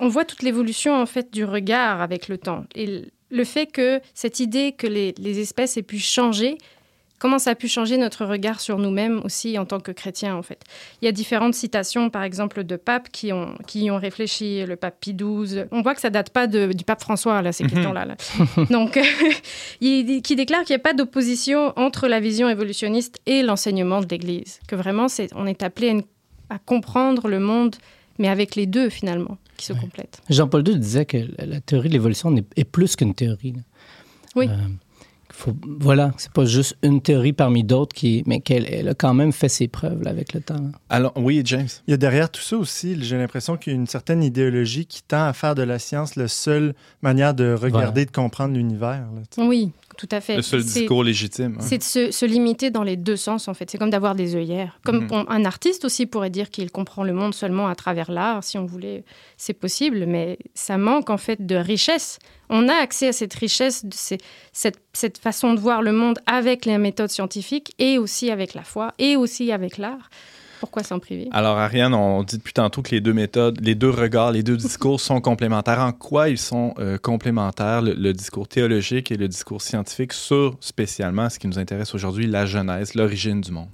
on 0.00 0.08
voit 0.08 0.24
toute 0.24 0.42
l'évolution 0.42 0.94
en 0.94 1.06
fait 1.06 1.32
du 1.32 1.44
regard 1.44 2.00
avec 2.00 2.28
le 2.28 2.38
temps. 2.38 2.64
Et 2.74 2.86
le- 2.86 3.04
le 3.28 3.44
fait 3.44 3.66
que 3.66 4.00
cette 4.14 4.38
idée 4.38 4.70
que 4.72 4.86
les, 4.86 5.12
les 5.18 5.40
espèces 5.40 5.76
aient 5.76 5.82
pu 5.82 5.98
changer 5.98 6.58
comment 7.18 7.38
ça 7.38 7.50
a 7.50 7.54
pu 7.54 7.68
changer 7.68 7.96
notre 7.98 8.24
regard 8.24 8.60
sur 8.60 8.78
nous-mêmes 8.78 9.20
aussi 9.24 9.58
en 9.58 9.64
tant 9.64 9.80
que 9.80 9.92
chrétiens, 9.92 10.36
en 10.36 10.42
fait? 10.42 10.62
Il 11.00 11.04
y 11.06 11.08
a 11.08 11.12
différentes 11.12 11.54
citations, 11.54 12.10
par 12.10 12.22
exemple, 12.22 12.64
de 12.64 12.76
papes 12.76 13.08
qui, 13.10 13.32
ont, 13.32 13.54
qui 13.66 13.84
y 13.84 13.90
ont 13.90 13.98
réfléchi, 13.98 14.64
le 14.64 14.76
pape 14.76 14.96
Pie 15.00 15.14
XII. 15.14 15.64
On 15.70 15.82
voit 15.82 15.94
que 15.94 16.00
ça 16.00 16.10
date 16.10 16.30
pas 16.30 16.46
de, 16.46 16.72
du 16.72 16.84
pape 16.84 17.00
François, 17.00 17.40
là, 17.42 17.52
ces 17.52 17.64
Mhm. 17.64 17.70
questions-là. 17.70 18.04
là. 18.04 18.16
Donc, 18.70 18.98
il, 19.80 20.22
qui 20.22 20.36
déclare 20.36 20.64
qu'il 20.64 20.74
n'y 20.74 20.80
a 20.80 20.82
pas 20.82 20.94
d'opposition 20.94 21.72
entre 21.76 22.08
la 22.08 22.20
vision 22.20 22.48
évolutionniste 22.48 23.18
et 23.26 23.42
l'enseignement 23.42 24.00
de 24.00 24.06
l'Église. 24.08 24.60
Que 24.68 24.76
vraiment, 24.76 25.08
c'est, 25.08 25.28
on 25.34 25.46
est 25.46 25.62
appelé 25.62 25.88
à, 25.88 25.92
une- 25.92 26.02
à 26.50 26.58
comprendre 26.58 27.28
le 27.28 27.40
monde, 27.40 27.76
mais 28.18 28.28
avec 28.28 28.54
les 28.54 28.66
deux, 28.66 28.88
finalement, 28.88 29.36
qui 29.56 29.66
se 29.66 29.72
Ouais. 29.72 29.80
complètent. 29.80 30.20
Jean-Paul 30.30 30.66
II 30.68 30.78
disait 30.78 31.06
que 31.06 31.18
la- 31.38 31.60
théorie 31.60 31.88
de 31.88 31.94
l'évolution 31.94 32.34
est 32.56 32.64
plus 32.64 32.94
qu'une 32.96 33.14
théorie. 33.14 33.52
là. 33.52 33.62
Oui. 34.34 34.48
Euh, 34.48 34.54
faut, 35.36 35.54
voilà, 35.80 36.12
c'est 36.16 36.32
pas 36.32 36.46
juste 36.46 36.76
une 36.82 37.00
théorie 37.02 37.32
parmi 37.32 37.62
d'autres, 37.62 37.94
qui, 37.94 38.22
mais 38.26 38.40
qu'elle 38.40 38.66
elle 38.72 38.88
a 38.88 38.94
quand 38.94 39.12
même 39.14 39.32
fait 39.32 39.48
ses 39.48 39.68
preuves 39.68 40.02
là, 40.02 40.10
avec 40.10 40.32
le 40.32 40.40
temps. 40.40 40.54
là. 40.54 40.70
Alors, 40.88 41.12
oui, 41.16 41.42
James. 41.44 41.68
Il 41.86 41.90
y 41.90 41.94
a 41.94 41.96
derrière 41.98 42.30
tout 42.30 42.40
ça 42.40 42.56
aussi, 42.56 42.96
j'ai 43.02 43.18
l'impression 43.18 43.56
qu'il 43.56 43.72
y 43.72 43.76
a 43.76 43.78
une 43.78 43.86
certaine 43.86 44.22
idéologie 44.22 44.86
qui 44.86 45.02
tend 45.02 45.26
à 45.26 45.32
faire 45.32 45.54
de 45.54 45.62
la 45.62 45.78
science 45.78 46.16
la 46.16 46.28
seule 46.28 46.74
manière 47.02 47.34
de 47.34 47.52
regarder, 47.52 48.06
de 48.06 48.10
comprendre 48.10 48.54
l'univers. 48.54 49.06
là, 49.14 49.22
tu 49.30 49.40
sais. 49.42 49.46
Oui, 49.46 49.72
tout 49.96 50.08
à 50.10 50.20
fait. 50.20 50.36
Le 50.36 50.42
seul 50.42 50.62
discours 50.62 51.02
légitime. 51.04 51.56
hein. 51.58 51.62
C'est 51.62 51.78
de 51.78 51.82
se, 51.82 52.10
se 52.10 52.24
limiter 52.26 52.70
dans 52.70 52.82
les 52.82 52.96
deux 52.96 53.16
sens, 53.16 53.48
en 53.48 53.54
fait. 53.54 53.70
C'est 53.70 53.78
comme 53.78 53.90
d'avoir 53.90 54.14
des 54.14 54.36
œillères. 54.36 54.78
Comme 54.84 55.06
on- 55.10 55.24
un 55.28 55.44
artiste 55.44 55.84
aussi 55.84 56.06
pourrait 56.06 56.30
dire 56.30 56.50
qu'il 56.50 56.70
comprend 56.70 57.04
le 57.04 57.12
monde 57.12 57.34
seulement 57.34 57.68
à 57.68 57.74
travers 57.74 58.10
l'art, 58.10 58.44
si 58.44 58.58
on 58.58 58.66
voulait, 58.66 59.04
c'est 59.36 59.54
possible, 59.54 60.04
mais 60.06 60.38
ça 60.54 60.78
manque 60.78 61.10
en 61.10 61.16
fait 61.18 61.44
de 61.46 61.56
richesse. 61.56 62.18
On 62.48 62.68
a 62.68 62.74
accès 62.74 63.08
à 63.08 63.12
cette 63.12 63.34
richesse, 63.34 63.84
de 63.84 63.92
ces- 63.94 64.18
cette, 64.52 64.78
cette 64.92 65.18
façon 65.18 65.54
de 65.54 65.60
voir 65.60 65.82
le 65.82 65.92
monde 65.92 66.18
avec 66.26 66.64
les 66.64 66.78
méthodes 66.78 67.10
scientifiques 67.10 67.74
et 67.78 67.98
aussi 67.98 68.30
avec 68.30 68.54
la 68.54 68.62
foi 68.62 68.92
et 68.98 69.16
aussi 69.16 69.50
avec 69.50 69.78
l'art. 69.78 70.10
Pourquoi 70.66 70.82
s'en 70.82 70.98
priver? 70.98 71.28
Alors, 71.30 71.56
Ariane, 71.58 71.94
on 71.94 72.24
dit 72.24 72.38
depuis 72.38 72.52
tantôt 72.52 72.82
que 72.82 72.90
les 72.90 73.00
deux 73.00 73.12
méthodes, 73.12 73.60
les 73.60 73.76
deux 73.76 73.90
regards, 73.90 74.32
les 74.32 74.42
deux 74.42 74.56
discours 74.56 75.00
sont 75.00 75.20
complémentaires. 75.20 75.78
En 75.78 75.92
quoi 75.92 76.28
ils 76.28 76.38
sont 76.38 76.74
euh, 76.80 76.98
complémentaires, 76.98 77.82
le, 77.82 77.94
le 77.94 78.12
discours 78.12 78.48
théologique 78.48 79.12
et 79.12 79.16
le 79.16 79.28
discours 79.28 79.62
scientifique, 79.62 80.12
sur 80.12 80.56
spécialement 80.58 81.30
ce 81.30 81.38
qui 81.38 81.46
nous 81.46 81.60
intéresse 81.60 81.94
aujourd'hui, 81.94 82.26
la 82.26 82.46
Genèse, 82.46 82.96
l'origine 82.96 83.40
du 83.40 83.52
monde? 83.52 83.68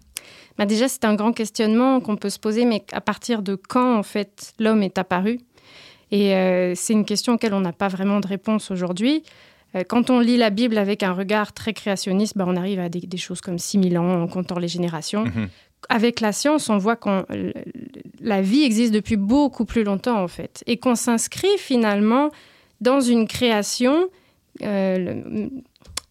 Bah 0.59 0.67
déjà, 0.67 0.87
c'est 0.87 1.07
un 1.07 1.15
grand 1.15 1.33
questionnement 1.33 2.01
qu'on 2.01 2.17
peut 2.17 2.29
se 2.29 2.39
poser, 2.39 2.67
mais 2.67 2.85
à 2.93 3.01
partir 3.01 3.41
de 3.41 3.55
quand, 3.55 3.97
en 3.97 4.03
fait, 4.03 4.53
l'homme 4.59 4.83
est 4.83 4.99
apparu? 4.99 5.41
Et 6.11 6.35
euh, 6.35 6.75
c'est 6.77 6.93
une 6.93 7.07
question 7.07 7.33
auquel 7.33 7.55
on 7.55 7.61
n'a 7.61 7.73
pas 7.73 7.89
vraiment 7.89 8.21
de 8.21 8.27
réponse 8.27 8.71
aujourd'hui. 8.71 9.23
Euh, 9.75 9.83
quand 9.89 10.11
on 10.11 10.21
lit 10.21 10.37
la 10.37 10.51
Bible 10.51 10.77
avec 10.77 11.03
un 11.03 11.13
regard 11.13 11.53
très 11.53 11.73
créationniste, 11.73 12.37
bah, 12.37 12.45
on 12.47 12.57
arrive 12.57 12.81
à 12.81 12.89
des, 12.91 13.01
des 13.01 13.17
choses 13.17 13.41
comme 13.41 13.59
6000 13.59 13.97
ans 13.99 14.23
en 14.23 14.29
comptant 14.29 14.59
les 14.59 14.69
générations. 14.69 15.25
Mhm. 15.25 15.49
Avec 15.89 16.21
la 16.21 16.33
science, 16.33 16.69
on 16.71 16.79
voit 16.79 16.97
que 16.97 17.25
la 18.21 18.41
vie 18.43 18.63
existe 18.63 18.93
depuis 18.95 19.17
beaucoup 19.17 19.65
plus 19.65 19.85
longtemps, 19.85 20.23
en 20.23 20.29
fait, 20.29 20.63
et 20.67 20.77
qu'on 20.79 20.95
s'inscrit 20.95 21.59
finalement 21.59 22.31
dans 22.81 23.01
une 23.01 23.27
création. 23.27 24.09
euh, 24.63 24.99
le, 24.99 25.51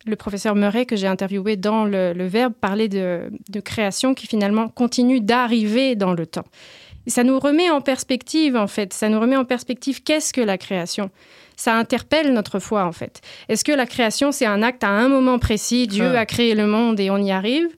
le 0.07 0.15
professeur 0.15 0.55
Murray, 0.55 0.87
que 0.87 0.95
j'ai 0.95 1.05
interviewé 1.05 1.57
dans 1.57 1.85
le, 1.85 2.13
le 2.13 2.25
Verbe, 2.25 2.53
parlait 2.59 2.87
de, 2.89 3.31
de 3.49 3.59
création 3.59 4.15
qui 4.15 4.25
finalement 4.25 4.67
continue 4.67 5.21
d'arriver 5.21 5.95
dans 5.95 6.13
le 6.13 6.25
temps. 6.25 6.45
Et 7.05 7.11
ça 7.11 7.23
nous 7.23 7.39
remet 7.39 7.69
en 7.69 7.81
perspective, 7.81 8.55
en 8.55 8.65
fait. 8.65 8.93
Ça 8.93 9.09
nous 9.09 9.19
remet 9.19 9.35
en 9.37 9.45
perspective 9.45 10.01
qu'est-ce 10.01 10.33
que 10.33 10.41
la 10.41 10.57
création 10.57 11.11
Ça 11.55 11.75
interpelle 11.75 12.33
notre 12.33 12.57
foi, 12.59 12.83
en 12.85 12.91
fait. 12.91 13.21
Est-ce 13.47 13.63
que 13.63 13.71
la 13.71 13.85
création, 13.85 14.31
c'est 14.31 14.47
un 14.47 14.63
acte 14.63 14.83
à 14.83 14.89
un 14.89 15.07
moment 15.07 15.37
précis 15.37 15.85
Dieu 15.87 16.15
Ah. 16.15 16.21
a 16.21 16.25
créé 16.25 16.55
le 16.55 16.65
monde 16.65 16.99
et 16.99 17.11
on 17.11 17.17
y 17.17 17.31
arrive? 17.31 17.69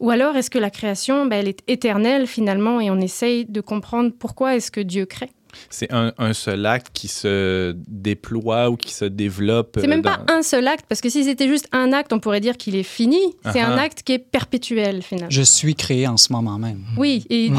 Ou 0.00 0.10
alors 0.10 0.36
est-ce 0.36 0.50
que 0.50 0.58
la 0.58 0.70
création, 0.70 1.26
ben, 1.26 1.40
elle 1.40 1.48
est 1.48 1.62
éternelle 1.66 2.26
finalement 2.26 2.80
et 2.80 2.90
on 2.90 3.00
essaye 3.00 3.44
de 3.46 3.60
comprendre 3.60 4.12
pourquoi 4.16 4.54
est-ce 4.56 4.70
que 4.70 4.80
Dieu 4.80 5.06
crée? 5.06 5.30
C'est 5.70 5.92
un, 5.92 6.12
un 6.18 6.32
seul 6.32 6.64
acte 6.66 6.88
qui 6.92 7.08
se 7.08 7.74
déploie 7.86 8.70
ou 8.70 8.76
qui 8.76 8.92
se 8.94 9.04
développe. 9.04 9.78
C'est 9.80 9.86
même 9.86 10.00
euh, 10.00 10.02
pas 10.02 10.20
un 10.28 10.42
seul 10.42 10.66
acte, 10.68 10.86
parce 10.88 11.00
que 11.00 11.08
si 11.08 11.24
c'était 11.24 11.48
juste 11.48 11.68
un 11.72 11.92
acte, 11.92 12.12
on 12.12 12.20
pourrait 12.20 12.40
dire 12.40 12.56
qu'il 12.56 12.76
est 12.76 12.82
fini. 12.82 13.20
C'est 13.52 13.60
un 13.60 13.76
acte 13.78 14.02
qui 14.02 14.12
est 14.12 14.18
perpétuel 14.18 15.02
finalement. 15.02 15.30
Je 15.30 15.42
suis 15.42 15.74
créé 15.74 16.06
en 16.06 16.16
ce 16.16 16.32
moment 16.32 16.58
même. 16.58 16.82
Oui, 16.96 17.24
et 17.30 17.50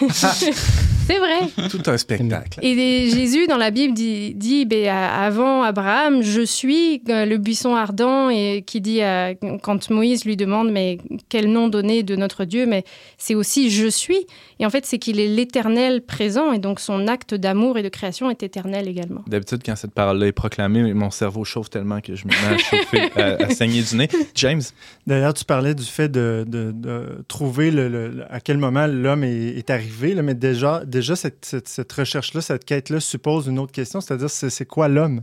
c'est 0.12 1.18
vrai. 1.18 1.68
Tout 1.70 1.82
un 1.86 1.96
spectacle. 1.98 2.58
Et 2.62 3.10
Jésus, 3.10 3.46
dans 3.46 3.56
la 3.56 3.70
Bible, 3.70 3.94
dit, 3.94 4.34
dit 4.34 4.64
ben, 4.64 4.88
avant 4.88 5.62
Abraham, 5.62 6.22
je 6.22 6.40
suis 6.42 7.02
euh, 7.08 7.24
le 7.24 7.38
buisson 7.38 7.74
ardent, 7.74 8.28
et 8.30 8.62
qui 8.66 8.80
dit, 8.80 9.02
à- 9.02 9.34
quand 9.62 9.90
Moïse 9.90 10.24
lui 10.24 10.36
demande, 10.36 10.70
mais 10.70 10.98
quel 11.28 11.50
nom 11.50 11.68
donner 11.68 12.02
de 12.02 12.16
notre 12.16 12.44
Dieu, 12.44 12.66
mais 12.66 12.84
c'est 13.18 13.34
aussi 13.34 13.70
je 13.70 13.86
suis. 13.86 14.26
Et 14.58 14.66
en 14.66 14.70
fait, 14.70 14.86
c'est 14.86 14.98
qu'il 14.98 15.20
est 15.20 15.28
l'éternel 15.28 16.02
présent, 16.02 16.52
et 16.52 16.58
donc 16.58 16.80
son 16.80 17.06
acte 17.08 17.25
d'amour 17.34 17.76
et 17.78 17.82
de 17.82 17.88
création 17.88 18.30
est 18.30 18.42
éternel 18.42 18.88
également. 18.88 19.22
D'habitude, 19.26 19.62
quand 19.64 19.76
cette 19.76 19.92
parole-là 19.92 20.26
est 20.28 20.32
proclamée, 20.32 20.94
mon 20.94 21.10
cerveau 21.10 21.44
chauffe 21.44 21.70
tellement 21.70 22.00
que 22.00 22.14
je 22.14 22.26
me 22.26 22.30
mets 22.30 22.54
à 22.54 22.58
chauffer, 22.58 23.10
à, 23.16 23.44
à 23.46 23.50
saigner 23.54 23.82
du 23.82 23.96
nez. 23.96 24.08
James, 24.34 24.62
D'ailleurs, 25.06 25.34
tu 25.34 25.44
parlais 25.44 25.74
du 25.74 25.84
fait 25.84 26.08
de, 26.08 26.44
de- 26.46 26.72
de 26.72 27.24
trouver 27.28 27.70
le, 27.70 28.24
à 28.30 28.40
quel 28.40 28.58
moment 28.58 28.86
l'homme 28.86 29.24
est, 29.24 29.56
est 29.58 29.70
arrivé, 29.70 30.14
là, 30.14 30.22
mais 30.22 30.34
déjà, 30.34 30.84
déjà 30.84 31.16
cette, 31.16 31.44
cette- 31.44 31.68
cette 31.68 31.92
recherche-là, 31.92 32.40
cette 32.40 32.64
quête-là 32.64 33.00
suppose 33.00 33.46
une 33.46 33.58
autre 33.58 33.72
question, 33.72 34.00
c'est-à-dire 34.00 34.30
c'est 34.30 34.50
c'est 34.50 34.66
quoi 34.66 34.88
l'homme? 34.88 35.22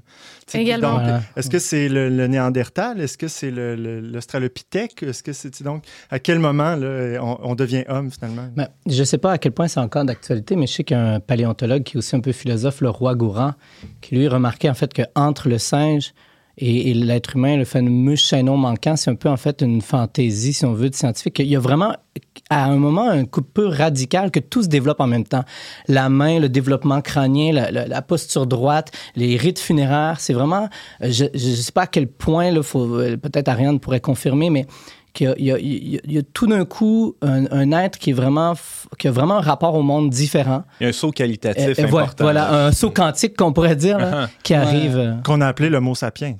Également. 0.53 0.93
Voilà. 0.99 1.21
Est-ce 1.35 1.49
que 1.49 1.59
c'est 1.59 1.89
le, 1.89 2.09
le 2.09 2.27
Néandertal? 2.27 2.99
Est-ce 3.01 3.17
que 3.17 3.27
c'est 3.27 3.51
le- 3.51 3.75
le- 3.75 3.99
l'Australopithèque? 4.01 5.03
Est-ce 5.03 5.23
que 5.23 5.33
c'est 5.33 5.61
donc 5.63 5.83
à 6.09 6.19
quel 6.19 6.39
moment 6.39 6.75
là, 6.75 7.19
on, 7.21 7.37
on 7.43 7.55
devient 7.55 7.83
homme 7.87 8.11
finalement? 8.11 8.47
Ben, 8.55 8.67
je 8.87 8.99
ne 8.99 9.03
sais 9.05 9.17
pas 9.17 9.31
à 9.33 9.37
quel 9.37 9.51
point 9.51 9.67
c'est 9.67 9.79
encore 9.79 10.05
d'actualité, 10.05 10.55
mais 10.55 10.67
je 10.67 10.73
sais 10.73 10.83
qu'il 10.83 10.97
y 10.97 10.99
a 10.99 11.15
un 11.15 11.19
paléontologue 11.19 11.83
qui 11.93 11.97
est 11.97 11.99
aussi 11.99 12.15
un 12.15 12.21
peu 12.21 12.31
philosophe, 12.31 12.81
le 12.81 12.89
roi 12.89 13.13
Gourand, 13.13 13.53
qui 14.01 14.15
lui 14.15 14.27
remarquait 14.27 14.69
en 14.69 14.73
fait 14.73 14.91
qu'entre 14.93 15.47
le 15.47 15.59
singe 15.59 16.13
et, 16.57 16.93
l'être 16.93 17.35
humain, 17.35 17.57
le 17.57 17.65
fameux 17.65 18.15
chaînon 18.15 18.57
manquant, 18.57 18.95
c'est 18.95 19.09
un 19.09 19.15
peu 19.15 19.29
en 19.29 19.37
fait 19.37 19.61
une 19.61 19.81
fantaisie, 19.81 20.53
si 20.53 20.65
on 20.65 20.73
veut, 20.73 20.89
de 20.89 20.95
scientifique. 20.95 21.39
Il 21.39 21.47
y 21.47 21.55
a 21.55 21.59
vraiment, 21.59 21.95
à 22.49 22.65
un 22.65 22.77
moment, 22.77 23.09
un 23.09 23.25
coup 23.25 23.41
de 23.41 23.47
peu 23.47 23.67
radical 23.67 24.29
que 24.29 24.39
tout 24.39 24.63
se 24.63 24.67
développe 24.67 24.99
en 24.99 25.07
même 25.07 25.23
temps. 25.23 25.43
La 25.87 26.09
main, 26.09 26.39
le 26.39 26.49
développement 26.49 27.01
crânien, 27.01 27.53
la, 27.53 27.71
la- 27.71 28.01
posture 28.03 28.45
droite, 28.45 28.91
les 29.15 29.35
rites 29.37 29.59
funéraires, 29.59 30.19
c'est 30.19 30.33
vraiment, 30.33 30.69
je 31.01 31.25
ne 31.25 31.55
sais 31.55 31.71
pas 31.71 31.83
à 31.83 31.87
quel 31.87 32.07
point, 32.07 32.53
euh, 32.55 33.17
peut-être 33.17 33.49
Ariane 33.49 33.79
pourrait 33.79 34.01
confirmer, 34.01 34.51
mais 34.51 34.67
qu'il 35.13 35.33
y 35.37 35.51
a, 35.51 35.57
y 35.59 36.01
y 36.05 36.23
tout 36.23 36.47
d'un 36.47 36.65
coup 36.65 37.15
un, 37.21 37.45
un 37.51 37.71
être 37.71 37.99
qui 37.99 38.09
est 38.09 38.13
vraiment 38.13 38.53
qui 38.97 39.07
a 39.07 39.11
vraiment 39.11 39.37
un 39.37 39.41
rapport 39.41 39.75
au 39.75 39.81
monde 39.83 40.09
différent. 40.09 40.63
il 40.79 40.83
y 40.83 40.85
a 40.87 40.89
un 40.89 40.93
saut 40.93 41.11
qualitatif 41.11 41.77
Euh, 41.79 41.83
important. 41.85 42.23
voilà, 42.23 42.65
un 42.67 42.71
saut 42.71 42.89
quantique 42.91 43.37
qu'on 43.37 43.53
pourrait 43.53 43.75
dire 43.75 43.99
là, 43.99 44.27
qui 44.43 44.53
arrive. 44.53 45.17
Qu'on 45.23 45.41
a 45.41 45.47
appelé 45.47 45.69
l'homo 45.69 45.93
sapiens. 45.95 46.35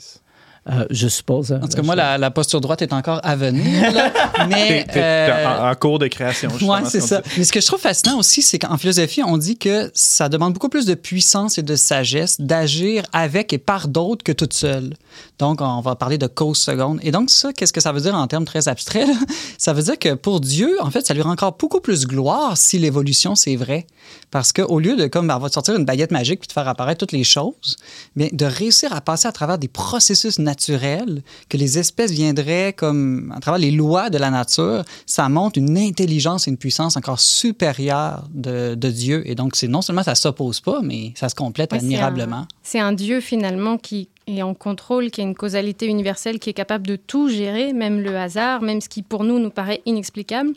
Euh, 0.69 0.86
je 0.89 1.08
suppose. 1.10 1.52
En 1.52 1.60
tout 1.67 1.76
cas, 1.76 1.82
moi, 1.82 1.95
la, 1.95 2.17
la 2.17 2.32
posture 2.32 2.62
droite 2.62 2.82
est 2.82 2.93
encore 2.93 3.19
à 3.23 3.36
venir. 3.36 3.91
là. 3.91 4.12
mais. 4.47 4.86
T'es- 4.86 4.93
t'es- 4.93 4.99
euh, 5.02 5.60
en, 5.67 5.71
en 5.71 5.76
cours 5.76 5.99
de 5.99 6.08
création. 6.08 6.49
justement, 6.52 6.73
Ouais, 6.76 6.82
c'est 6.86 7.02
ce 7.02 7.08
ça. 7.08 7.21
dit. 7.21 7.30
Mais 7.38 7.43
ce 7.43 7.52
que 7.52 7.60
je 7.60 7.65
trouve 7.65 7.80
fascinant 7.82 8.17
aussi, 8.17 8.41
c'est 8.41 8.60
qu'en 8.60 8.78
philosophie, 8.78 9.21
on 9.23 9.38
dit 9.38 9.58
que 9.58 9.91
ça 9.93 10.30
demande 10.30 10.54
beaucoup 10.54 10.69
plus 10.69 10.86
de 10.86 10.93
puissance 10.93 11.58
et 11.58 11.63
de 11.63 11.76
sagesse 11.76 12.39
d'agir 12.39 13.04
avec 13.12 13.52
et 13.52 13.58
par 13.58 13.88
d'autres 13.89 14.23
que 14.23 14.32
toute 14.32 14.54
seule. 14.54 14.93
Donc, 15.39 15.60
on 15.62 15.82
va 15.82 15.95
parler 15.95 16.17
de 16.17 16.28
cause 16.28 16.58
seconde. 16.60 16.99
Et 17.04 17.12
donc, 17.12 17.30
ça, 17.30 17.52
qu'est-ce 17.52 17.73
que 17.73 17.82
ça 17.82 17.91
veut 17.91 18.02
dire 18.02 18.15
en 18.15 18.28
termes 18.28 18.45
très 18.45 18.67
abstraits? 18.69 19.08
là? 19.08 19.13
Ça 19.58 19.73
veut 19.73 19.84
dire 19.84 19.99
que 19.99 20.13
pour 20.13 20.39
Dieu, 20.39 20.78
en 20.82 20.89
fait, 20.91 21.06
ça 21.06 21.13
lui 21.13 21.21
rend 21.21 21.32
encore 21.32 21.58
beaucoup 21.60 21.82
plus 21.82 22.06
gloire 22.08 22.58
si 22.58 22.80
l'évolution, 22.80 23.36
c'est 23.36 23.56
vrai. 23.58 23.86
Parce 24.32 24.54
qu'au 24.54 24.80
lieu 24.80 24.95
de, 24.95 25.08
comme, 25.08 25.30
avoir 25.30 25.52
sortir 25.52 25.76
une 25.76 25.86
baguette 25.86 26.12
magique 26.12 26.39
puis 26.39 26.47
de 26.47 26.54
faire 26.54 26.67
apparaître 26.67 26.99
toutes 26.99 27.12
les 27.12 27.23
choses, 27.23 27.76
bien, 28.15 28.30
de 28.32 28.45
réussir 28.45 28.93
à 28.93 29.02
passer 29.02 29.28
à 29.28 29.32
travers 29.32 29.58
des 29.58 29.67
processus 29.67 30.39
naturels 30.39 30.53
que 30.56 31.58
les 31.58 31.80
espèces 31.80 32.12
viendraient 32.12 32.74
comme 32.74 33.34
à 33.36 33.39
travers 33.39 33.60
les 33.60 33.72
lois 33.72 34.10
de 34.10 34.18
la 34.18 34.30
nature, 34.30 34.84
ça 35.06 35.30
montre 35.30 35.58
une 35.58 35.78
intelligence 35.78 36.48
et 36.48 36.52
une 36.52 36.58
puissance 36.58 36.98
encore 36.98 37.20
supérieure 37.20 38.24
de, 38.34 38.76
de 38.76 38.89
Dieu. 38.89 39.24
Et 39.26 39.36
donc, 39.36 39.56
c'est 39.56 39.68
non 39.68 39.82
seulement 39.82 40.04
ça 40.04 40.16
s'oppose 40.16 40.60
pas, 40.60 40.82
mais 40.82 41.13
ça 41.16 41.30
se 41.30 41.36
complète 41.36 41.74
admirablement. 41.74 42.48
C'est 42.62 42.80
un 42.80 42.94
Dieu 42.94 43.22
finalement 43.22 43.78
qui 43.78 44.10
est 44.28 44.42
en 44.42 44.54
contrôle, 44.54 45.12
qui 45.12 45.22
a 45.22 45.24
une 45.24 45.36
causalité 45.36 45.88
universelle, 45.88 46.39
qui 46.39 46.50
est 46.50 46.54
capable 46.54 46.88
de 46.88 46.96
tout 46.96 47.30
gérer, 47.30 47.74
même 47.74 48.00
le 48.00 48.18
hasard, 48.18 48.62
même 48.62 48.82
ce 48.82 48.90
qui 48.90 49.02
pour 49.02 49.23
nous 49.23 49.40
nous 49.40 49.50
paraît 49.50 49.82
inexplicable, 49.86 50.52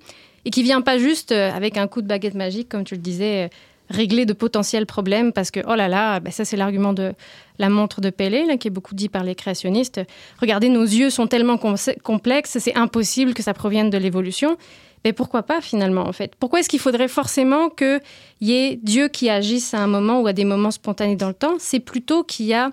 et 0.45 0.51
qui 0.51 0.63
vient 0.63 0.81
pas 0.81 0.99
juste 0.99 1.33
euh, 1.33 1.51
avec 1.51 1.77
un 1.77 1.89
coup 1.89 2.03
de 2.03 2.07
baguette 2.07 2.35
magique, 2.35 2.69
comme 2.69 2.85
tu 2.85 2.95
le 2.95 3.01
disais, 3.01 3.47
euh, 3.47 3.49
régler 3.89 4.27
de 4.27 4.33
potentiels 4.33 4.87
problèmes, 4.87 5.33
parce 5.33 5.51
que, 5.51 5.61
oh 5.67 5.75
là 5.75 5.89
là, 5.89 6.21
ben 6.21 6.33
ça 6.33 6.45
c'est 6.45 6.57
l'argument 6.57 6.93
de 6.93 7.13
la 7.59 7.69
montre 7.69 8.01
de 8.01 8.11
Pellé, 8.11 8.45
là, 8.45 8.57
qui 8.57 8.69
est 8.69 8.71
beaucoup 8.71 8.95
dit 8.95 9.09
par 9.09 9.25
les 9.25 9.35
créationnistes. 9.35 10.01
Regardez, 10.41 10.69
nos 10.69 10.83
yeux 10.85 11.11
sont 11.11 11.27
tellement 11.27 11.57
com- 11.57 11.77
complexes, 12.03 12.59
c'est 12.59 12.77
impossible 12.77 13.35
que 13.35 13.43
ça 13.43 13.55
provienne 13.55 13.91
de 13.91 13.99
l'évolution. 13.99 14.57
Mais 15.05 15.13
pourquoi 15.13 15.45
pas 15.45 15.61
finalement 15.61 16.03
en 16.09 16.13
fait? 16.13 16.35
Pourquoi 16.35 16.61
est-ce 16.61 16.69
qu'il 16.69 16.81
faudrait 16.81 17.07
forcément 17.07 17.69
qu'il 17.69 18.01
y 18.41 18.53
ait 18.55 18.81
Dieu 18.83 19.07
qui 19.09 19.31
agisse 19.31 19.73
à 19.73 19.79
un 19.79 19.87
moment 19.87 20.21
ou 20.21 20.27
à 20.27 20.33
des 20.33 20.45
moments 20.45 20.73
spontanés 20.73 21.15
dans 21.15 21.29
le 21.29 21.35
temps? 21.35 21.55
C'est 21.61 21.79
plutôt 21.79 22.25
qu'il 22.25 22.47
y 22.47 22.55
a 22.55 22.73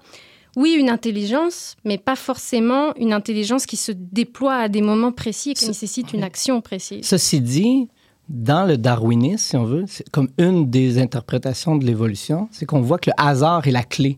oui, 0.55 0.74
une 0.74 0.89
intelligence, 0.89 1.76
mais 1.84 1.97
pas 1.97 2.16
forcément 2.16 2.93
une 2.97 3.11
intelligence 3.11 3.66
qui 3.66 3.76
se 3.76 3.91
déploie 3.91 4.55
à 4.55 4.68
des 4.68 4.82
moments 4.82 5.11
précis 5.11 5.51
et 5.51 5.53
qui 5.55 5.68
nécessite 5.68 6.14
une 6.14 6.24
action 6.24 6.61
précise. 6.61 7.05
Ceci 7.05 7.41
dit, 7.41 7.88
dans 8.30 8.65
le 8.67 8.78
darwinisme, 8.78 9.38
si 9.38 9.57
on 9.57 9.63
veut, 9.63 9.86
c'est 9.88 10.09
comme 10.09 10.30
une 10.38 10.69
des 10.69 10.99
interprétations 10.99 11.76
de 11.76 11.86
l'évolution, 11.86 12.47
c'est 12.51 12.65
qu'on 12.65 12.82
voit 12.82 12.97
que 12.97 13.09
le 13.09 13.15
hasard 13.17 13.67
est 13.67 13.71
la 13.71 13.84
clé. 13.84 14.17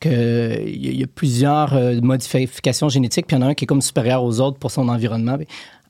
Qu'il 0.00 0.96
y 0.96 1.02
a 1.02 1.06
plusieurs 1.08 1.74
euh, 1.74 2.00
modifications 2.00 2.88
génétiques, 2.88 3.26
puis 3.26 3.36
il 3.36 3.40
y 3.40 3.42
en 3.42 3.46
a 3.46 3.50
un 3.50 3.54
qui 3.54 3.64
est 3.64 3.66
comme 3.66 3.82
supérieur 3.82 4.22
aux 4.22 4.40
autres 4.40 4.58
pour 4.58 4.70
son 4.70 4.88
environnement. 4.88 5.36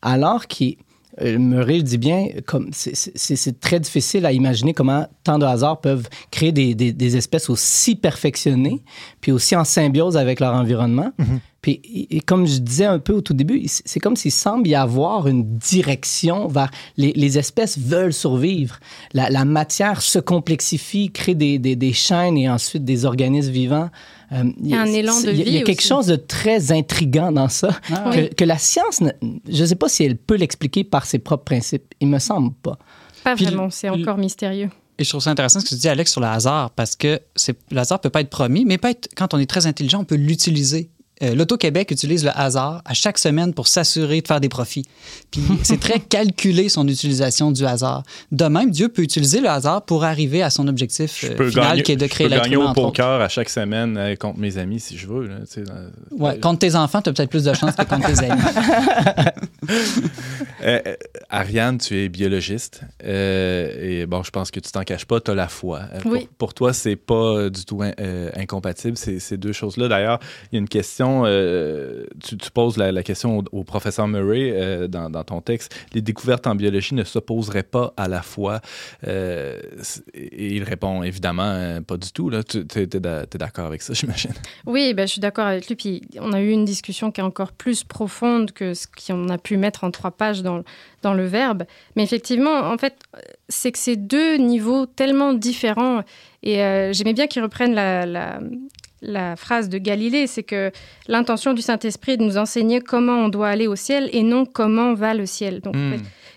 Alors 0.00 0.46
qu'il 0.46 0.76
Murray 1.20 1.82
dit 1.82 1.98
bien, 1.98 2.28
comme 2.46 2.70
c'est 2.72 3.60
très 3.60 3.80
difficile 3.80 4.26
à 4.26 4.32
imaginer 4.32 4.74
comment 4.74 5.06
tant 5.24 5.38
de 5.38 5.44
hasards 5.44 5.80
peuvent 5.80 6.08
créer 6.30 6.52
des, 6.52 6.74
des, 6.74 7.16
espèces 7.16 7.50
aussi 7.50 7.96
perfectionnées, 7.96 8.82
puis 9.20 9.32
aussi 9.32 9.56
en 9.56 9.64
symbiose 9.64 10.16
avec 10.16 10.40
leur 10.40 10.54
environnement. 10.54 11.12
Mm-hmm. 11.18 11.38
Puis, 11.60 11.80
et, 12.10 12.20
comme 12.20 12.46
je 12.46 12.58
disais 12.58 12.84
un 12.84 13.00
peu 13.00 13.12
au 13.12 13.20
tout 13.20 13.34
début, 13.34 13.64
c'est 13.66 13.98
comme 13.98 14.14
s'il 14.14 14.30
semble 14.30 14.68
y 14.68 14.76
avoir 14.76 15.26
une 15.26 15.58
direction 15.58 16.46
vers 16.46 16.70
les, 16.96 17.12
les 17.12 17.36
espèces 17.36 17.78
veulent 17.78 18.12
survivre. 18.12 18.78
La, 19.12 19.28
la, 19.28 19.44
matière 19.44 20.00
se 20.02 20.20
complexifie, 20.20 21.10
crée 21.10 21.34
des, 21.34 21.58
des, 21.58 21.74
des, 21.74 21.92
chaînes 21.92 22.38
et 22.38 22.48
ensuite 22.48 22.84
des 22.84 23.04
organismes 23.04 23.50
vivants. 23.50 23.90
Euh, 24.32 24.44
il 24.60 24.68
y 24.68 24.74
a 24.74 24.82
un 24.82 24.86
élan 24.86 25.20
de 25.20 25.30
vie. 25.30 25.42
Il 25.46 25.54
y 25.54 25.58
a, 25.58 25.62
quelque 25.62 25.82
chose 25.82 26.06
de 26.06 26.16
très 26.16 26.70
intrigant 26.70 27.32
dans 27.32 27.48
ça, 27.48 27.70
ah 27.90 28.10
que, 28.12 28.34
que, 28.34 28.44
la 28.44 28.58
science, 28.58 29.02
je 29.48 29.62
ne 29.62 29.66
sais 29.66 29.74
pas 29.74 29.88
si 29.88 30.04
elle 30.04 30.16
peut 30.16 30.36
l'expliquer 30.36 30.84
par 30.84 31.06
ses 31.06 31.18
propres 31.18 31.44
principes. 31.44 31.94
Il 32.00 32.08
me 32.08 32.18
semble 32.18 32.52
pas. 32.54 32.78
Pas 33.24 33.34
vraiment, 33.34 33.70
c'est 33.70 33.88
encore 33.88 34.18
mystérieux. 34.18 34.70
Et 34.98 35.04
je 35.04 35.08
trouve 35.08 35.22
ça 35.22 35.30
intéressant 35.30 35.60
ce 35.60 35.64
que 35.64 35.70
tu 35.70 35.76
dis, 35.76 35.88
Alex, 35.88 36.10
sur 36.10 36.20
le 36.20 36.26
hasard, 36.26 36.72
parce 36.72 36.96
que 36.96 37.20
le 37.70 37.78
hasard 37.78 38.00
peut 38.00 38.10
pas 38.10 38.20
être 38.20 38.30
promis, 38.30 38.64
mais 38.64 38.78
peut 38.78 38.88
être, 38.88 39.08
quand 39.16 39.32
on 39.32 39.38
est 39.38 39.46
très 39.46 39.66
intelligent, 39.66 40.00
on 40.00 40.04
peut 40.04 40.16
l'utiliser 40.16 40.90
euh, 41.22 41.34
L'Auto-Québec 41.34 41.90
utilise 41.90 42.24
le 42.24 42.30
hasard 42.34 42.82
à 42.84 42.94
chaque 42.94 43.18
semaine 43.18 43.52
pour 43.52 43.66
s'assurer 43.68 44.20
de 44.20 44.26
faire 44.26 44.40
des 44.40 44.48
profits. 44.48 44.84
Puis 45.30 45.42
c'est 45.62 45.80
très 45.80 46.00
calculé 46.00 46.68
son 46.68 46.86
utilisation 46.86 47.50
du 47.50 47.64
hasard. 47.64 48.02
De 48.30 48.44
même, 48.44 48.70
Dieu 48.70 48.88
peut 48.88 49.02
utiliser 49.02 49.40
le 49.40 49.48
hasard 49.48 49.82
pour 49.82 50.04
arriver 50.04 50.42
à 50.42 50.50
son 50.50 50.68
objectif 50.68 51.24
euh, 51.24 51.50
final 51.50 51.82
qui 51.82 51.92
est 51.92 51.96
de 51.96 52.06
créer 52.06 52.28
l'être 52.28 52.46
humain. 52.46 52.50
Je 52.50 52.56
peux 52.56 52.64
gagner 52.64 52.70
au 52.70 52.86
poker 52.86 53.20
à 53.20 53.28
chaque 53.28 53.48
semaine 53.48 53.96
euh, 53.96 54.14
contre 54.16 54.38
mes 54.38 54.58
amis 54.58 54.80
si 54.80 54.96
je 54.96 55.06
veux. 55.06 55.28
ouais, 56.12 56.38
contre 56.38 56.60
tes 56.60 56.74
enfants, 56.74 57.02
tu 57.02 57.10
as 57.10 57.12
peut-être 57.12 57.30
plus 57.30 57.44
de 57.44 57.52
chance 57.52 57.74
que 57.74 57.84
contre 57.84 58.12
tes 58.12 58.24
amis. 58.24 58.42
Ariane, 61.30 61.78
tu 61.78 61.96
es 61.96 62.08
biologiste. 62.08 62.82
et 63.02 64.06
bon, 64.06 64.22
je 64.22 64.30
pense 64.30 64.50
que 64.50 64.60
tu 64.60 64.70
t'en 64.70 64.82
caches 64.82 65.04
pas, 65.04 65.20
tu 65.20 65.30
as 65.30 65.34
la 65.34 65.48
foi. 65.48 65.82
Oui. 66.04 66.28
Pour, 66.38 66.54
toi, 66.54 66.72
c'est 66.72 66.96
pas 66.96 67.48
du 67.50 67.64
tout 67.64 67.82
incompatible, 68.34 68.96
ces 68.96 69.36
deux 69.36 69.52
choses-là. 69.52 69.88
D'ailleurs, 69.88 70.20
il 70.50 70.56
y 70.56 70.58
a 70.58 70.60
une 70.60 70.68
question 70.68 71.07
euh, 71.26 72.06
tu, 72.22 72.36
poses 72.52 72.76
la, 72.76 73.02
question 73.02 73.44
au, 73.52 73.64
professeur 73.64 74.08
Murray 74.08 74.52
euh, 74.54 74.88
dans, 74.88 75.10
ton 75.24 75.40
texte. 75.40 75.74
Les 75.92 76.00
découvertes 76.00 76.46
en 76.46 76.54
biologie 76.54 76.94
ne 76.94 77.04
s'opposeraient 77.04 77.62
pas 77.62 77.92
à 77.96 78.08
la 78.08 78.22
foi. 78.22 78.60
Euh, 79.06 79.60
et 80.14 80.54
il 80.54 80.62
répond 80.62 81.02
évidemment 81.02 81.80
pas 81.82 81.96
du 81.96 82.12
tout. 82.12 82.30
Tu 82.48 82.64
es, 82.80 82.86
d'accord 82.86 83.66
avec 83.66 83.82
ça, 83.82 83.92
j'imagine? 83.94 84.32
Oui, 84.66 84.94
ben, 84.94 85.06
je 85.06 85.12
suis 85.12 85.20
d'accord 85.20 85.46
avec 85.46 85.68
lui. 85.68 85.76
Puis 85.76 86.02
on 86.20 86.32
a 86.32 86.40
eu 86.40 86.50
une 86.50 86.64
discussion 86.64 87.10
qui 87.10 87.20
est 87.20 87.24
encore 87.24 87.52
plus 87.52 87.84
profonde 87.84 88.52
que 88.52 88.74
ce 88.74 88.86
qu'on 88.86 89.28
a 89.28 89.38
pu 89.38 89.56
mettre 89.56 89.84
en 89.84 89.90
trois 89.90 90.10
pages 90.10 90.42
dans, 90.42 90.62
le 91.14 91.24
verbe. 91.26 91.64
Mais 91.96 92.02
effectivement, 92.02 92.60
en 92.60 92.76
fait, 92.76 92.96
c'est 93.48 93.72
que 93.72 93.78
c'est 93.78 93.96
deux 93.96 94.36
niveaux 94.36 94.86
tellement 94.86 95.32
différents. 95.32 96.02
Et 96.42 96.56
j'aimais 96.92 97.14
bien 97.14 97.26
qu'ils 97.26 97.42
reprennent 97.42 97.74
la, 97.74 98.04
la 98.04 98.40
phrase 99.36 99.68
de 99.68 99.78
Galilée, 99.78 100.26
c'est 100.26 100.42
que 100.42 100.70
l'intention 101.06 101.54
du 101.54 101.62
Saint-Esprit 101.62 102.12
est 102.12 102.16
de 102.16 102.24
nous 102.24 102.38
enseigner 102.38 102.80
comment 102.80 103.24
on 103.24 103.28
doit 103.28 103.48
aller 103.48 103.66
au 103.66 103.76
ciel 103.76 104.08
et 104.12 104.22
non 104.22 104.44
comment 104.44 104.94
va 104.94 105.14
le 105.14 105.26
ciel. 105.26 105.60
Donc, 105.60 105.76
hmm. 105.76 105.96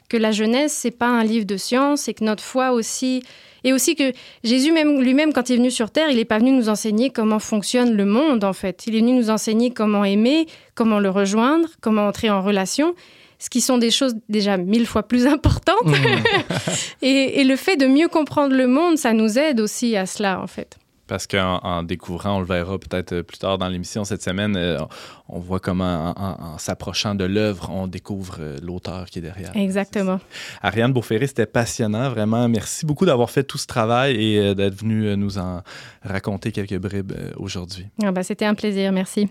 que 0.09 0.17
la 0.17 0.31
Genèse, 0.31 0.71
c'est 0.71 0.91
pas 0.91 1.07
un 1.07 1.23
livre 1.23 1.45
de 1.45 1.57
science 1.57 2.07
et 2.07 2.13
que 2.13 2.23
notre 2.23 2.43
foi 2.43 2.71
aussi. 2.71 3.23
Et 3.63 3.73
aussi 3.73 3.95
que 3.95 4.11
Jésus 4.43 4.71
même 4.71 4.99
lui-même, 5.01 5.33
quand 5.33 5.49
il 5.49 5.53
est 5.53 5.57
venu 5.57 5.69
sur 5.69 5.91
Terre, 5.91 6.09
il 6.09 6.15
n'est 6.15 6.25
pas 6.25 6.39
venu 6.39 6.51
nous 6.51 6.67
enseigner 6.67 7.11
comment 7.11 7.37
fonctionne 7.37 7.95
le 7.95 8.05
monde, 8.05 8.43
en 8.43 8.53
fait. 8.53 8.87
Il 8.87 8.95
est 8.95 9.01
venu 9.01 9.13
nous 9.13 9.29
enseigner 9.29 9.71
comment 9.71 10.03
aimer, 10.03 10.47
comment 10.73 10.99
le 10.99 11.11
rejoindre, 11.11 11.67
comment 11.79 12.07
entrer 12.07 12.29
en 12.29 12.41
relation 12.41 12.95
ce 13.37 13.49
qui 13.49 13.59
sont 13.59 13.79
des 13.79 13.89
choses 13.89 14.13
déjà 14.29 14.55
mille 14.57 14.85
fois 14.85 15.01
plus 15.01 15.25
importantes. 15.25 15.83
Hmm. 15.83 16.23
et, 17.01 17.41
et, 17.41 17.43
le 17.43 17.55
fait 17.55 17.75
de 17.75 17.87
mieux 17.87 18.07
comprendre 18.07 18.55
le 18.55 18.67
monde, 18.67 18.99
ça 18.99 19.13
nous 19.13 19.39
aide 19.39 19.59
aussi 19.59 19.97
à 19.97 20.05
cela, 20.05 20.39
en 20.39 20.45
fait 20.45 20.77
parce 21.11 21.27
qu'en 21.27 21.83
découvrant, 21.83 22.37
on 22.37 22.39
le 22.39 22.45
verra 22.45 22.79
peut-être 22.79 23.11
euh, 23.11 23.21
plus 23.21 23.37
tard 23.37 23.57
dans 23.57 23.67
l'émission 23.67 24.05
cette 24.05 24.23
semaine, 24.23 24.55
euh, 24.55 24.79
on 25.27 25.39
voit 25.39 25.59
comment 25.59 26.13
en, 26.15 26.57
s'approchant 26.57 27.15
de 27.15 27.25
l'œuvre, 27.25 27.69
on 27.69 27.87
découvre 27.87 28.37
euh, 28.39 28.57
l'auteur 28.63 29.09
qui 29.09 29.19
est 29.19 29.21
derrière. 29.21 29.51
Exactement. 29.53 30.21
Ariane 30.61 30.93
Beauferré, 30.93 31.27
c'était 31.27 31.45
passionnant, 31.45 32.11
vraiment. 32.11 32.47
Merci 32.47 32.85
beaucoup 32.85 33.05
d'avoir 33.05 33.29
fait 33.29 33.43
tout 33.43 33.57
ce 33.57 33.67
travail 33.67 34.23
et 34.23 34.55
d'être 34.55 34.75
venu 34.75 35.17
nous 35.17 35.37
en 35.37 35.63
raconter 36.01 36.53
quelques 36.53 36.77
bribes 36.77 37.11
aujourd'hui. 37.35 37.87
Ah 38.01 38.13
ben, 38.13 38.23
c'était 38.23 38.45
un 38.45 38.55
plaisir, 38.55 38.93
merci. 38.93 39.27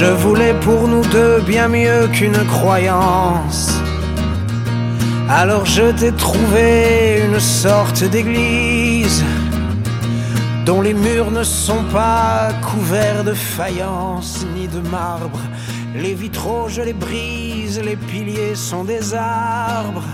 Je 0.00 0.04
voulais 0.04 0.54
pour 0.60 0.86
nous 0.86 1.04
deux 1.06 1.40
bien 1.40 1.66
mieux 1.66 2.06
qu'une 2.12 2.38
croyance. 2.46 3.68
Alors 5.28 5.66
je 5.66 5.90
t'ai 5.90 6.12
trouvé 6.12 7.20
une 7.26 7.40
sorte 7.40 8.04
d'église 8.04 9.24
dont 10.64 10.82
les 10.82 10.94
murs 10.94 11.32
ne 11.32 11.42
sont 11.42 11.82
pas 11.92 12.50
couverts 12.62 13.24
de 13.24 13.34
faïence 13.34 14.46
ni 14.54 14.68
de 14.68 14.78
marbre. 14.88 15.40
Les 15.96 16.14
vitraux, 16.14 16.68
je 16.68 16.82
les 16.82 16.92
brise, 16.92 17.80
les 17.80 17.96
piliers 17.96 18.54
sont 18.54 18.84
des 18.84 19.14
arbres. 19.14 20.06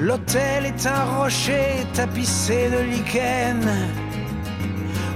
L'autel 0.00 0.66
est 0.66 0.84
un 0.84 1.04
rocher 1.20 1.86
tapissé 1.94 2.68
de 2.70 2.80
lichen. 2.90 4.07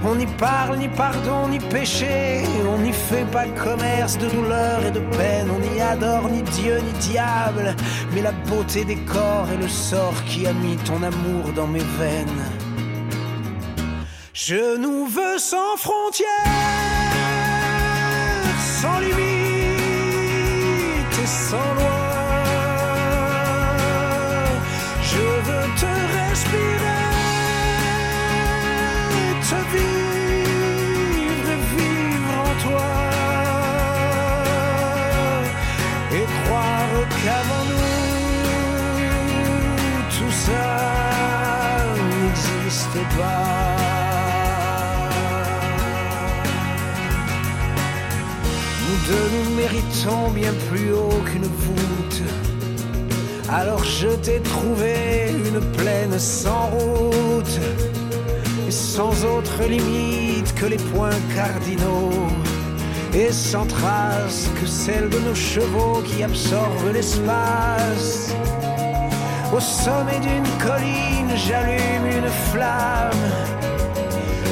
On 0.05 0.16
n'y 0.16 0.26
parle 0.26 0.78
ni 0.78 0.88
pardon 0.88 1.46
ni 1.48 1.61
péché, 1.61 2.42
on 2.68 2.78
n'y 2.78 2.92
fait 2.92 3.24
pas 3.30 3.46
commerce 3.46 4.18
de 4.18 4.26
douleur 4.26 4.84
et 4.84 4.90
de 4.90 4.98
peine, 5.16 5.48
on 5.48 5.61
n'y 5.61 5.80
adore 5.80 6.28
ni 6.28 6.42
Dieu 6.42 6.78
ni 6.78 6.92
diable, 6.98 7.76
mais 8.12 8.20
la 8.20 8.32
beauté 8.32 8.84
des 8.84 8.96
corps 8.96 9.46
et 9.55 9.57
le 9.57 9.68
sort 9.68 10.24
qui 10.24 10.44
a 10.46 10.53
mis 10.53 10.76
ton 10.78 11.00
amour 11.05 11.53
dans 11.55 11.68
mes 11.68 11.86
veines. 11.98 12.42
Je 14.34 14.76
nous 14.76 15.07
veux 15.07 15.38
sans 15.38 15.76
frontières, 15.76 16.26
sans 18.80 18.98
limite 18.98 19.22
et 21.22 21.26
sans 21.26 21.74
loi. 21.78 22.03
Je 25.00 25.20
veux 25.46 25.68
te 25.80 25.86
respirer. 26.18 27.03
vivre 29.72 29.91
Nous 48.80 48.98
deux 49.08 49.28
nous 49.34 49.56
méritons 49.56 50.30
bien 50.30 50.52
plus 50.70 50.92
haut 50.92 51.22
qu'une 51.26 51.44
voûte. 51.44 52.22
Alors 53.50 53.84
je 53.84 54.08
t'ai 54.08 54.40
trouvé 54.40 55.34
une 55.46 55.60
plaine 55.72 56.18
sans 56.18 56.66
route 56.68 57.60
sans 58.72 59.24
autre 59.24 59.64
limite 59.68 60.54
que 60.54 60.64
les 60.64 60.78
points 60.78 61.10
cardinaux, 61.34 62.10
et 63.14 63.30
sans 63.30 63.66
trace 63.66 64.48
que 64.58 64.66
celle 64.66 65.10
de 65.10 65.18
nos 65.18 65.34
chevaux 65.34 66.02
qui 66.06 66.22
absorbent 66.22 66.92
l'espace. 66.92 68.34
Au 69.53 69.61
sommet 69.61 70.18
d'une 70.20 70.48
colline, 70.59 71.30
j'allume 71.36 72.07
une 72.07 72.30
flamme 72.50 73.11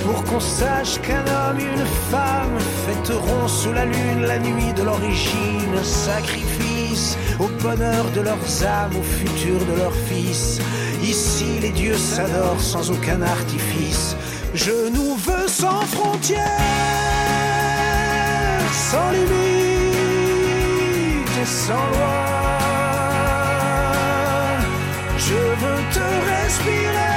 pour 0.05 0.23
qu'on 0.25 0.41
sache 0.41 1.01
qu'un 1.01 1.25
homme 1.27 1.59
et 1.59 1.65
une 1.65 1.87
femme 2.11 2.59
fêteront 2.87 3.49
sous 3.49 3.73
la 3.73 3.87
lune 3.87 4.27
la 4.27 4.39
nuit 4.39 4.75
de 4.75 4.83
l'origine, 4.83 5.83
sacrifice 5.83 7.17
au 7.39 7.49
bonheur 7.63 8.11
de 8.15 8.21
leurs 8.21 8.65
âmes, 8.65 8.95
au 8.99 9.03
futur 9.03 9.59
de 9.65 9.79
leurs 9.79 9.95
fils. 9.95 10.61
Ici, 11.03 11.59
les 11.63 11.71
dieux 11.71 11.97
s'adorent 11.97 12.61
sans 12.61 12.91
aucun 12.91 13.23
artifice. 13.23 14.17
Je 14.53 14.91
nous 14.91 15.17
veux 15.17 15.49
sans 15.49 15.81
frontières, 15.81 16.41
sans 18.73 19.11
limite 19.13 19.41
mais 21.39 21.47
sans 21.47 21.73
loi. 21.73 22.30
Je 25.31 25.37
veux 25.37 25.83
te 25.97 26.07
respirer, 26.33 27.17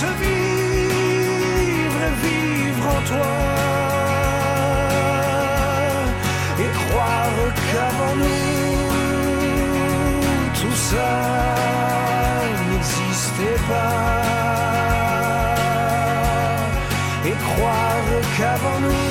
te 0.00 0.08
vivre 0.22 2.00
et 2.08 2.14
vivre 2.26 2.84
en 2.96 3.00
toi. 3.10 3.34
Et 6.64 6.70
croire 6.82 7.40
qu'avant 7.68 8.16
nous, 8.22 8.74
tout 10.60 10.78
ça 10.90 11.12
n'existait 12.70 13.60
pas. 13.68 14.22
Et 17.28 17.36
croire 17.48 18.08
qu'avant 18.38 18.80
nous, 18.86 19.08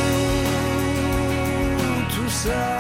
tout 2.16 2.32
ça 2.44 2.79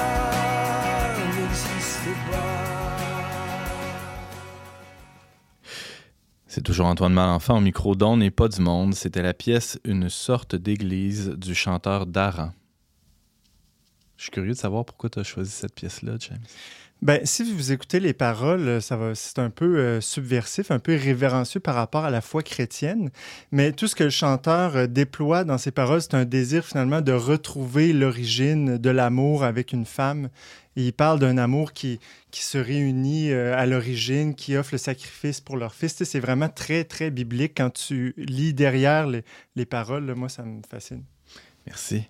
C'est 6.80 6.84
toujours 6.84 6.92
Antoine 6.94 7.14
Malenfant 7.14 7.58
au 7.58 7.60
micro 7.60 7.94
d'On 7.94 8.16
n'est 8.16 8.32
pas 8.32 8.48
du 8.48 8.62
monde. 8.62 8.96
C'était 8.96 9.22
la 9.22 9.34
pièce 9.34 9.78
Une 9.84 10.08
sorte 10.08 10.56
d'église 10.56 11.28
du 11.32 11.54
chanteur 11.54 12.06
Daran. 12.06 12.54
Je 14.16 14.24
suis 14.24 14.32
curieux 14.32 14.54
de 14.54 14.58
savoir 14.58 14.86
pourquoi 14.86 15.10
tu 15.10 15.20
as 15.20 15.24
choisi 15.24 15.52
cette 15.52 15.76
pièce-là, 15.76 16.14
James. 16.20 16.40
Ben, 17.02 17.26
si 17.26 17.44
vous 17.44 17.72
écoutez 17.72 18.02
les 18.02 18.12
paroles, 18.12 18.82
ça 18.82 18.98
va, 18.98 19.16
c'est 19.16 19.40
un 19.40 19.50
peu 19.50 19.78
euh, 19.78 20.02
subversif, 20.02 20.70
un 20.70 20.80
peu 20.80 20.98
révérencieux 20.98 21.62
par 21.62 21.76
rapport 21.76 22.04
à 22.04 22.10
la 22.10 22.20
foi 22.20 22.44
chrétienne. 22.44 23.10
Mais 23.54 23.72
tout 23.72 23.88
ce 23.88 23.96
que 23.96 24.04
le 24.04 24.10
chanteur 24.10 24.76
euh, 24.76 24.86
déploie 24.86 25.46
dans 25.46 25.58
ses 25.58 25.72
paroles, 25.72 26.02
c'est 26.02 26.16
un 26.16 26.26
désir 26.26 26.66
finalement 26.66 27.00
de 27.00 27.14
retrouver 27.14 27.94
l'origine 27.94 28.78
de 28.78 28.90
l'amour 28.90 29.46
avec 29.46 29.72
une 29.72 29.86
femme. 29.86 30.28
Et 30.76 30.88
il 30.88 30.94
parle 30.94 31.20
d'un 31.20 31.38
amour 31.38 31.72
qui, 31.72 32.02
qui 32.32 32.44
se 32.44 32.58
réunit 32.58 33.32
euh, 33.32 33.58
à 33.58 33.66
l'origine, 33.66 34.36
qui 34.36 34.58
offre 34.58 34.74
le 34.74 34.78
sacrifice 34.78 35.40
pour 35.40 35.56
leur 35.56 35.74
fils. 35.74 36.04
C'est 36.04 36.20
vraiment 36.20 36.50
très, 36.50 36.84
très 36.84 37.12
biblique 37.12 37.54
quand 37.56 37.70
tu 37.70 38.14
lis 38.18 38.54
derrière 38.54 39.08
les, 39.08 39.24
les 39.56 39.66
paroles. 39.66 40.14
moi, 40.16 40.28
ça 40.28 40.44
me 40.44 40.62
fascine. 40.70 41.04
Merci. 41.66 42.04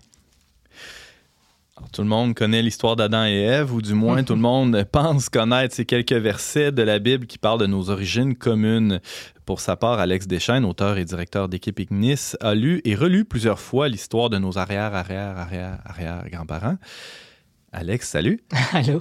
Alors, 1.80 1.90
tout 1.92 2.02
le 2.02 2.08
monde 2.08 2.34
connaît 2.34 2.60
l'histoire 2.60 2.94
d'Adam 2.94 3.24
et 3.24 3.40
Ève, 3.40 3.72
ou 3.72 3.80
du 3.80 3.94
moins 3.94 4.22
tout 4.22 4.34
le 4.34 4.40
monde 4.40 4.84
pense 4.92 5.30
connaître 5.30 5.74
ces 5.74 5.86
quelques 5.86 6.12
versets 6.12 6.72
de 6.72 6.82
la 6.82 6.98
Bible 6.98 7.26
qui 7.26 7.38
parlent 7.38 7.58
de 7.58 7.66
nos 7.66 7.88
origines 7.88 8.36
communes. 8.36 9.00
Pour 9.46 9.60
sa 9.60 9.76
part, 9.76 9.98
Alex 9.98 10.26
Deschaines, 10.26 10.66
auteur 10.66 10.98
et 10.98 11.06
directeur 11.06 11.48
d'équipe 11.48 11.80
Ignis, 11.80 12.34
a 12.40 12.54
lu 12.54 12.82
et 12.84 12.94
relu 12.94 13.24
plusieurs 13.24 13.60
fois 13.60 13.88
l'histoire 13.88 14.28
de 14.28 14.36
nos 14.36 14.58
arrière, 14.58 14.94
arrière, 14.94 15.38
arrière, 15.38 15.78
arrière 15.86 16.22
grands-parents. 16.30 16.76
Alex, 17.72 18.08
salut. 18.08 18.40
Allô? 18.72 18.98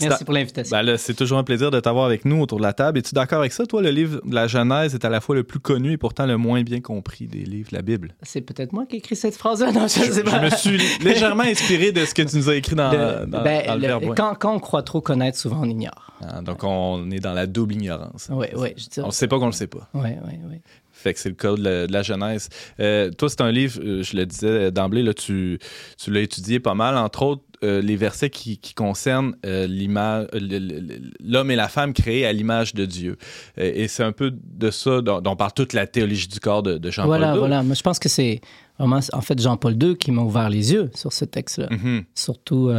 Merci 0.00 0.24
pour 0.24 0.32
l'invitation. 0.32 0.76
Ben 0.80 0.96
c'est 0.96 1.14
toujours 1.14 1.38
un 1.38 1.42
plaisir 1.44 1.72
de 1.72 1.80
t'avoir 1.80 2.04
avec 2.06 2.24
nous 2.24 2.40
autour 2.40 2.58
de 2.58 2.62
la 2.62 2.72
table. 2.72 2.98
Es-tu 3.00 3.16
d'accord 3.16 3.40
avec 3.40 3.50
ça? 3.52 3.66
Toi, 3.66 3.82
le 3.82 3.90
livre 3.90 4.20
de 4.24 4.32
la 4.32 4.46
Genèse 4.46 4.94
est 4.94 5.04
à 5.04 5.08
la 5.08 5.20
fois 5.20 5.34
le 5.34 5.42
plus 5.42 5.58
connu 5.58 5.90
et 5.90 5.96
pourtant 5.96 6.24
le 6.24 6.36
moins 6.36 6.62
bien 6.62 6.80
compris 6.80 7.26
des 7.26 7.40
livres 7.40 7.70
de 7.72 7.76
la 7.76 7.82
Bible. 7.82 8.14
C'est 8.22 8.42
peut-être 8.42 8.72
moi 8.72 8.86
qui 8.86 8.94
ai 8.94 8.98
écrit 8.98 9.16
cette 9.16 9.34
phrase-là. 9.36 9.72
Non, 9.72 9.88
je, 9.88 10.04
Je, 10.04 10.12
sais 10.12 10.22
pas. 10.22 10.38
je 10.40 10.44
me 10.44 10.50
suis 10.50 10.78
légèrement 11.04 11.42
inspiré 11.42 11.90
de 11.90 12.04
ce 12.04 12.14
que 12.14 12.22
tu 12.22 12.36
nous 12.36 12.48
as 12.48 12.54
écrit 12.54 12.76
dans, 12.76 12.92
Le- 12.92 13.26
dans- 13.26 13.42
ben, 13.42 13.66
dans 13.66 13.74
le 13.74 13.80
le- 13.80 13.86
verbe. 13.88 14.04
ouais. 14.04 14.14
quand, 14.16 14.36
quand 14.36 14.54
on 14.54 14.60
croit 14.60 14.84
trop 14.84 15.00
connaître, 15.00 15.36
souvent 15.36 15.62
on 15.62 15.68
ignore. 15.68 16.12
Ah, 16.22 16.42
donc, 16.42 16.62
on 16.62 17.10
est 17.10 17.20
dans 17.20 17.34
la 17.34 17.46
double 17.48 17.74
ignorance. 17.74 18.28
Oui, 18.30 18.46
oui, 18.56 18.68
On 19.02 19.06
ne 19.08 19.10
sait 19.10 19.26
pas 19.26 19.38
qu'on 19.40 19.46
le 19.46 19.52
sait 19.52 19.66
pas. 19.66 19.88
Oui, 19.94 20.10
oui, 20.26 20.34
oui. 20.48 20.56
Fait 20.98 21.12
que 21.12 21.20
c'est 21.20 21.28
le 21.28 21.34
cas 21.34 21.52
de 21.52 21.62
la, 21.62 21.86
de 21.86 21.92
la 21.92 22.02
Genèse. 22.02 22.48
Euh, 22.80 23.10
toi, 23.10 23.28
c'est 23.28 23.42
un 23.42 23.52
livre, 23.52 23.78
euh, 23.84 24.02
je 24.02 24.16
le 24.16 24.24
disais 24.24 24.70
d'emblée, 24.72 25.04
tu, 25.12 25.58
tu 26.02 26.10
l'as 26.10 26.20
étudié 26.22 26.58
pas 26.58 26.72
mal, 26.74 26.96
entre 26.96 27.22
autres, 27.22 27.42
euh, 27.64 27.80
les 27.80 27.96
versets 27.96 28.30
qui, 28.30 28.58
qui 28.58 28.74
concernent 28.74 29.34
euh, 29.44 29.66
l'image, 29.66 30.26
euh, 30.34 30.80
l'homme 31.24 31.50
et 31.50 31.56
la 31.56 31.68
femme 31.68 31.92
créés 31.92 32.26
à 32.26 32.32
l'image 32.32 32.74
de 32.74 32.84
Dieu. 32.84 33.16
Et 33.56 33.88
c'est 33.88 34.02
un 34.02 34.12
peu 34.12 34.32
de 34.32 34.70
ça 34.70 35.00
dont, 35.00 35.20
dont 35.20 35.36
parle 35.36 35.52
toute 35.54 35.72
la 35.72 35.86
théologie 35.86 36.28
du 36.28 36.40
corps 36.40 36.62
de, 36.62 36.78
de 36.78 36.90
Jean-Paul 36.90 37.08
Voilà, 37.18 37.32
II. 37.32 37.38
voilà. 37.38 37.62
Moi, 37.62 37.74
je 37.74 37.82
pense 37.82 37.98
que 37.98 38.08
c'est 38.08 38.40
vraiment, 38.78 39.00
en 39.12 39.20
fait, 39.20 39.40
Jean-Paul 39.40 39.82
II 39.82 39.96
qui 39.96 40.10
m'a 40.12 40.22
ouvert 40.22 40.50
les 40.50 40.72
yeux 40.72 40.90
sur 40.94 41.12
ce 41.12 41.24
texte-là. 41.24 41.68
Mhm. 41.70 42.04
Surtout. 42.14 42.70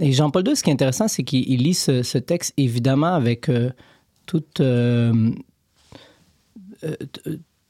et 0.00 0.12
Jean-Paul 0.12 0.46
II, 0.46 0.56
ce 0.56 0.62
qui 0.62 0.70
est 0.70 0.74
intéressant, 0.74 1.08
c'est 1.08 1.24
qu'il 1.24 1.48
il 1.50 1.62
lit 1.62 1.74
ce, 1.74 2.02
ce 2.02 2.18
texte 2.18 2.54
évidemment 2.56 3.14
avec 3.14 3.50
toute, 4.26 4.60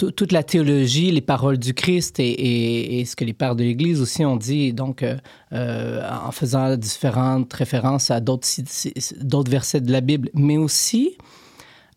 toute 0.07 0.33
la 0.33 0.43
théologie, 0.45 1.11
les 1.11 1.21
paroles 1.21 1.59
du 1.59 1.75
Christ 1.75 2.21
et, 2.21 2.29
et- 2.31 3.01
et 3.01 3.05
ce 3.05 3.17
que 3.17 3.25
les 3.25 3.33
pères 3.33 3.57
de 3.57 3.65
l'Église 3.65 4.01
aussi 4.01 4.25
ont 4.25 4.37
dit, 4.37 4.73
donc 4.73 5.03
euh, 5.03 5.17
euh, 5.53 6.01
en 6.25 6.31
faisant 6.31 6.77
différentes 6.77 7.53
références 7.53 8.11
à 8.11 8.21
d'autres 8.21 9.51
versets 9.51 9.81
de 9.81 9.91
la 9.93 10.01
Bible, 10.01 10.31
mais 10.35 10.57
aussi 10.57 11.17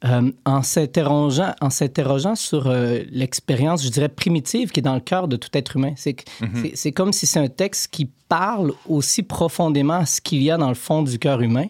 euh, 0.04 0.32
en 0.45 0.64
s'interrogeant 0.64 1.54
en 1.62 1.70
s'interrogeant 1.70 2.34
sur 2.36 2.66
euh, 2.66 3.02
l'expérience, 3.12 3.84
je 3.84 3.89
dirais, 3.89 4.10
primitive 4.10 4.72
qui 4.72 4.80
est 4.80 4.84
dans 4.84 4.95
le 4.95 4.99
cœur 4.99 5.28
de 5.28 5.36
tout 5.36 5.49
être 5.54 5.76
humain. 5.76 5.93
C'est 5.95 6.14
que- 6.14 6.24
c'est- 6.64 6.76
c'est 6.76 6.91
comme 6.91 7.14
si 7.14 7.28
c'est 7.28 7.39
un 7.39 7.49
texte 7.49 7.89
qui 7.91 8.10
parle 8.28 8.74
aussi 8.89 9.22
profondément 9.22 9.93
à 9.93 10.06
ce 10.08 10.20
qu'il 10.20 10.41
y 10.41 10.49
a 10.49 10.58
dans 10.58 10.70
le 10.70 10.74
fond 10.76 11.04
du 11.04 11.20
cœur 11.20 11.39
humain. 11.41 11.68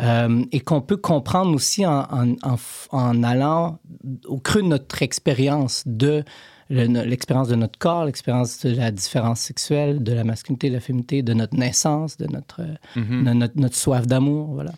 Euh, 0.00 0.44
et 0.52 0.60
qu'on 0.60 0.80
peut 0.80 0.96
comprendre 0.98 1.54
aussi 1.54 1.86
en, 1.86 2.00
en- 2.10 2.34
en 2.42 2.54
f- 2.56 2.88
en 2.90 3.22
allant 3.22 3.78
au 4.26 4.38
creux 4.38 4.62
de 4.62 4.68
notre 4.68 5.02
expérience 5.02 5.82
de 5.86 6.24
l'expérience 6.68 7.46
de 7.48 7.54
notre 7.54 7.78
corps, 7.78 8.04
l'expérience 8.04 8.60
de 8.66 8.74
la 8.74 8.90
différence 8.90 9.38
sexuelle, 9.40 10.02
de 10.02 10.12
la 10.12 10.24
masculinité, 10.24 10.68
de 10.68 10.74
la 10.74 10.80
féminité, 10.80 11.22
de 11.22 11.32
notre 11.32 11.54
naissance, 11.56 12.16
de 12.16 12.26
notre, 12.26 12.62
Mhm. 12.96 13.24
de 13.24 13.30
notre, 13.32 13.54
notre 13.60 13.76
soif 13.76 14.04
d'amour. 14.06 14.48
Voilà. 14.52 14.72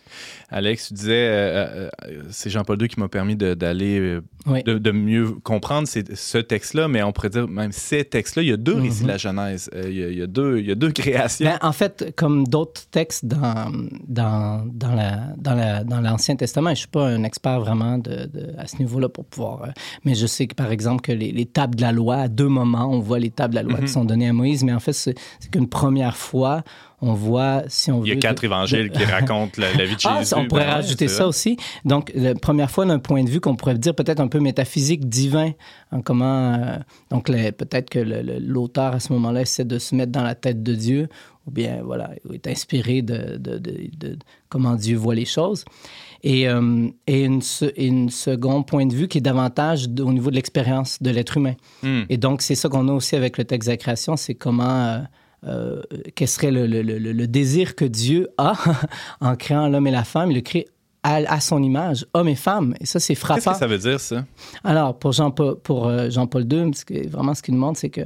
Alex, 0.51 0.89
tu 0.89 0.95
disais, 0.95 1.13
euh, 1.29 1.91
euh, 2.07 2.23
c'est 2.31 2.49
Jean-Paul 2.49 2.81
II 2.81 2.89
qui 2.89 2.99
m'a 2.99 3.09
permis 3.09 3.37
de- 3.37 3.53
d'aller, 3.53 3.99
euh, 4.01 4.23
Oui. 4.47 4.63
de, 4.63 4.79
de 4.79 4.91
mieux 4.93 5.33
comprendre 5.33 5.87
ces- 5.87 6.05
ce 6.15 6.39
texte-là, 6.39 6.89
mais 6.89 7.03
on 7.03 7.13
pourrait 7.13 7.29
dire 7.29 7.47
même 7.47 7.71
ces 7.71 8.03
textes-là. 8.05 8.43
Il 8.43 8.49
y 8.49 8.53
a 8.53 8.57
deux 8.57 8.75
récits 8.77 9.01
Mhm. 9.01 9.07
de 9.07 9.09
la 9.13 9.19
Genèse. 9.19 9.69
Euh, 9.75 9.83
il, 9.89 9.97
y 9.99 10.03
a, 10.05 10.09
il 10.09 10.19
y 10.19 10.23
a 10.23 10.27
deux, 10.27 10.59
il 10.61 10.67
y 10.67 10.71
a 10.71 10.75
deux 10.75 10.91
créations. 10.93 11.45
Ben, 11.45 11.59
en 11.61 11.73
fait, 11.73 12.15
comme 12.17 12.47
d'autres 12.47 12.81
textes 12.91 13.27
dans, 13.27 13.71
dans, 14.09 14.65
dans, 14.73 14.95
la, 14.95 15.35
dans, 15.37 15.55
la, 15.55 15.85
dans 15.85 16.01
l'Ancien 16.01 16.37
Testament, 16.37 16.69
je 16.71 16.73
ne 16.73 16.77
suis 16.77 16.89
pas 16.89 17.07
un 17.09 17.25
expert 17.25 17.61
vraiment 17.61 17.99
de, 17.99 18.27
de- 18.27 18.55
à 18.57 18.67
ce 18.67 18.79
niveau-là 18.79 19.11
pour 19.11 19.27
pouvoir... 19.27 19.65
euh, 19.65 19.67
mais 20.05 20.15
je 20.15 20.27
sais 20.27 20.47
que, 20.47 20.55
par 20.55 20.71
exemple, 20.73 21.03
que 21.03 21.13
les, 21.13 21.31
les 21.31 21.47
tables 21.47 21.75
de 21.75 21.83
la 21.83 21.93
loi, 21.93 22.17
à 22.17 22.29
deux 22.29 22.49
moments, 22.49 22.91
on 22.91 23.01
voit 23.01 23.19
les 23.19 23.31
tables 23.31 23.53
de 23.53 23.59
la 23.59 23.63
loi 23.65 23.79
Mhm. 23.81 23.85
qui 23.85 23.93
sont 23.93 24.05
données 24.07 24.29
à 24.29 24.33
Moïse, 24.33 24.65
mais 24.65 24.73
en 24.73 24.81
fait, 24.81 24.95
c'est 24.95 25.15
qu'une 25.53 25.69
première 25.69 26.17
fois, 26.17 26.63
on 27.01 27.15
voit, 27.15 27.63
si 27.69 27.93
on 27.93 28.03
il 28.05 28.09
y 28.09 28.11
a 28.11 28.15
veut... 28.15 28.21
quatre 28.21 28.41
de- 28.43 28.47
évangiles 28.47 28.91
qui 28.91 29.05
racontent 29.05 29.53
la, 29.57 29.73
la 29.75 29.85
vie 29.85 29.95
de 29.95 30.01
ah, 30.05 30.19
Jésus. 30.19 30.35
on 30.37 30.47
pourrait 30.49 30.65
Ben 30.65 30.73
rajouter 30.73 31.07
ça 31.09 31.29
aussi. 31.29 31.57
Donc, 31.85 32.11
la 32.15 32.35
première 32.35 32.71
fois, 32.71 32.87
d'un 32.87 32.99
point 32.99 33.23
de 33.23 33.31
vue 33.31 33.41
qu'on 33.41 33.55
pourrait 33.57 33.79
dire 33.79 33.95
peut-être 33.95 34.21
un 34.21 34.29
peu 34.29 34.41
métaphysique, 34.41 35.09
divin, 35.09 35.53
en 35.93 36.01
comment. 36.03 36.55
euh, 36.55 36.77
donc, 37.11 37.27
peut-être 37.27 37.89
que 37.91 38.01
l'auteur, 38.41 38.95
à 38.95 39.01
ce 39.01 39.13
moment-là, 39.13 39.43
essaie 39.43 39.65
de 39.65 39.79
se 39.79 39.95
mettre 39.95 40.11
dans 40.13 40.25
la 40.25 40.35
tête 40.35 40.63
de 40.63 40.75
Dieu, 40.75 41.09
ou 41.47 41.51
bien, 41.51 41.81
voilà, 41.85 42.11
il 42.29 42.35
est 42.35 42.47
inspiré 42.49 43.01
de, 43.01 43.37
de- 43.39 43.59
de- 43.59 43.91
de 43.97 44.19
comment 44.49 44.75
Dieu 44.75 44.97
voit 44.97 45.15
les 45.15 45.25
choses. 45.25 45.65
Et, 46.25 46.49
euh, 46.49 46.89
et 47.07 47.23
une, 47.23 47.41
second 48.11 48.65
point 48.65 48.87
de 48.87 48.95
vue 48.95 49.07
qui 49.07 49.19
est 49.19 49.23
davantage 49.23 49.87
au 50.01 50.13
niveau 50.13 50.31
de 50.31 50.35
l'expérience 50.35 51.01
de 51.01 51.11
l'être 51.11 51.37
humain. 51.37 51.55
Hmm. 51.85 52.03
Et 52.09 52.17
donc, 52.17 52.43
c'est 52.43 52.57
ça 52.57 52.69
qu'on 52.69 52.89
a 52.89 52.93
aussi 52.93 53.15
avec 53.15 53.39
le 53.39 53.45
texte 53.45 53.69
de 53.69 53.73
la 53.75 53.77
création, 53.77 54.17
c'est 54.17 54.35
comment, 54.35 54.65
euh, 54.87 54.99
euh, 55.45 55.83
quel 56.15 56.29
serait 56.29 56.51
le, 56.51 56.67
le- 56.67 56.83
le- 56.83 56.99
le 57.13 57.27
désir 57.27 57.75
que 57.77 57.85
Dieu 57.85 58.29
a 58.39 58.55
en 59.21 59.37
créant 59.37 59.69
l'homme 59.69 59.87
et 59.87 59.91
la 59.93 60.05
femme? 60.05 60.31
Il 60.31 60.35
le 60.37 60.41
crée 60.41 60.67
à, 61.03 61.17
à 61.33 61.41
son 61.41 61.63
image, 61.63 62.05
homme 62.15 62.29
et 62.29 62.35
femme. 62.35 62.75
Et 62.81 62.87
ça, 62.87 62.99
c'est 63.01 63.15
Qu'est-ce 63.15 63.21
frappant. 63.21 63.53
que 63.53 63.59
ça 63.59 63.67
veut 63.67 63.79
dire, 63.79 64.01
ça? 64.01 64.25
Alors, 64.65 64.99
pour 64.99 65.13
Jean-Paul, 65.13 65.59
pour 65.61 65.87
euh, 65.87 66.11
Jean-Paul 66.11 66.43
II, 66.53 66.75
ce 66.75 66.85
que- 66.85 67.09
vraiment 67.09 67.35
ce 67.35 67.43
qu'il 67.43 67.55
nous 67.55 67.61
montre, 67.61 67.79
c'est 67.79 67.91
que 67.91 68.03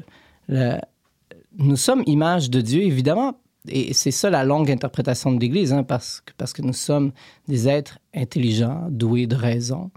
nous 1.58 1.76
sommes 1.76 2.02
image 2.06 2.50
de 2.50 2.60
Dieu, 2.60 2.82
évidemment, 2.82 3.38
et 3.68 3.92
c'est 3.94 4.10
ça 4.10 4.28
la 4.30 4.44
longue 4.44 4.70
interprétation 4.70 5.32
de 5.32 5.40
l'Église, 5.40 5.72
hein, 5.72 5.84
parce, 5.84 6.20
que, 6.20 6.32
parce 6.36 6.52
que 6.52 6.62
nous 6.62 6.72
sommes 6.72 7.12
des 7.48 7.68
êtres 7.68 7.98
intelligents, 8.14 8.86
doués 8.90 9.26
de 9.26 9.36
raison. 9.36 9.90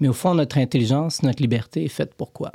Mais 0.00 0.08
au 0.08 0.12
fond, 0.12 0.34
notre 0.34 0.58
intelligence, 0.58 1.22
notre 1.22 1.40
liberté 1.40 1.84
est 1.84 1.88
faite 1.88 2.14
pour 2.14 2.32
quoi? 2.32 2.50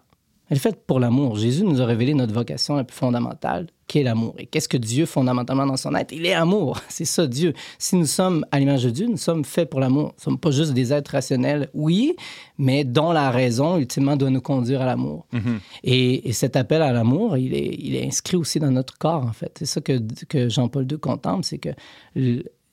Elle 0.50 0.58
est 0.58 0.62
faite 0.62 0.84
pour 0.86 1.00
l'amour. 1.00 1.38
Jésus 1.38 1.64
nous 1.64 1.82
a 1.82 1.86
révélé 1.86 2.14
notre 2.14 2.34
vocation 2.34 2.76
la 2.76 2.84
plus 2.84 2.96
fondamentale, 2.96 3.68
qui 3.88 4.00
est 4.00 4.04
l'amour. 4.04 4.36
Et 4.38 4.46
qu'est-ce 4.46 4.68
que 4.68 4.78
Dieu, 4.78 5.06
fondamentalement 5.06 5.66
dans 5.66 5.78
son 5.78 5.96
être? 5.96 6.12
Il 6.12 6.26
est 6.26 6.34
amour. 6.34 6.80
C'est 6.90 7.06
ça, 7.06 7.26
Dieu. 7.26 7.54
Si 7.80 7.96
nous 7.96 8.06
sommes 8.06 8.46
à 8.52 8.60
l'image 8.60 8.84
de 8.84 8.90
Dieu, 8.90 9.08
nous 9.08 9.18
sommes 9.18 9.46
faits 9.46 9.70
pour 9.70 9.80
l'amour. 9.80 10.04
Nous 10.04 10.16
ne 10.18 10.22
sommes 10.22 10.38
pas 10.38 10.52
juste 10.52 10.74
des 10.74 10.92
êtres 10.92 11.12
rationnels, 11.12 11.70
oui, 11.74 12.16
mais 12.58 12.84
dont 12.84 13.12
la 13.12 13.32
raison, 13.32 13.78
ultimement, 13.78 14.18
doit 14.18 14.30
nous 14.30 14.42
conduire 14.42 14.82
à 14.82 14.86
l'amour. 14.86 15.26
Mhm. 15.32 15.60
Et, 15.84 16.30
et 16.30 16.34
cet 16.34 16.56
appel 16.56 16.82
à 16.82 16.92
l'amour, 16.92 17.38
il 17.38 17.54
est, 17.54 17.76
il 17.80 17.96
est 17.96 18.06
inscrit 18.06 18.38
aussi 18.38 18.60
dans 18.60 18.72
notre 18.72 18.98
corps, 18.98 19.24
en 19.24 19.34
fait. 19.34 19.56
C'est 19.60 19.66
ça 19.66 19.82
que, 19.82 20.00
que 20.28 20.50
Jean-Paul 20.50 20.86
II 20.90 21.00
contemple, 21.00 21.46
c'est 21.46 21.60
que 21.60 21.70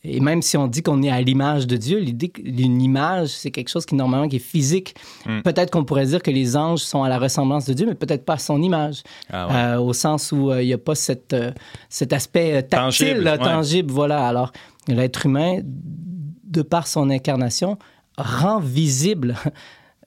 et 0.05 0.21
même 0.21 0.43
si 0.43 0.59
on 0.59 0.67
dit 0.67 0.83
qu'on 0.83 1.03
est 1.03 1.11
à 1.11 1.21
l'image 1.23 1.67
de 1.67 1.79
Dieu, 1.79 1.99
l'idée 1.99 2.31
d'une 2.39 2.83
image, 2.83 3.29
c'est 3.29 3.51
quelque 3.51 3.71
chose 3.71 3.87
qui 3.87 3.95
normalement 3.95 4.29
qui 4.29 4.37
est 4.37 4.39
physique. 4.39 4.95
Mm. 5.25 5.41
Peut-être 5.41 5.71
qu'on 5.71 5.85
pourrait 5.85 6.05
dire 6.05 6.23
que 6.23 6.31
les 6.31 6.57
anges 6.59 6.81
sont 6.81 7.03
à 7.03 7.09
la 7.09 7.19
ressemblance 7.19 7.65
de 7.65 7.73
Dieu, 7.73 7.87
mais 7.87 7.95
peut-être 7.95 8.27
pas 8.27 8.35
à 8.35 8.39
son 8.39 8.61
image, 8.61 9.03
Ah 9.33 9.47
ouais. 9.47 9.55
Euh, 9.55 9.81
au 9.81 9.95
sens 9.95 10.31
où 10.31 10.51
euh, 10.51 10.63
il 10.63 10.67
n'y 10.67 10.75
a 10.75 10.79
pas 10.79 10.95
cette, 10.95 11.33
euh, 11.33 11.53
cet 11.89 12.13
aspect 12.13 12.63
tactile, 12.65 13.15
Tangible, 13.15 13.25
ouais. 13.25 13.39
tangible. 13.39 13.93
Voilà. 13.93 14.29
Alors, 14.29 14.53
l'être 14.89 15.25
humain, 15.25 15.61
de 15.65 16.61
par 16.61 16.87
son 16.87 17.09
incarnation, 17.09 17.79
rend 18.19 18.61
visible 18.61 19.37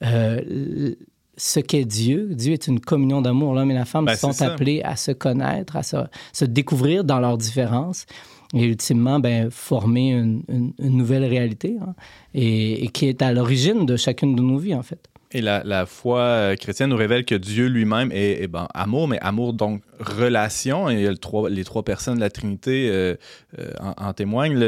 ce 0.00 1.60
qu'est 1.60 1.84
Dieu. 1.84 2.28
Dieu 2.34 2.52
est 2.52 2.68
une 2.68 2.78
communion 2.78 3.20
d'amour. 3.20 3.52
L'homme 3.52 3.72
et 3.72 3.74
la 3.74 3.84
femme 3.84 4.04
Ben, 4.04 4.14
sont 4.14 4.42
appelés 4.42 4.80
à 4.84 4.94
se 4.94 5.10
connaître, 5.10 5.76
à 5.76 5.82
se, 5.82 5.96
se 6.32 6.44
découvrir 6.44 7.02
dans 7.02 7.18
leurs 7.18 7.36
différences 7.36 8.06
et 8.54 8.64
ultimement 8.64 9.20
ben, 9.20 9.50
former 9.50 10.12
une, 10.12 10.42
une- 10.48 10.72
nouvelle 10.96 11.24
réalité 11.24 11.76
hein, 11.80 11.94
et, 12.34 12.88
qui 12.88 13.06
est 13.06 13.20
à 13.22 13.32
l'origine 13.32 13.84
de 13.86 13.96
chacune 13.96 14.34
de 14.36 14.42
nos 14.42 14.58
vies, 14.58 14.74
en 14.74 14.82
fait. 14.82 15.08
Et 15.30 15.42
la, 15.42 15.62
la 15.62 15.84
foi 15.84 16.20
euh, 16.20 16.56
chrétienne 16.56 16.88
nous 16.88 16.96
révèle 16.96 17.26
que 17.26 17.34
Dieu 17.34 17.66
lui-même 17.66 18.10
est, 18.12 18.42
est, 18.42 18.46
ben, 18.48 18.66
amour, 18.72 19.08
mais 19.08 19.18
amour 19.20 19.52
donc 19.52 19.82
relation. 20.00 20.88
Et 20.88 21.06
le 21.06 21.18
trois- 21.18 21.50
les 21.50 21.64
trois 21.64 21.82
personnes 21.82 22.14
de 22.14 22.20
la 22.20 22.30
Trinité 22.30 22.88
euh, 22.90 23.14
euh, 23.58 23.70
en, 23.78 24.06
en 24.06 24.12
témoignent. 24.14 24.58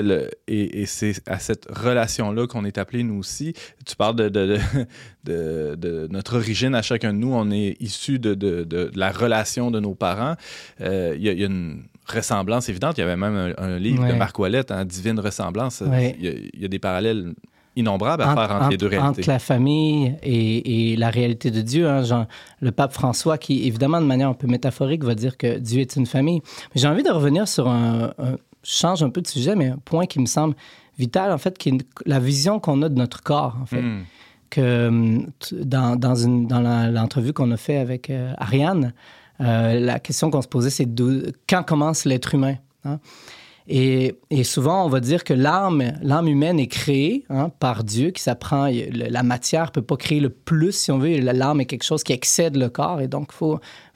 et 0.46 0.84
c'est 0.84 1.14
à 1.26 1.38
cette 1.38 1.66
relation-là 1.70 2.46
qu'on 2.46 2.66
est 2.66 2.76
appelé 2.76 3.02
nous 3.04 3.18
aussi. 3.18 3.54
Tu 3.86 3.96
parles 3.96 4.16
de, 4.16 4.28
de, 5.24 5.74
de- 5.76 6.08
notre 6.10 6.36
origine 6.36 6.74
à 6.74 6.82
chacun 6.82 7.14
de 7.14 7.18
nous. 7.18 7.32
On 7.32 7.50
est 7.50 7.76
issu 7.80 8.18
de, 8.18 8.90
la 8.94 9.10
relation 9.12 9.70
de 9.70 9.80
nos 9.80 9.94
parents. 9.94 10.34
Il 10.78 11.16
y, 11.18 11.24
y 11.24 11.42
a 11.42 11.46
une 11.46 11.84
ressemblance 12.10 12.68
évidente. 12.68 12.98
Il 12.98 13.00
y 13.00 13.04
avait 13.04 13.16
même 13.16 13.54
un, 13.58 13.62
un 13.62 13.78
livre 13.78 14.06
de. 14.06 14.12
Marc 14.14 14.38
Ouellette, 14.38 14.70
hein, 14.70 14.84
Divine 14.84 15.18
ressemblance. 15.20 15.80
Ouais. 15.82 16.16
Il, 16.18 16.24
y 16.24 16.28
a, 16.28 16.32
il 16.54 16.60
y 16.60 16.64
a 16.64 16.68
des 16.68 16.78
parallèles 16.78 17.34
innombrables 17.76 18.22
à 18.22 18.34
faire 18.34 18.56
entre, 18.56 18.70
les 18.70 18.76
deux 18.76 18.88
réalités. 18.88 19.20
entre 19.20 19.28
la 19.28 19.38
famille 19.38 20.16
et, 20.22 20.92
et 20.92 20.96
la 20.96 21.08
réalité 21.10 21.50
de 21.50 21.60
Dieu. 21.60 21.88
hein. 21.88 22.02
Jean- 22.02 22.26
le 22.60 22.72
pape 22.72 22.92
François, 22.92 23.38
qui 23.38 23.66
évidemment 23.66 24.00
de 24.00 24.06
manière 24.06 24.28
un 24.28 24.34
peu 24.34 24.46
métaphorique 24.48 25.04
va 25.04 25.14
dire 25.14 25.36
que 25.36 25.58
Dieu 25.58 25.80
est 25.80 25.96
une 25.96 26.06
famille. 26.06 26.42
J'ai 26.74 26.88
envie 26.88 27.04
de 27.04 27.10
revenir 27.10 27.46
sur 27.46 27.68
un, 27.68 28.12
un- 28.18 28.36
je 28.62 28.70
change 28.72 29.02
un 29.02 29.10
peu 29.10 29.22
de 29.22 29.26
sujet, 29.28 29.54
mais 29.54 29.68
un 29.68 29.78
point 29.78 30.06
qui 30.06 30.18
me 30.20 30.26
semble 30.26 30.54
vital, 30.98 31.32
en 31.32 31.38
fait, 31.38 31.56
qui 31.56 31.70
est 31.70 31.78
la 32.04 32.18
vision 32.18 32.58
qu'on 32.60 32.82
a 32.82 32.88
de 32.88 32.96
notre 32.96 33.22
corps, 33.22 33.56
en 33.62 33.66
fait. 33.66 33.80
Hmm. 33.82 34.00
Que 34.50 34.88
hum, 34.88 35.26
dans, 35.52 35.94
dans, 35.94 36.90
l'entrevue 36.92 37.32
qu'on 37.32 37.52
a 37.52 37.56
fait 37.56 37.76
avec 37.76 38.10
euh, 38.10 38.32
Ariane, 38.36 38.92
euh, 39.40 39.80
la 39.80 39.98
question 39.98 40.30
qu'on 40.30 40.42
se 40.42 40.48
posait, 40.48 40.70
c'est 40.70 40.88
quand 41.48 41.62
commence 41.62 42.04
l'être 42.04 42.34
humain? 42.34 42.56
hein? 42.84 42.98
Et, 43.72 44.16
souvent, 44.42 44.84
on 44.84 44.88
va 44.88 44.98
dire 44.98 45.22
que 45.22 45.32
l'âme, 45.32 45.92
l'âme 46.02 46.26
humaine 46.26 46.58
est 46.58 46.66
créée 46.66 47.24
hein, 47.30 47.50
par 47.60 47.84
Dieu, 47.84 48.10
qui 48.10 48.20
s'apprend. 48.20 48.68
La 48.92 49.22
matière 49.22 49.70
peut 49.70 49.82
pas 49.82 49.96
créer 49.96 50.18
le 50.18 50.30
plus, 50.30 50.72
si 50.72 50.90
on 50.90 50.98
veut. 50.98 51.18
L'âme 51.18 51.60
est 51.60 51.66
quelque 51.66 51.84
chose 51.84 52.02
qui 52.02 52.12
excède 52.12 52.56
le 52.56 52.68
corps. 52.68 53.00
Et 53.00 53.06
donc, 53.06 53.30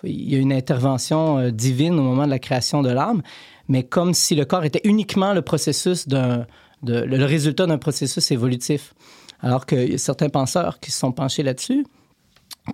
il 0.05 0.33
y 0.33 0.37
a 0.37 0.39
une 0.39 0.53
intervention 0.53 1.39
euh, 1.39 1.51
divine 1.51 1.99
au 1.99 2.03
moment 2.03 2.25
de 2.25 2.31
la 2.31 2.39
création 2.39 2.83
de 2.83 2.91
l'âme. 2.91 3.23
Mais 3.67 3.83
comme 3.83 4.15
si 4.15 4.37
le 4.37 4.45
corps 4.45 4.65
était 4.65 4.83
uniquement 4.85 5.33
le 5.33 5.43
processus 5.43 6.07
d'un, 6.07 6.47
le 6.83 7.25
résultat 7.25 7.67
d'un 7.67 7.79
processus 7.79 8.31
évolutif. 8.31 8.95
Alors 9.41 9.65
a 9.71 9.99
certains 9.99 10.29
penseurs 10.29 10.79
qui 10.81 10.91
se 10.91 10.99
sont 10.99 11.13
penchés 11.13 11.43
là-dessus, 11.43 11.85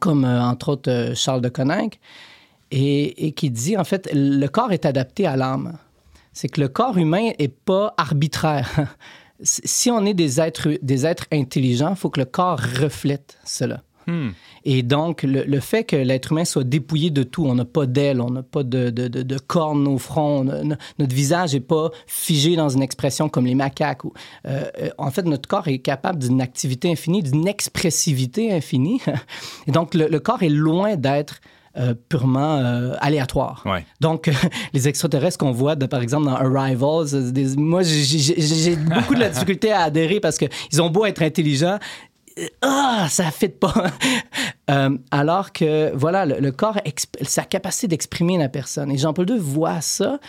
comme 0.01 0.25
euh, 0.25 0.43
entre 0.43 0.71
autres 0.71 1.13
Charles 1.15 1.41
de 1.41 1.49
Coninck, 1.49 1.99
et, 2.71 3.27
et 3.27 3.33
qui 3.33 3.51
dit 3.51 3.77
en 3.77 3.85
fait 3.85 4.09
le 4.13 4.47
corps 4.47 4.73
est 4.73 4.87
adapté 4.87 5.27
à 5.27 5.37
l'âme. 5.37 5.79
C'est 6.33 6.49
que 6.49 6.61
le 6.61 6.69
corps 6.69 6.97
humain 6.97 7.31
est 7.39 7.49
pas 7.49 7.95
arbitraire. 7.97 8.69
si 9.43 9.91
on 9.91 10.05
est 10.07 10.15
des 10.15 10.41
êtres, 10.41 10.69
des 10.83 11.07
êtres 11.07 11.27
intelligents, 11.33 11.91
il 11.91 11.97
faut 11.97 12.11
que 12.11 12.21
le 12.21 12.27
corps 12.27 12.61
reflète 12.81 13.39
cela. 13.45 13.83
Hmm. 14.07 14.31
Et 14.65 14.83
donc, 14.83 15.23
le, 15.23 15.43
le 15.45 15.61
fait 15.61 15.85
que 15.85 15.97
l'être 15.97 16.33
humain 16.33 16.45
soit 16.45 16.65
dépouillé 16.65 17.11
de 17.11 17.23
tout, 17.23 17.45
on 17.47 17.55
n'a 17.55 17.65
pas 17.67 17.87
d'ailes, 17.87 18.21
on 18.21 18.31
n'a 18.31 18.43
pas 18.43 18.63
de, 18.63 18.91
de, 18.91 19.09
de- 19.09 19.23
de 19.23 19.39
cornes 19.39 19.87
au 19.89 19.99
front, 19.99 20.47
a- 20.49 20.63
notre 20.99 21.15
visage 21.15 21.53
n'est 21.55 21.61
pas 21.61 21.91
figé 22.07 22.57
dans 22.57 22.69
une 22.71 22.83
expression 22.83 23.29
comme 23.29 23.47
les 23.47 23.55
macaques. 23.55 24.05
ou- 24.05 24.13
euh, 24.47 24.65
euh, 24.81 24.91
en 24.99 25.11
fait, 25.11 25.25
notre 25.25 25.49
corps 25.49 25.69
est 25.69 25.79
capable 25.81 26.19
d'une 26.19 26.41
activité 26.41 26.91
infinie, 26.91 27.23
d'une 27.23 27.47
expressivité 27.47 28.53
infinie. 28.53 29.01
Et 29.67 29.73
donc, 29.73 29.95
le, 29.95 30.09
le 30.09 30.21
corps 30.21 30.43
est 30.43 30.49
loin 30.49 30.97
d'être 30.97 31.41
euh, 31.77 31.95
purement 32.09 32.57
euh, 32.57 32.95
aléatoire. 33.01 33.63
Ouais. 33.65 33.85
Donc, 34.01 34.31
les 34.73 34.89
extraterrestres 34.89 35.39
qu'on 35.39 35.53
voit, 35.53 35.77
de, 35.77 35.87
par 35.87 36.03
exemple, 36.03 36.27
dans 36.27 36.35
Arrival, 36.35 37.07
c'est 37.07 37.33
des- 37.33 37.57
moi, 37.57 37.83
j'ai- 37.83 38.77
beaucoup 38.77 39.15
de 39.15 39.21
la 39.21 39.29
difficulté 39.29 39.71
à 39.73 39.83
adhérer 39.83 40.21
parce 40.21 40.37
qu'ils 40.39 40.83
ont 40.83 40.91
beau 40.91 41.05
être 41.07 41.23
intelligents, 41.23 41.79
euh, 42.39 42.47
ah, 42.63 43.07
ça 43.09 43.27
ne 43.27 43.31
fit 43.31 43.49
pas. 43.49 43.73
Euh, 44.71 44.97
alors 45.11 45.51
que, 45.53 45.91
voilà, 45.97 46.25
le, 46.27 46.39
le 46.39 46.53
corps, 46.53 46.79
sa 47.23 47.43
capacité 47.43 47.89
d'exprimer 47.89 48.39
la 48.39 48.49
personne. 48.49 48.93
Et 48.93 48.99
Jean-Paul 48.99 49.29
II 49.29 49.37
voit 49.37 49.81
ça, 49.81 50.21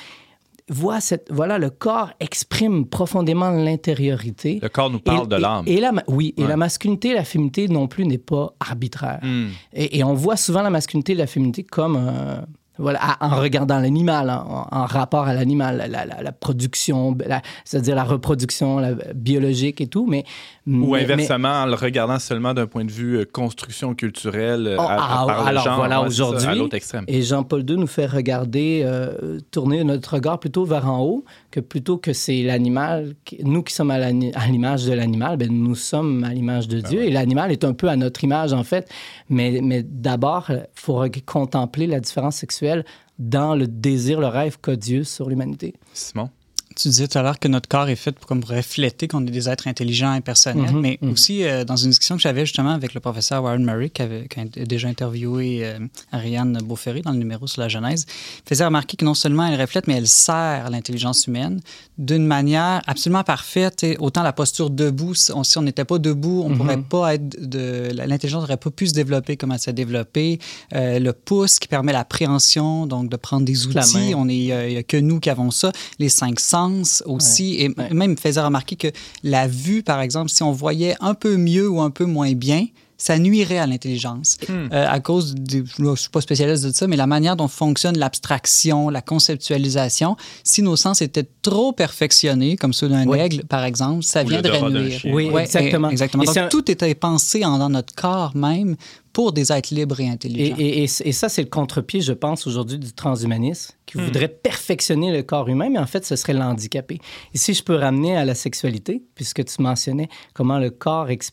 voit 0.72 1.00
cette, 1.02 1.28
voilà, 1.32 1.60
le 1.60 1.70
corps 1.70 2.12
exprime 2.20 2.86
profondément 2.88 3.52
l'intériorité. 3.52 4.60
Le 4.62 4.70
corps 4.70 4.90
nous 4.90 5.00
parle 5.00 5.26
Et- 5.26 5.28
de 5.28 5.36
l'âme. 5.36 5.64
Et, 5.68 5.80
la, 5.80 5.92
oui, 6.08 6.34
et 6.38 6.44
la 6.46 6.58
masculinité 6.58 7.10
et 7.10 7.14
la 7.14 7.24
féminité 7.26 7.68
non 7.68 7.88
plus 7.88 8.06
n'est 8.06 8.18
pas 8.18 8.54
arbitraire. 8.60 9.20
Hmm. 9.22 9.48
Et, 9.74 10.00
et 10.00 10.04
on 10.04 10.14
voit 10.14 10.38
souvent 10.38 10.62
la 10.62 10.70
masculinité 10.70 11.12
et 11.12 11.16
la 11.16 11.28
féminité 11.28 11.64
comme 11.64 11.96
un- 11.98 12.46
voilà, 12.82 13.00
à- 13.02 13.28
en 13.34 13.40
regardant 13.40 13.80
l'animal, 13.80 14.30
en, 14.30 14.68
en 14.72 14.86
rapport 14.86 15.28
à 15.28 15.34
l'animal, 15.34 15.78
la, 15.78 15.88
la- 15.88 16.06
la- 16.06 16.22
la 16.24 16.32
production, 16.32 17.16
c'est-à-dire 17.64 17.96
la 17.96 18.04
reproduction 18.04 18.80
la- 18.80 18.94
biologique 19.16 19.80
et 19.82 19.88
tout, 19.88 20.06
mais... 20.08 20.26
Ou 20.68 20.94
mais- 20.94 21.04
inversement, 21.04 21.64
en 21.64 21.66
le 21.66 21.74
regardant 21.76 22.20
seulement 22.20 22.54
d'un 22.54 22.68
point 22.68 22.86
de 22.86 22.92
vue 22.92 23.18
euh, 23.20 23.26
construction 23.26 23.96
culturelle, 23.96 24.68
euh, 24.68 24.76
Oh, 24.78 24.82
à- 24.82 24.94
à- 24.94 24.98
ah, 25.22 25.26
par 25.26 25.42
le 25.44 25.48
alors 25.50 25.64
genre, 25.64 25.76
voilà, 25.78 26.02
aujourd'hui, 26.02 26.46
à. 26.48 27.06
Et 27.08 27.22
Jean-Paul 27.24 27.68
II 27.70 27.78
nous 27.78 27.88
fait 27.88 28.06
regarder, 28.06 28.84
euh, 28.86 29.40
tourner 29.52 29.84
notre 29.84 30.14
regard 30.16 30.40
plutôt 30.40 30.66
vers 30.66 30.88
en 30.90 31.00
haut, 31.02 31.26
que 31.52 31.60
plutôt 31.60 31.98
que 31.98 32.14
c'est 32.14 32.42
l'animal, 32.44 33.14
nous 33.44 33.62
qui 33.62 33.74
sommes 33.74 33.92
à 33.92 34.00
l'image 34.48 34.86
de 34.86 34.94
l'animal, 34.94 35.38
ben 35.38 35.52
nous 35.52 35.76
sommes 35.76 36.24
à 36.24 36.34
l'image 36.34 36.68
Ben 36.68 36.78
de 36.78 36.80
Dieu. 36.80 37.04
Et 37.04 37.12
l'animal 37.12 37.52
est 37.52 37.64
un 37.64 37.74
peu 37.74 37.90
à 37.90 37.96
notre 37.96 38.24
image, 38.24 38.54
en 38.54 38.64
fait. 38.64 38.90
Mais, 39.30 39.60
mais 39.62 39.84
d'abord, 39.84 40.46
il 40.50 40.66
faut 40.74 41.04
contempler 41.26 41.88
la 41.88 42.00
différence 42.00 42.38
sexuelle 42.38 42.86
dans 43.20 43.56
le 43.56 43.68
désir, 43.68 44.20
le 44.20 44.28
rêve 44.28 44.58
qu'a 44.60 44.76
Dieu 44.76 45.04
sur 45.04 45.30
l'humanité. 45.30 45.76
Simon? 45.94 46.30
Tu 46.76 46.88
disais 46.90 47.08
tout 47.08 47.18
à 47.18 47.22
l'heure 47.22 47.40
que 47.40 47.48
notre 47.48 47.68
corps 47.68 47.90
est 47.90 47.96
fait 47.96 48.12
pour 48.12 48.28
comme 48.28 48.44
refléter 48.44 49.08
qu'on 49.08 49.26
est 49.26 49.32
des 49.32 49.50
êtres 49.50 49.68
intelligents 49.68 50.14
et 50.14 50.22
personnels, 50.22 50.72
Mhm, 50.72 50.80
mais 50.82 50.98
mhm. 51.02 51.12
aussi 51.12 51.44
euh, 51.44 51.64
dans 51.66 51.76
une 51.76 51.90
discussion 51.90 52.16
que 52.16 52.22
j'avais 52.22 52.46
justement 52.46 52.72
avec 52.72 52.94
le 52.94 53.00
professeur 53.00 53.44
Warren 53.44 53.64
Murray, 53.66 53.90
qui 53.90 54.02
avait 54.02 54.28
qui 54.28 54.40
a 54.40 54.46
déjà 54.66 54.88
interviewé 54.88 55.66
euh, 55.66 55.80
Ariane 56.12 56.58
Beauferry 56.64 57.02
dans 57.02 57.12
le 57.12 57.18
numéro 57.18 57.48
sur 57.48 57.62
la 57.62 57.68
Genèse, 57.68 58.06
faisait 58.48 58.66
remarquer 58.66 58.96
que 58.98 59.06
non 59.06 59.14
seulement 59.14 59.46
elle 59.48 59.60
reflète, 59.60 59.88
mais 59.88 59.96
elle 59.96 60.08
sert 60.08 60.70
l'intelligence 60.70 61.28
humaine 61.28 61.60
d'une 61.98 62.26
manière 62.26 62.82
absolument 62.88 63.24
parfaite. 63.24 63.84
Et 63.84 63.98
autant 64.00 64.24
la 64.24 64.34
posture 64.34 64.70
debout, 64.70 65.14
si 65.16 65.32
on 65.34 65.44
si 65.44 65.58
on 65.58 65.64
n'était 65.64 65.86
pas 65.86 66.00
debout, 66.00 66.44
on 66.46 66.50
Mhm. 66.50 66.58
pourrait 66.58 66.82
pas 66.82 67.14
être 67.16 67.50
de 67.50 67.90
l'intelligence 67.94 68.42
n'aurait 68.44 68.58
pas 68.58 68.70
pu 68.72 68.88
se 68.88 68.94
développer 68.94 69.36
comme 69.38 69.52
elle 69.52 69.60
s'est 69.60 69.74
développée. 69.74 70.40
Euh, 70.74 71.00
le 71.00 71.14
pouce 71.14 71.60
qui 71.60 71.68
permet 71.68 71.92
l'appréhension, 71.94 72.86
donc 72.86 73.10
de 73.10 73.18
prendre 73.18 73.46
des 73.46 73.68
outils. 73.68 74.14
On 74.16 74.30
est, 74.30 74.36
il 74.38 74.74
y 74.74 74.78
a 74.78 74.84
que 74.84 74.98
nous 74.98 75.20
qui 75.20 75.30
avons 75.30 75.52
ça. 75.52 75.72
Les 76.00 76.10
cinq 76.10 76.40
sens 76.40 76.61
aussi. 77.06 77.56
Et 77.60 77.70
ouais. 77.70 77.94
même, 77.94 78.12
il 78.12 78.16
me 78.16 78.16
faisait 78.16 78.42
remarquer 78.42 78.76
que 78.76 78.88
la 79.24 79.48
vue, 79.48 79.84
par 79.84 80.02
exemple, 80.02 80.30
si 80.30 80.44
on 80.44 80.52
voyait 80.52 80.96
un 81.00 81.14
peu 81.14 81.38
mieux 81.38 81.70
ou 81.70 81.82
un 81.82 81.90
peu 81.90 82.06
moins 82.06 82.34
bien, 82.34 82.66
ça 83.02 83.18
nuirait 83.18 83.58
à 83.58 83.66
l'intelligence. 83.66 84.38
Hmm. 84.48 84.68
Euh, 84.72 84.86
à 84.88 85.00
cause, 85.00 85.34
des, 85.34 85.64
je 85.66 85.82
ne 85.82 85.96
suis 85.96 86.10
pas 86.10 86.22
spécialiste 86.22 86.64
de 86.66 86.72
ça, 86.72 86.86
mais 86.86 86.96
la 86.98 87.08
manière 87.08 87.36
dont 87.36 87.48
fonctionne 87.48 87.98
l'abstraction, 87.98 88.90
la 88.90 89.02
conceptualisation, 89.02 90.16
si 90.44 90.62
nos 90.62 90.76
sens 90.76 91.02
étaient 91.02 91.28
trop 91.42 91.74
perfectionnés, 91.74 92.58
comme 92.58 92.74
ceux 92.74 92.90
d'un 92.90 93.08
Oui. 93.08 93.18
aigle, 93.20 93.44
par 93.46 93.64
exemple, 93.64 94.04
ça 94.04 94.24
Ou 94.24 94.28
viendrait 94.28 94.62
nuire. 94.70 95.02
Oui, 95.06 95.30
Ouais, 95.30 95.44
exactement. 95.44 95.90
et- 95.90 95.94
exactement. 95.94 96.24
Et 96.24 96.28
Donc, 96.28 96.38
un- 96.38 96.48
tout 96.50 96.70
était 96.70 96.94
pensé 96.94 97.44
en, 97.44 97.58
dans 97.58 97.70
notre 97.70 97.94
corps 97.96 98.36
même 98.36 98.76
pour 99.14 99.34
des 99.34 99.52
êtres 99.52 99.74
libres 99.74 100.00
et 100.00 100.06
Et, 100.06 100.10
intelligents. 100.10 100.56
et- 100.60 100.84
et- 100.84 100.90
et 101.10 101.12
ça, 101.12 101.28
c'est 101.28 101.42
le 101.42 101.50
contre-pied, 101.50 102.02
je 102.02 102.14
pense, 102.14 102.46
aujourd'hui 102.48 102.78
du 102.78 102.94
transhumanisme, 102.94 103.74
qui 103.86 103.98
Hmm. 103.98 104.06
voudrait 104.06 104.28
perfectionner 104.30 105.12
le 105.12 105.24
corps 105.24 105.50
humain, 105.50 105.70
mais 105.72 105.80
en 105.80 105.88
fait, 105.88 106.06
ce 106.06 106.16
serait 106.16 106.34
l'handicapé. 106.34 107.00
Ici, 107.34 107.54
je 107.56 107.64
peux 107.64 107.76
ramener 107.76 108.16
à 108.16 108.26
la 108.26 108.36
sexualité, 108.36 109.02
puisque 109.16 109.44
tu 109.44 109.62
mentionnais 109.62 110.08
comment 110.34 110.60
le 110.60 110.70
corps 110.70 111.08
exp- 111.08 111.32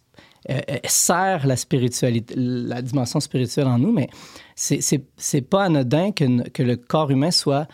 euh, 0.51 0.61
euh, 0.71 0.79
sert 0.85 1.47
la 1.47 1.57
spiritualité, 1.57 2.35
la 2.37 2.83
dimension 2.83 3.21
spirituelle 3.21 3.67
en 3.67 3.79
nous, 3.79 3.93
mais 3.93 4.09
c'est 4.55 5.41
pas 5.43 5.65
anodin 5.65 6.13
que, 6.13 6.49
que 6.49 6.63
le 6.63 6.77
corps 6.77 7.11
humain 7.11 7.31
soit, 7.31 7.69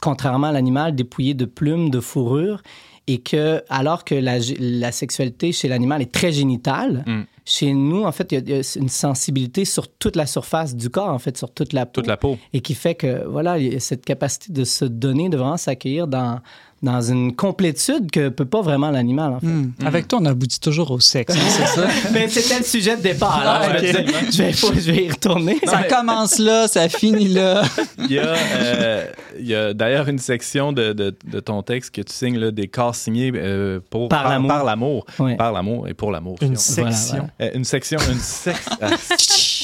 contrairement 0.00 0.48
à 0.48 0.52
l'animal, 0.52 0.94
dépouillé 0.94 1.34
de 1.34 1.44
plumes, 1.44 1.90
de 1.90 2.00
fourrure, 2.00 2.62
et 3.06 3.18
que, 3.18 3.62
alors 3.68 4.04
que 4.04 4.14
la, 4.14 4.38
la 4.58 4.92
sexualité 4.92 5.52
chez 5.52 5.68
l'animal 5.68 6.02
est 6.02 6.12
très 6.12 6.30
génitale, 6.30 7.04
Mm. 7.06 7.22
chez 7.44 7.72
nous, 7.72 8.04
en 8.04 8.12
fait, 8.12 8.32
il 8.32 8.48
y 8.48 8.52
y, 8.52 8.54
a 8.54 8.78
une 8.78 8.90
sensibilité 8.90 9.64
sur 9.64 9.88
toute 9.88 10.16
la 10.16 10.26
surface 10.26 10.76
du 10.76 10.90
corps, 10.90 11.08
en 11.08 11.18
fait, 11.18 11.36
sur 11.38 11.50
toute 11.50 11.72
la 11.72 11.86
peau. 11.86 12.00
Toute 12.00 12.06
la 12.06 12.18
peau. 12.18 12.38
Et 12.52 12.60
qui 12.60 12.74
fait 12.74 12.94
que, 12.94 13.26
voilà, 13.26 13.58
il 13.58 13.72
y 13.72 13.76
a 13.76 13.80
cette 13.80 14.04
capacité 14.04 14.52
de 14.52 14.64
se 14.64 14.84
donner, 14.84 15.30
de 15.30 15.38
vraiment 15.38 15.56
s'accueillir 15.56 16.06
dans, 16.06 16.40
dans 16.82 17.00
une 17.02 17.34
complétude 17.34 18.10
que 18.10 18.28
peut 18.28 18.44
pas 18.44 18.62
vraiment 18.62 18.90
l'animal, 18.90 19.32
en 19.34 19.40
fait. 19.40 19.46
Hmm. 19.46 19.72
Avec 19.84 20.06
toi, 20.08 20.20
on 20.22 20.26
aboutit 20.26 20.60
toujours 20.60 20.90
au 20.92 21.00
sexe, 21.00 21.34
hein, 21.34 21.40
c'est 21.48 21.66
ça? 21.66 21.86
Mais 22.12 22.28
c'était 22.28 22.58
le 22.58 22.64
sujet 22.64 22.96
de 22.96 23.02
départ. 23.02 23.36
alors 23.40 23.62
Ah, 23.62 23.76
je, 23.78 23.82
vais, 23.82 23.88
absolument. 23.88 24.18
je, 24.32 24.42
vais, 24.42 24.52
faut- 24.52 24.74
je 24.74 24.92
vais 24.92 25.04
y 25.04 25.10
retourner. 25.10 25.58
ça 25.64 25.82
commence 25.84 26.38
là, 26.38 26.68
ça 26.68 26.88
finit 26.88 27.28
là. 27.28 27.62
Il 27.98 28.12
y 28.12 28.18
a, 28.18 28.22
euh, 28.34 29.06
il 29.38 29.46
y 29.46 29.54
a 29.54 29.74
d'ailleurs 29.74 30.08
une 30.08 30.18
section 30.18 30.72
de, 30.72 30.92
de- 30.92 31.16
de 31.24 31.40
ton 31.40 31.62
texte 31.62 31.94
que 31.94 32.00
tu 32.02 32.12
signes 32.12 32.38
là, 32.38 32.50
des 32.50 32.68
corps 32.68 32.94
signés 32.94 33.32
euh, 33.34 33.80
pour, 33.90 34.08
Par 34.08 34.28
l'amour. 34.28 34.48
Par 34.48 34.64
l'amour. 34.64 35.06
L'amour 35.18 35.88
et 35.88 35.94
pour 35.94 36.12
l'amour. 36.12 36.36
Une 36.42 36.54
si 36.56 36.80
on 36.80 36.84
veut. 36.84 36.92
section. 36.92 37.28
voilà. 37.38 37.52
Euh, 37.52 37.56
une 37.56 37.64
section, 37.64 37.98
une 38.10 38.18
section. 38.20 38.76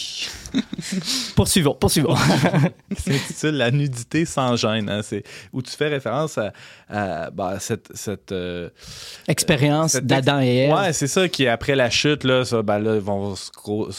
Poursuivons, 1.37 1.75
poursuivons. 1.75 2.15
s'intitule 2.97 3.57
La 3.57 3.71
nudité 3.71 4.25
sans 4.25 4.57
gêne. 4.57 4.89
hein. 4.89 5.01
C'est 5.03 5.23
où 5.53 5.63
tu 5.63 5.71
fais 5.73 5.89
référence 5.89 6.39
à, 6.39 6.53
à, 6.89 7.31
bah, 7.31 7.57
cette. 7.59 7.89
cette 7.95 8.33
euh, 8.33 8.69
Expérience 9.29 9.97
d'Adam 9.97 10.41
et 10.41 10.57
Ève. 10.67 10.73
Ouais, 10.75 10.93
c'est 10.93 11.07
ça 11.07 11.29
qui, 11.29 11.47
après 11.47 11.75
la 11.75 11.91
chute, 11.91 12.25
là, 12.25 12.45
ça, 12.45 12.63
ben 12.63 12.79
là, 12.79 12.95
ils 12.95 13.01
vont 13.01 13.35
se, 13.37 13.51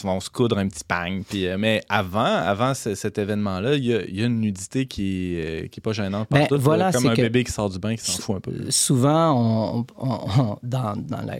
vont 0.02 0.20
se 0.20 0.30
coudre 0.30 0.58
un 0.58 0.68
petit 0.68 0.84
pang. 0.86 1.22
Puis, 1.28 1.46
euh, 1.46 1.56
mais 1.58 1.82
avant, 1.88 2.24
avant 2.24 2.74
ce- 2.74 2.94
cet 2.94 3.18
événement-là, 3.18 3.74
il 3.74 3.84
y 3.84 3.94
a, 3.94 4.02
il 4.02 4.18
y 4.18 4.22
a 4.22 4.26
une 4.26 4.40
nudité 4.40 4.86
qui 4.86 5.36
n'est 5.36 5.68
qui 5.68 5.80
est 5.80 5.82
pas 5.82 5.92
gênante. 5.92 6.28
Ben, 6.30 6.40
partout, 6.40 6.54
là, 6.54 6.60
voilà, 6.62 6.92
comme 6.92 7.02
c'est 7.02 7.08
un 7.08 7.14
que- 7.14 7.22
bébé 7.22 7.44
qui 7.44 7.52
sort 7.52 7.70
du 7.70 7.78
bain 7.78 7.94
qui 7.96 8.04
s'en 8.04 8.18
fout 8.22 8.36
un 8.36 8.40
peu. 8.40 8.52
souvent, 8.70 9.32
on, 9.36 9.86
on- 9.98 10.18
on- 10.40 10.58
dans, 10.62 10.94
dans 10.96 11.22
la- 11.22 11.36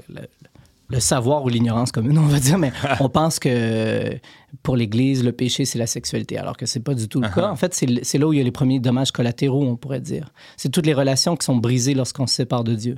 le 0.88 1.00
savoir 1.00 1.42
ou 1.44 1.48
l'ignorance 1.48 1.90
commune, 1.90 2.16
on 2.18 2.26
va 2.26 2.38
dire, 2.38 2.58
mais 2.58 2.72
on 3.00 3.08
pense 3.08 3.40
que 3.40 4.14
pour 4.62 4.76
l'Église, 4.76 5.24
le 5.24 5.32
péché, 5.32 5.64
c'est 5.64 5.78
la 5.78 5.86
sexualité, 5.86 6.38
alors 6.38 6.56
que 6.56 6.66
c'est 6.66 6.80
pas 6.80 6.94
du 6.94 7.08
tout 7.08 7.20
le 7.20 7.28
cas. 7.28 7.50
En 7.50 7.56
fait, 7.56 7.74
c'est 7.74 8.04
c'est 8.04 8.18
là 8.18 8.26
où 8.26 8.32
il 8.32 8.38
y 8.38 8.40
a 8.40 8.44
les 8.44 8.50
premiers 8.50 8.80
dommages 8.80 9.12
collatéraux, 9.12 9.64
on 9.64 9.76
pourrait 9.76 10.00
dire. 10.00 10.32
C'est 10.56 10.70
toutes 10.70 10.86
les 10.86 10.94
relations 10.94 11.36
qui 11.36 11.44
sont 11.44 11.56
brisées 11.56 11.94
lorsqu'on 11.94 12.26
se 12.26 12.34
sépare 12.34 12.64
de 12.64 12.74
Dieu. 12.74 12.96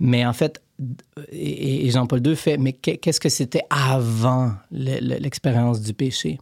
Mais 0.00 0.24
en 0.26 0.32
fait, 0.32 0.62
et, 1.30 1.90
Jean-Paul 1.90 2.26
II 2.26 2.34
fait, 2.36 2.56
mais 2.56 2.72
qu'est- 2.72 2.96
qu'est-ce 2.96 3.20
que 3.20 3.28
c'était 3.28 3.62
avant 3.70 4.52
le- 4.70 5.00
le- 5.00 5.18
l'expérience 5.18 5.80
du 5.80 5.92
péché? 5.94 6.38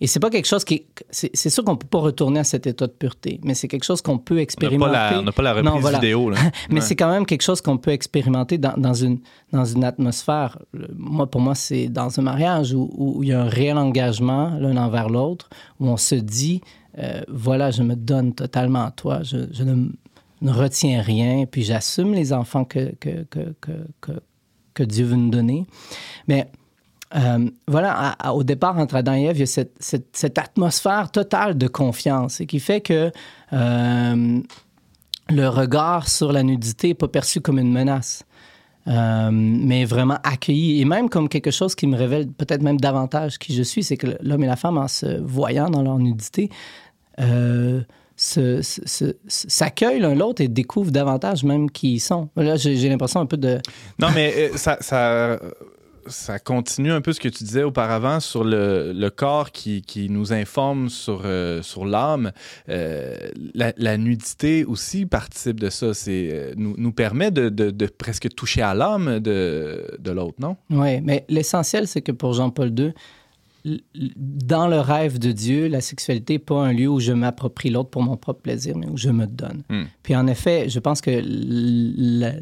Et 0.00 0.06
c'est 0.06 0.20
pas 0.20 0.30
quelque 0.30 0.46
chose 0.46 0.64
qui... 0.64 0.74
est- 0.74 0.86
C'est 1.10 1.50
sûr 1.50 1.64
qu'on 1.64 1.76
peut 1.76 1.86
pas 1.86 1.98
retourner 1.98 2.40
à 2.40 2.44
cet 2.44 2.66
état 2.66 2.86
de 2.86 2.92
pureté, 2.92 3.40
mais 3.42 3.54
c'est 3.54 3.68
quelque 3.68 3.84
chose 3.84 4.00
qu'on 4.02 4.18
peut 4.18 4.38
expérimenter. 4.38 4.92
pas, 4.92 5.18
on 5.18 5.22
n'a 5.22 5.32
pas 5.32 5.42
la 5.42 5.54
reprise 5.54 5.72
Non, 5.72 5.78
voilà. 5.80 5.98
vidéo. 5.98 6.30
Là. 6.30 6.38
Mais 6.70 6.76
Ouais. 6.76 6.80
c'est 6.80 6.96
quand 6.96 7.10
même 7.10 7.26
quelque 7.26 7.42
chose 7.42 7.60
qu'on 7.60 7.78
peut 7.78 7.90
expérimenter 7.90 8.58
dans, 8.58 8.74
dans 8.76 8.94
une, 8.94 9.18
dans 9.52 9.64
une 9.64 9.84
atmosphère. 9.84 10.58
Moi, 10.96 11.26
pour 11.30 11.40
moi, 11.40 11.54
c'est 11.54 11.88
dans 11.88 12.18
un 12.18 12.22
mariage 12.22 12.72
où, 12.72 12.90
où 12.96 13.22
il 13.22 13.30
y 13.30 13.32
a 13.32 13.42
un 13.42 13.48
réel 13.48 13.76
engagement 13.76 14.56
l'un 14.58 14.76
envers 14.76 15.08
l'autre, 15.08 15.48
où 15.80 15.88
on 15.88 15.96
se 15.96 16.14
dit, 16.14 16.60
euh, 16.98 17.20
voilà, 17.28 17.70
je 17.70 17.82
me 17.82 17.94
donne 17.94 18.34
totalement 18.34 18.84
à 18.84 18.90
toi, 18.90 19.22
je, 19.22 19.38
je 19.52 19.62
ne, 19.64 19.88
ne 20.42 20.52
retiens 20.52 21.02
rien, 21.02 21.44
puis 21.46 21.62
j'assume 21.62 22.14
les 22.14 22.32
enfants 22.32 22.64
que, 22.64 22.94
que, 23.00 23.24
que, 23.30 23.54
que, 24.74 24.82
Dieu 24.82 25.04
veut 25.04 25.16
nous 25.16 25.28
donner. 25.28 25.66
Mais 26.26 26.46
euh, 27.14 27.50
voilà, 27.68 28.16
au 28.32 28.42
départ, 28.44 28.78
entre 28.78 28.94
Adam 28.94 29.14
et 29.14 29.24
Ève, 29.24 29.36
il 29.36 29.40
y 29.40 29.42
a 29.42 29.46
cette, 29.46 29.76
cette, 29.78 30.38
atmosphère 30.38 31.10
totale 31.10 31.58
de 31.58 31.68
confiance 31.68 32.40
et 32.40 32.46
qui 32.46 32.60
fait 32.60 32.80
que 32.80 33.12
euh, 33.52 34.40
le 35.28 35.48
regard 35.48 36.08
sur 36.08 36.32
la 36.32 36.42
nudité 36.42 36.88
n'est 36.88 36.94
pas 36.94 37.08
perçu 37.08 37.42
comme 37.42 37.58
une 37.58 37.72
menace, 37.72 38.24
euh, 38.86 39.28
mais 39.32 39.84
vraiment 39.84 40.18
accueilli 40.22 40.80
et 40.80 40.86
même 40.86 41.10
comme 41.10 41.28
quelque 41.28 41.50
chose 41.50 41.74
qui 41.74 41.86
me 41.86 41.96
révèle 41.96 42.28
peut-être 42.28 42.62
même 42.62 42.80
davantage 42.80 43.38
qui 43.38 43.54
je 43.54 43.62
suis, 43.62 43.82
c'est 43.82 43.98
que 43.98 44.16
l'homme 44.22 44.44
et 44.44 44.46
la 44.46 44.56
femme, 44.56 44.78
en 44.78 44.88
se 44.88 45.20
voyant 45.20 45.68
dans 45.68 45.82
leur 45.82 45.98
nudité, 45.98 46.48
se- 48.22 48.60
se- 48.60 48.82
se- 48.86 49.14
s'accueillent 49.26 50.00
l'un 50.00 50.14
l'autre 50.14 50.42
et 50.42 50.48
découvrent 50.48 50.90
davantage 50.90 51.42
même 51.42 51.70
qui 51.70 51.94
ils 51.94 52.00
sont. 52.00 52.28
Là, 52.36 52.56
j'ai 52.56 52.76
j'ai 52.76 52.88
l'impression 52.90 53.20
un 53.20 53.26
peu 53.26 53.38
de... 53.38 53.58
Non, 53.98 54.08
mais 54.14 54.34
euh, 54.36 54.56
ça, 54.56 54.76
ça, 54.80 55.40
ça 56.06 56.38
continue 56.38 56.92
un 56.92 57.00
peu 57.00 57.12
ce 57.14 57.20
que 57.20 57.28
tu 57.30 57.44
disais 57.44 57.62
auparavant 57.62 58.20
sur 58.20 58.44
le, 58.44 58.92
le 58.92 59.08
corps 59.10 59.52
qui, 59.52 59.80
qui 59.80 60.10
nous 60.10 60.32
informe 60.34 60.90
sur, 60.90 61.22
euh, 61.24 61.62
sur 61.62 61.86
l'âme. 61.86 62.32
Euh, 62.68 63.14
la, 63.54 63.72
la 63.78 63.96
nudité 63.96 64.64
aussi 64.66 65.06
participe 65.06 65.58
de 65.58 65.70
ça. 65.70 65.94
C'est, 65.94 66.52
nous, 66.56 66.74
nous 66.76 66.92
permet 66.92 67.30
de, 67.30 67.48
de- 67.48 67.70
de 67.70 67.86
presque 67.86 68.28
toucher 68.34 68.60
à 68.62 68.74
l'âme 68.74 69.20
de, 69.20 69.96
de 69.98 70.10
l'autre, 70.10 70.36
non? 70.40 70.56
Oui, 70.70 71.00
mais 71.00 71.24
l'essentiel, 71.30 71.86
c'est 71.88 72.02
que 72.02 72.12
pour 72.12 72.34
Jean-Paul 72.34 72.78
II, 72.78 72.92
dans 73.64 74.68
le 74.68 74.80
rêve 74.80 75.18
de 75.18 75.32
Dieu, 75.32 75.68
la 75.68 75.80
sexualité 75.80 76.34
n'est 76.34 76.38
pas 76.38 76.60
un 76.66 76.72
lieu 76.72 76.88
où 76.88 77.00
je 77.00 77.12
m'approprie 77.12 77.70
l'autre 77.70 77.90
pour 77.90 78.02
mon 78.02 78.16
propre 78.16 78.40
plaisir, 78.42 78.76
mais 78.76 78.86
où 78.88 78.96
je 78.96 79.10
me 79.10 79.26
donne. 79.26 79.62
Hmm. 79.68 79.84
Puis 80.02 80.16
en 80.16 80.26
effet, 80.26 80.68
je 80.68 80.78
pense 80.78 81.00
que 81.00 81.22
la, 81.24 82.32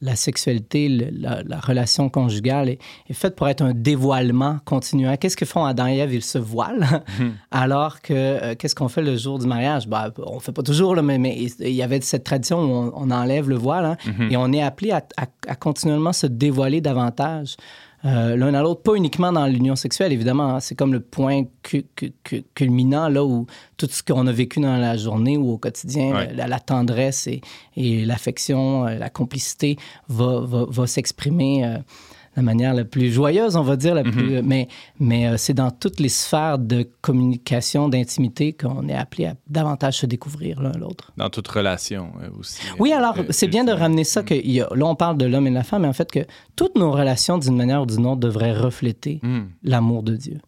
la 0.00 0.16
sexualité, 0.16 0.88
la, 0.88 1.42
la 1.44 1.60
relation 1.60 2.08
conjugale 2.08 2.70
est, 2.70 2.78
est 3.08 3.12
faite 3.12 3.36
pour 3.36 3.48
être 3.48 3.60
un 3.62 3.72
dévoilement 3.72 4.58
continuel. 4.64 5.16
Qu'est-ce 5.18 5.36
que 5.36 5.44
font 5.44 5.64
Adam 5.64 5.86
et 5.86 5.98
Ève? 5.98 6.12
Ils 6.14 6.24
se 6.24 6.38
voilent, 6.38 7.02
alors 7.50 8.00
que 8.00 8.12
euh, 8.12 8.54
qu'est-ce 8.58 8.74
qu'on 8.74 8.88
fait 8.88 9.02
le 9.02 9.16
jour 9.16 9.38
du 9.38 9.46
mariage? 9.46 9.86
Ben, 9.86 10.10
on 10.26 10.36
ne 10.36 10.40
fait 10.40 10.52
pas 10.52 10.62
toujours, 10.64 10.96
là, 10.96 11.02
mais, 11.02 11.18
mais 11.18 11.36
il 11.60 11.68
y 11.70 11.82
avait 11.82 12.00
cette 12.00 12.24
tradition 12.24 12.58
où 12.62 12.68
on, 12.68 12.92
on 12.96 13.10
enlève 13.12 13.48
le 13.48 13.56
voile 13.56 13.84
hein, 13.84 13.96
et 14.30 14.36
on 14.36 14.52
est 14.52 14.62
appelé 14.62 14.90
à, 14.90 15.04
à- 15.16 15.26
à 15.46 15.54
continuellement 15.54 16.12
se 16.12 16.26
dévoiler 16.26 16.80
davantage. 16.80 17.56
Euh, 18.04 18.36
l'un 18.36 18.52
à 18.54 18.62
l'autre, 18.62 18.82
pas 18.82 18.94
uniquement 18.94 19.32
dans 19.32 19.46
l'union 19.46 19.76
sexuelle, 19.76 20.12
évidemment. 20.12 20.56
hein. 20.56 20.60
c'est 20.60 20.74
comme 20.74 20.92
le 20.92 21.00
point 21.00 21.44
cu- 21.62 21.86
cu- 21.94 22.12
cu- 22.24 22.44
culminant, 22.54 23.08
là, 23.08 23.24
où 23.24 23.46
tout 23.76 23.86
ce 23.90 24.02
qu'on 24.02 24.26
a 24.26 24.32
vécu 24.32 24.60
dans 24.60 24.76
la 24.76 24.96
journée 24.96 25.36
ou 25.36 25.52
au 25.52 25.58
quotidien, 25.58 26.12
Ouais. 26.12 26.32
la, 26.34 26.46
la 26.48 26.58
tendresse 26.58 27.26
et, 27.28 27.40
et 27.76 28.04
l'affection, 28.04 28.86
euh, 28.86 28.96
la 28.98 29.08
complicité 29.10 29.76
va, 30.08 30.40
va, 30.40 30.64
va 30.68 30.86
s'exprimer 30.86 31.64
euh, 31.64 31.78
la 32.36 32.42
manière 32.42 32.72
la 32.74 32.84
plus 32.84 33.12
joyeuse, 33.12 33.56
on 33.56 33.62
va 33.62 33.76
dire, 33.76 33.94
la 33.94 34.04
plus, 34.04 34.40
mais, 34.42 34.68
mais 34.98 35.26
euh, 35.28 35.36
c'est 35.36 35.52
dans 35.54 35.70
toutes 35.70 36.00
les 36.00 36.08
sphères 36.08 36.58
de 36.58 36.88
communication, 37.02 37.88
d'intimité 37.90 38.54
qu'on 38.54 38.88
est 38.88 38.94
appelé 38.94 39.26
à 39.26 39.34
davantage 39.48 39.98
se 39.98 40.06
découvrir 40.06 40.62
l'un 40.62 40.72
l'autre. 40.72 41.12
Dans 41.18 41.28
toute 41.28 41.46
relation 41.48 42.10
euh, 42.22 42.28
aussi. 42.38 42.62
Oui, 42.78 42.92
Euh, 42.92 42.96
alors, 42.96 43.18
euh, 43.18 43.24
c'est 43.30 43.48
bien 43.48 43.64
de 43.64 43.72
ramener 43.72 44.04
ça 44.04 44.22
que 44.22 44.32
y 44.34 44.60
a- 44.60 44.68
là, 44.74 44.86
on 44.86 44.94
parle 44.94 45.18
de 45.18 45.26
l'homme 45.26 45.46
et 45.46 45.50
de 45.50 45.54
la 45.54 45.62
femme, 45.62 45.82
mais 45.82 45.88
en 45.88 45.92
fait 45.92 46.10
que 46.10 46.20
toutes 46.56 46.76
nos 46.76 46.90
relations, 46.92 47.36
d'une 47.38 47.56
manière 47.56 47.82
ou 47.82 47.86
d'une 47.86 48.06
autre, 48.06 48.20
devraient 48.20 48.52
refléter 48.58 49.20
Hmm. 49.22 49.48
l'amour 49.62 50.02
de 50.02 50.16
Dieu. 50.16 50.38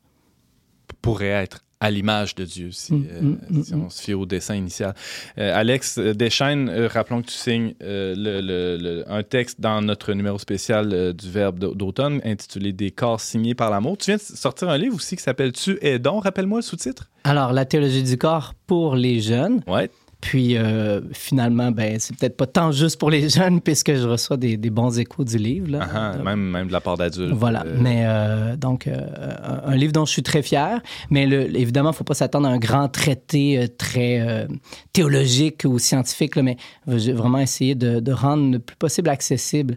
pourrait 1.03 1.27
être 1.29 1.61
à 1.85 1.91
l'image 1.91 2.35
de 2.35 2.45
Dieu, 2.45 2.71
si, 2.73 2.95
Mm, 2.95 3.07
euh, 3.11 3.21
mm, 3.21 3.37
mm, 3.77 3.83
on 3.87 3.91
se 3.91 4.03
fie 4.03 4.15
au 4.15 4.25
dessin 4.25 4.55
initial. 4.55 4.95
Euh, 5.39 5.53
Alex 5.55 5.99
euh, 5.99 6.15
Deschaines, 6.15 6.69
euh, 6.71 6.89
rappelons 6.89 7.21
que 7.21 7.27
tu 7.27 7.35
signes 7.35 7.75
le- 7.81 8.15
le- 8.41 8.77
le- 8.79 9.05
un 9.07 9.23
texte 9.23 9.61
dans 9.61 9.83
notre 9.83 10.13
numéro 10.15 10.39
spécial 10.39 11.13
du 11.13 11.31
Verbe 11.31 11.59
d'au- 11.59 11.75
d'automne 11.75 12.21
intitulé 12.25 12.73
Des 12.73 12.91
corps 12.91 13.21
signés 13.21 13.55
par 13.55 13.71
l'amour. 13.71 13.99
Tu 13.99 14.07
viens 14.11 14.17
de 14.17 14.23
sortir 14.23 14.69
un 14.71 14.79
livre 14.79 14.97
aussi 14.97 15.17
qui 15.17 15.23
s'appelle 15.23 15.53
Tu 15.53 15.79
es 15.83 15.99
donc. 15.99 16.25
Rappelle-moi 16.25 16.59
le 16.59 16.63
sous-titre. 16.63 17.11
Alors, 17.25 17.53
la 17.53 17.65
théologie 17.67 18.03
du 18.03 18.17
corps 18.17 18.55
pour 18.67 18.97
les 18.97 19.21
jeunes, 19.21 19.63
Ouais. 19.67 19.91
Puis 20.27 20.57
euh, 20.57 21.03
finalement, 21.13 21.71
ben, 21.71 21.99
c'est 22.01 22.17
peut-être 22.17 22.39
pas 22.39 22.47
tant 22.47 22.73
juste 22.73 22.99
pour 22.99 23.11
les 23.11 23.29
jeunes, 23.39 23.61
puisque 23.61 23.95
je 23.95 24.09
reçois 24.09 24.39
des, 24.39 24.57
des 24.57 24.71
bons 24.71 24.99
échos 24.99 25.23
du 25.23 25.37
livre. 25.37 25.71
là. 25.73 25.81
Ah, 25.83 26.13
ah, 26.15 26.23
même, 26.23 26.41
même 26.41 26.69
de 26.69 26.73
la 26.73 26.81
part 26.81 26.97
d'adultes. 26.97 27.35
Voilà, 27.35 27.63
Euh, 27.67 27.77
mais 27.79 28.05
euh, 28.07 28.57
donc 28.57 28.89
un, 28.89 29.77
livre 29.77 29.93
dont 29.93 30.07
je 30.07 30.13
suis 30.13 30.23
très 30.23 30.41
fier, 30.41 30.81
mais 31.11 31.27
le, 31.27 31.55
évidemment, 31.55 31.91
il 31.91 31.93
ne 31.93 31.97
faut 31.97 32.05
pas 32.05 32.15
s'attendre 32.15 32.49
à 32.49 32.53
un 32.53 32.59
grand 32.59 32.89
traité 32.89 33.67
très 33.77 34.47
théologique 34.95 35.63
ou 35.67 35.79
scientifique, 35.79 36.37
là, 36.37 36.43
mais 36.43 36.57
j'ai 36.89 37.13
vraiment 37.13 37.39
essayé 37.41 37.75
de, 37.75 38.01
de 38.01 38.13
rendre 38.13 38.51
le 38.53 38.59
plus 38.61 38.77
possible 38.77 39.11
accessible 39.11 39.77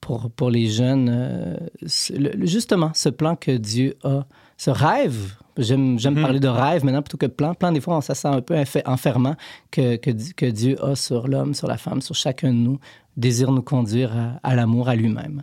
pour, 0.00 0.30
pour 0.30 0.50
les 0.50 0.68
jeunes, 0.68 1.58
le- 1.82 2.46
justement, 2.46 2.92
ce 2.94 3.08
plan 3.08 3.34
que 3.34 3.50
Dieu 3.56 3.96
a, 4.04 4.24
ce 4.56 4.70
rêve. 4.70 5.34
J'aime 5.56 5.96
Mhm. 5.98 6.20
parler 6.22 6.40
de 6.40 6.48
rêve 6.48 6.84
maintenant 6.84 7.02
plutôt 7.02 7.16
que 7.16 7.26
de 7.26 7.30
plan. 7.32 7.54
Plan, 7.54 7.70
des 7.72 7.80
fois, 7.80 7.96
on 7.96 8.00
sent 8.00 8.14
un 8.26 8.40
peu 8.40 8.54
enfe- 8.54 8.82
enfermant 8.86 9.36
que, 9.70 9.96
que, 9.96 10.10
que 10.34 10.46
Dieu 10.46 10.82
a 10.84 10.96
sur 10.96 11.28
l'homme, 11.28 11.54
sur 11.54 11.68
la 11.68 11.76
femme, 11.76 12.00
sur 12.02 12.14
chacun 12.14 12.48
de 12.52 12.58
nous, 12.58 12.78
désire 13.16 13.52
nous 13.52 13.62
conduire 13.62 14.12
à, 14.16 14.40
à 14.42 14.54
l'amour, 14.56 14.88
à 14.88 14.96
lui-même. 14.96 15.42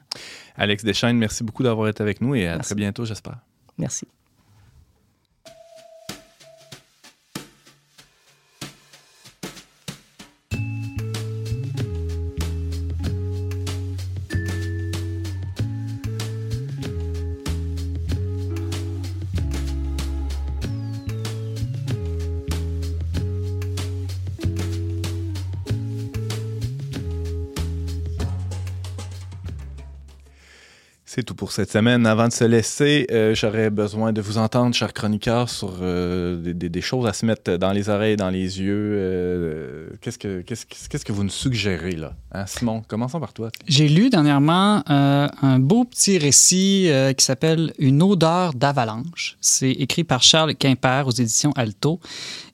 Alex 0.58 0.84
Deschaines, 0.84 1.18
merci 1.18 1.44
beaucoup 1.44 1.64
d'avoir 1.64 1.88
été 1.88 2.04
avec 2.04 2.20
nous 2.22 2.36
et 2.36 2.46
à 2.48 2.56
Merci. 2.56 2.70
très 2.70 2.76
bientôt, 2.76 3.06
j'espère. 3.06 3.38
Merci. 3.78 4.06
C'est 31.14 31.24
tout 31.24 31.36
pour 31.36 31.52
cette 31.52 31.70
semaine. 31.70 32.08
Avant 32.08 32.30
de 32.30 32.32
se 32.32 32.46
laisser, 32.46 33.06
euh, 33.12 33.36
j'aurais 33.36 33.70
besoin 33.70 34.14
de 34.14 34.22
vous 34.22 34.38
entendre, 34.38 34.74
chers 34.74 34.94
chroniqueurs, 34.94 35.50
sur 35.50 35.80
euh, 35.82 36.54
des, 36.54 36.82
choses 36.82 37.06
à 37.06 37.12
se 37.12 37.26
mettre 37.26 37.58
dans 37.58 37.74
les 37.74 37.90
oreilles, 37.90 38.16
dans 38.16 38.30
les 38.30 38.62
yeux. 38.62 38.94
Euh, 38.96 39.90
qu'est-ce, 40.00 40.18
que, 40.18 40.40
qu'est-ce, 40.40 41.04
que- 41.04 41.12
vous 41.12 41.26
nous 41.26 41.30
suggérez, 41.30 41.98
là? 41.98 42.14
Hein, 42.32 42.46
Simon, 42.48 42.82
commençons 42.88 43.20
par 43.20 43.34
toi. 43.34 43.50
J'ai 43.68 43.90
lu 43.90 44.10
dernièrement 44.10 44.84
un 44.88 45.60
beau 45.60 45.84
petit 45.84 46.18
récit 46.18 46.90
qui 47.18 47.26
s'appelle 47.26 47.74
Une 47.78 48.02
odeur 48.02 48.54
d'avalanche. 48.54 49.36
C'est 49.42 49.72
écrit 49.72 50.06
par 50.06 50.24
Charles 50.24 50.56
Quimper 50.56 51.08
aux 51.08 51.12
éditions 51.12 51.52
Alto. 51.58 52.00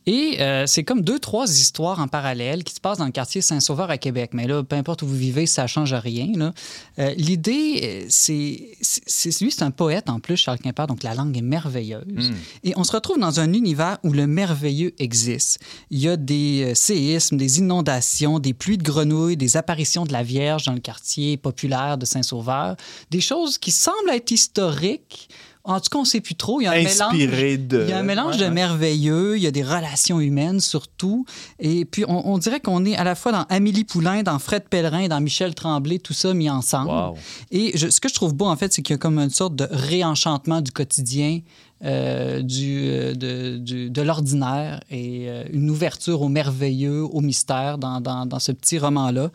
Et 0.07 0.37
euh, 0.39 0.65
c'est 0.65 0.85
comme 0.85 1.01
deux, 1.01 1.19
trois 1.19 1.49
histoires 1.51 1.99
en 1.99 2.07
parallèle 2.07 2.63
qui 2.63 2.73
se 2.73 2.79
passent 2.79 2.97
dans 2.97 3.05
le 3.05 3.11
quartier 3.11 3.41
Saint-Sauveur 3.41 3.89
à 3.89 3.97
Québec. 3.97 4.31
Mais 4.33 4.47
là, 4.47 4.63
peu 4.63 4.77
importe 4.77 5.01
où 5.01 5.07
vous 5.07 5.15
vivez, 5.15 5.45
ça 5.45 5.67
change 5.67 5.93
rien. 5.93 6.53
Euh, 6.97 7.13
L'idée, 7.17 7.81
euh, 7.83 8.05
c'est, 8.07 8.69
c'est, 8.81 9.01
c'est- 9.05 9.41
lui, 9.43 9.51
c'est 9.51 9.63
un 9.63 9.71
poète 9.71 10.09
en 10.09 10.21
plus, 10.21 10.37
Charles 10.37 10.59
Quimper, 10.59 10.87
donc 10.87 11.03
la 11.03 11.13
langue 11.13 11.37
est 11.37 11.41
merveilleuse. 11.41 12.29
Hmm. 12.31 12.35
Et 12.63 12.73
on 12.77 12.85
se 12.85 12.93
retrouve 12.93 13.19
dans 13.19 13.41
un 13.41 13.51
univers 13.51 13.97
où 14.03 14.13
le 14.13 14.27
merveilleux 14.27 14.93
existe. 14.97 15.59
Il 15.91 15.99
y 15.99 16.07
a 16.07 16.15
des 16.15 16.73
séismes, 16.73 17.35
des 17.35 17.59
inondations, 17.59 18.39
des 18.39 18.53
pluies 18.53 18.77
de 18.77 18.83
grenouilles, 18.83 19.35
des 19.35 19.57
apparitions 19.57 20.05
de 20.05 20.13
la 20.13 20.23
Vierge 20.23 20.63
dans 20.63 20.73
le 20.73 20.79
quartier 20.79 21.35
populaire 21.35 21.97
de 21.97 22.05
Saint-Sauveur, 22.05 22.77
des 23.11 23.21
choses 23.21 23.57
qui 23.57 23.71
semblent 23.71 24.09
être 24.11 24.31
historiques. 24.31 25.27
En 25.68 25.80
tout 25.80 25.89
cas, 25.91 25.97
on 25.99 26.01
ne 26.03 26.07
sait 26.07 26.22
plus 26.22 26.36
trop. 26.36 26.61
Il 26.61 26.63
y 26.63 26.68
a 26.68 26.72
un 26.72 26.76
mélange. 26.84 27.57
De. 27.68 27.84
Il 27.84 27.89
y 27.89 27.93
a 27.93 27.97
un 27.99 28.03
mélange 28.03 28.38
Ouais, 28.38 28.45
de 28.45 28.49
merveilleux, 28.49 29.38
il 29.38 29.43
y 29.43 29.47
a 29.47 29.51
des 29.51 29.63
relations 29.63 30.20
humaines 30.20 30.59
surtout. 30.59 31.26
Et 31.59 31.86
puis, 31.86 32.05
on, 32.07 32.30
on 32.34 32.38
dirait 32.38 32.59
qu'on 32.59 32.86
est 32.86 32.95
à 32.95 33.03
la 33.03 33.15
fois 33.15 33.32
dans 33.32 33.43
Amélie 33.49 33.84
Poulain, 33.84 34.24
dans 34.24 34.39
Fred 34.39 34.63
Pellerin, 34.70 35.07
dans 35.07 35.20
Michel 35.22 35.53
Tremblay, 35.53 35.99
tout 35.99 36.13
ça 36.13 36.34
mis 36.34 36.49
ensemble. 36.49 36.89
Wow. 36.89 37.15
Et 37.51 37.78
je- 37.78 37.89
ce 37.89 37.99
que 37.99 38.09
je 38.09 38.13
trouve 38.13 38.34
beau, 38.34 38.45
en 38.45 38.55
fait, 38.55 38.72
c'est 38.74 38.82
qu'il 38.82 38.93
y 38.93 38.95
a 38.95 38.97
comme 38.97 39.20
une 39.20 39.30
sorte 39.30 39.55
de 39.55 39.68
réenchantement 39.70 40.61
du 40.61 40.72
quotidien, 40.72 41.39
euh, 41.86 42.41
du, 42.41 42.88
euh, 42.88 43.13
de, 43.13 43.57
du- 43.57 43.89
de 43.89 44.01
l'ordinaire 44.01 44.80
et 44.89 45.25
euh, 45.30 45.43
une 45.53 45.69
ouverture 45.69 46.21
au 46.21 46.28
merveilleux, 46.30 47.03
au 47.03 47.21
mystère 47.21 47.78
dans, 47.78 48.01
dans- 48.01 48.39
ce 48.39 48.51
petit 48.51 48.78
roman-là. 48.80 49.30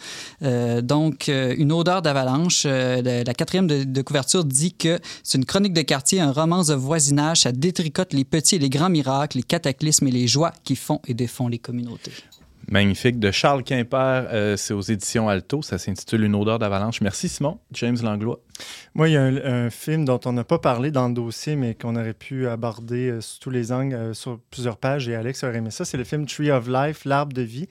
Donc, 0.83 1.29
une 1.29 1.73
odeur 1.73 2.03
d'avalanche. 2.03 2.65
la, 2.65 3.25
quatrième 3.35 3.67
de, 3.67 4.03
couverture 4.03 4.45
dit 4.45 4.73
que 4.75 4.99
c'est 5.23 5.39
une 5.39 5.45
chronique 5.45 5.73
de 5.73 5.83
quartier, 5.83 6.21
un 6.21 6.33
roman 6.33 6.63
de 6.63 6.75
voisinage. 6.75 7.41
Ça 7.41 7.53
détricote 7.53 8.13
les 8.13 8.25
petits 8.25 8.57
et 8.57 8.59
les 8.59 8.71
grands 8.71 8.91
miracles, 8.91 9.39
les 9.39 9.43
cataclysmes 9.43 10.07
et 10.09 10.11
les 10.13 10.27
joies 10.27 10.53
qui 10.65 10.77
font 10.77 11.01
et 11.07 11.15
défont 11.15 11.49
les 11.49 11.59
communautés. 11.59 12.13
Magnifique. 12.71 13.19
De 13.19 13.31
Charles 13.33 13.65
Quimper, 13.65 14.57
c'est 14.57 14.73
aux 14.73 14.81
éditions 14.83 15.29
Alto. 15.29 15.63
Ça 15.63 15.79
s'intitule 15.79 16.23
Une 16.25 16.35
odeur 16.35 16.59
d'avalanche. 16.59 17.01
Merci, 17.01 17.29
Simon. 17.29 17.59
James 17.73 17.99
Langlois. 18.03 18.39
Moi, 18.95 19.09
il 19.09 19.13
y 19.13 19.17
a 19.17 19.23
un, 19.23 19.37
un 19.37 19.71
film 19.71 20.05
dont 20.05 20.21
on 20.27 20.33
n'a 20.33 20.45
pas 20.45 20.59
parlé 20.59 20.91
dans 20.91 21.09
le 21.09 21.15
dossier, 21.15 21.57
mais 21.57 21.75
qu'on 21.75 21.97
aurait 21.97 22.13
pu 22.13 22.47
aborder 22.47 23.11
euh, 23.11 23.21
sous 23.21 23.39
tous 23.41 23.51
les 23.51 23.73
angles, 23.73 23.95
euh, 23.95 24.15
sur 24.15 24.39
plusieurs 24.51 24.77
pages, 24.77 25.09
et 25.09 25.15
Alex 25.15 25.45
aurait 25.45 25.57
aimé 25.57 25.71
ça. 25.71 25.85
C'est 25.85 25.97
le 25.97 26.05
film 26.05 26.27
Tree 26.27 26.51
of 26.51 26.69
Life, 26.69 27.05
L'arbre 27.05 27.33
de 27.33 27.43
vie, 27.43 27.69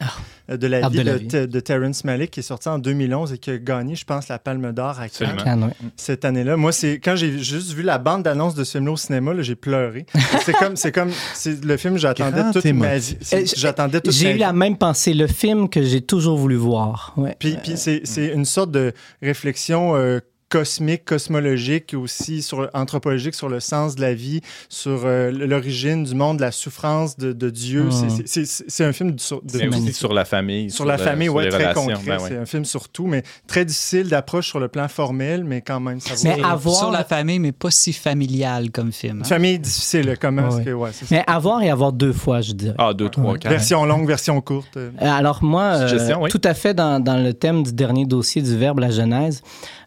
euh, 0.49 0.57
de 0.57 0.67
la 0.67 0.87
vie 0.89 0.97
de 0.97 1.03
de, 1.03 1.09
la 1.09 1.17
vie. 1.17 1.27
De 1.27 1.59
Terrence 1.59 2.03
Malick, 2.03 2.31
qui 2.31 2.39
est 2.39 2.43
sorti 2.43 2.69
en 2.69 2.79
2011 2.79 3.33
et 3.33 3.37
qui 3.37 3.51
a 3.51 3.57
gagné, 3.57 3.95
je 3.95 4.05
pense, 4.05 4.27
la 4.29 4.39
Palme 4.39 4.71
d'Or 4.71 4.99
à 4.99 5.09
Cannes 5.09 5.37
Absolument. 5.37 5.69
Cette 5.95 6.25
année-là. 6.25 6.57
Moi, 6.57 6.71
c'est 6.71 6.99
quand 6.99 7.15
j'ai 7.15 7.37
juste 7.37 7.73
vu 7.73 7.83
la 7.83 7.99
bande 7.99 8.23
d'annonce 8.23 8.55
de 8.55 8.63
ce 8.63 8.73
film-là 8.73 8.91
au 8.91 8.97
cinéma, 8.97 9.33
j'ai 9.41 9.55
pleuré. 9.55 10.05
c'est 10.43 10.53
comme, 10.53 10.75
c'est 10.75 10.91
comme, 10.91 11.11
c'est 11.33 11.63
le 11.63 11.77
film 11.77 11.95
que 11.95 11.99
j'attendais 11.99 12.51
toute 12.51 12.65
ma 12.65 12.97
vie. 12.97 13.17
J'attendais 13.55 14.01
toute 14.01 14.13
J'ai 14.13 14.35
eu 14.35 14.37
la 14.37 14.53
même 14.53 14.77
pensée. 14.77 15.13
Le 15.13 15.27
film 15.27 15.69
que 15.69 15.83
j'ai 15.83 16.01
toujours 16.01 16.37
voulu 16.37 16.55
voir. 16.55 17.13
Ouais. 17.17 17.35
Puis, 17.39 17.57
puis 17.61 17.73
c'est, 17.75 18.01
une 18.33 18.45
sorte 18.45 18.71
de 18.71 18.93
réflexion 19.21 19.95
euh, 19.95 20.19
cosmique, 20.51 21.05
cosmologique, 21.05 21.95
aussi 21.97 22.41
sur, 22.41 22.69
anthropologique 22.73 23.33
sur 23.33 23.47
le 23.49 23.59
sens 23.61 23.95
de 23.95 24.01
la 24.01 24.13
vie, 24.13 24.41
sur 24.69 25.03
euh, 25.05 25.31
l'origine 25.31 26.03
du 26.03 26.13
monde, 26.13 26.41
la 26.41 26.51
souffrance 26.51 27.17
de, 27.17 27.31
de 27.31 27.49
Dieu. 27.49 27.83
Mm. 27.85 27.91
C'est- 28.25 28.83
un 28.83 28.91
film 28.93 29.17
sur, 29.17 29.41
de- 29.41 29.57
Mais 29.57 29.67
aussi 29.69 29.93
sur 29.93 30.13
la 30.13 30.25
famille. 30.25 30.69
sur 30.69 30.83
la 30.85 30.97
le- 30.97 31.03
famille, 31.03 31.29
les 31.29 31.49
très 31.49 31.57
relations. 31.71 31.85
concret. 31.85 32.03
Ben 32.05 32.17
ouais. 32.21 32.29
C'est 32.29 32.37
un 32.37 32.45
film 32.45 32.65
sur 32.65 32.89
tout, 32.89 33.07
mais 33.07 33.23
très 33.47 33.63
difficile 33.63 34.09
d'approche 34.09 34.47
sur 34.49 34.59
le 34.59 34.67
plan 34.67 34.87
formel, 34.89 35.43
mais 35.45 35.61
quand 35.61 35.79
même, 35.79 35.99
ça 36.01 36.15
Mais 36.23 36.43
avoir- 36.43 36.75
Sur 36.75 36.91
la 36.91 37.05
famille, 37.05 37.39
mais 37.39 37.53
pas 37.53 37.71
si 37.71 37.93
familial 37.93 38.71
comme 38.71 38.91
film. 38.91 39.21
Hein. 39.21 39.25
famille 39.25 39.57
difficile, 39.57 40.15
comment 40.19 40.49
est-ce 40.49 40.57
Ouais. 40.57 40.63
que... 40.65 40.69
Ouais, 40.71 40.89
c'est 40.91 41.05
ça. 41.05 41.15
Mais 41.15 41.23
avoir 41.27 41.61
et 41.61 41.69
avoir 41.69 41.93
deux 41.93 42.11
fois, 42.13 42.41
je 42.41 42.51
dirais. 42.51 42.75
Ah, 42.77 42.93
deux, 42.93 43.07
trois, 43.07 43.33
Ouais. 43.33 43.39
quatre. 43.39 43.51
Version 43.51 43.85
longue, 43.85 44.05
version 44.05 44.41
courte. 44.41 44.75
euh. 44.75 44.89
Alors 44.99 45.43
moi, 45.43 45.75
euh, 45.79 46.15
oui. 46.19 46.29
tout 46.29 46.41
à 46.43 46.53
fait 46.53 46.73
dans, 46.73 46.99
dans 46.99 47.17
le 47.23 47.33
thème 47.33 47.63
du 47.63 47.71
dernier 47.71 48.05
dossier 48.05 48.41
du 48.41 48.57
Verbe, 48.57 48.79
la 48.79 48.89
Genèse, 48.91 49.41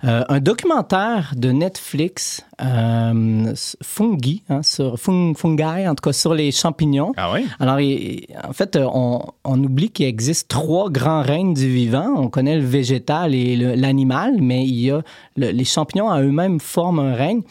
euh, 0.04 0.22
un 0.28 0.40
documentaire 0.58 1.32
de 1.36 1.50
Netflix, 1.50 2.44
euh, 2.62 3.52
Fungi, 3.82 4.44
hein, 4.48 4.62
sur, 4.62 4.94
fung- 4.96 5.34
fungi, 5.36 5.88
en 5.88 5.94
tout 5.96 6.02
cas 6.08 6.12
sur 6.12 6.32
les 6.32 6.52
champignons. 6.52 7.12
Ah 7.16 7.32
oui? 7.32 7.44
Alors, 7.58 7.80
il- 7.80 8.26
en 8.48 8.52
fait, 8.52 8.76
euh, 8.76 8.86
on, 8.92 9.20
on 9.44 9.64
oublie 9.64 9.90
qu'il 9.90 10.06
existe 10.06 10.46
trois 10.48 10.90
grands 10.90 11.22
règnes 11.22 11.54
du 11.54 11.68
vivant. 11.68 12.06
On 12.16 12.28
connaît 12.28 12.56
le 12.56 12.64
végétal 12.64 13.34
et 13.34 13.56
l'animal, 13.56 14.34
mais 14.40 14.64
il 14.64 14.80
y 14.80 14.90
a 14.92 15.02
le- 15.36 15.50
les 15.50 15.64
champignons 15.64 16.08
à 16.10 16.20
eux-mêmes 16.22 16.60
forment 16.60 17.00
un 17.00 17.14
règne. 17.14 17.42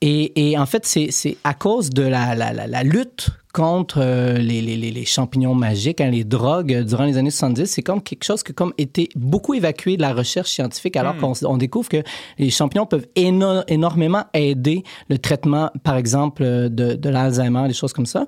Et, 0.00 0.50
et 0.50 0.56
en 0.56 0.66
fait, 0.66 0.86
c'est 0.86 1.08
c'est 1.10 1.36
à 1.42 1.54
cause 1.54 1.90
de 1.90 2.02
la, 2.02 2.36
la- 2.36 2.52
la- 2.52 2.68
la 2.68 2.82
lutte 2.84 3.30
contre 3.58 3.98
euh, 4.00 4.38
les, 4.38 4.60
les- 4.62 4.76
les- 4.76 5.04
champignons 5.04 5.54
magiques, 5.54 6.00
hein, 6.00 6.10
les 6.10 6.22
drogues 6.22 6.84
durant 6.84 7.04
les 7.04 7.16
années 7.18 7.30
70. 7.32 7.66
C'est 7.66 7.82
comme 7.82 8.00
quelque 8.00 8.22
chose 8.24 8.44
qui 8.44 8.52
a 8.52 8.54
comme 8.54 8.72
été 8.78 9.08
beaucoup 9.16 9.54
évacué 9.54 9.96
de 9.96 10.02
la 10.02 10.12
recherche 10.14 10.50
scientifique, 10.50 10.96
alors 10.96 11.16
qu'on 11.16 11.32
s- 11.32 11.44
on 11.46 11.56
découvre 11.56 11.88
que 11.88 12.02
les 12.38 12.50
champignons 12.50 12.86
peuvent 12.86 13.06
éno- 13.16 13.64
énormément 13.66 14.22
aider 14.32 14.84
le 15.08 15.18
traitement, 15.18 15.70
par 15.82 15.96
exemple, 15.96 16.42
euh, 16.44 16.68
de, 16.68 16.94
de 16.94 17.08
l'Alzheimer, 17.08 17.66
des 17.66 17.74
choses 17.74 17.92
comme 17.92 18.06
ça. 18.06 18.26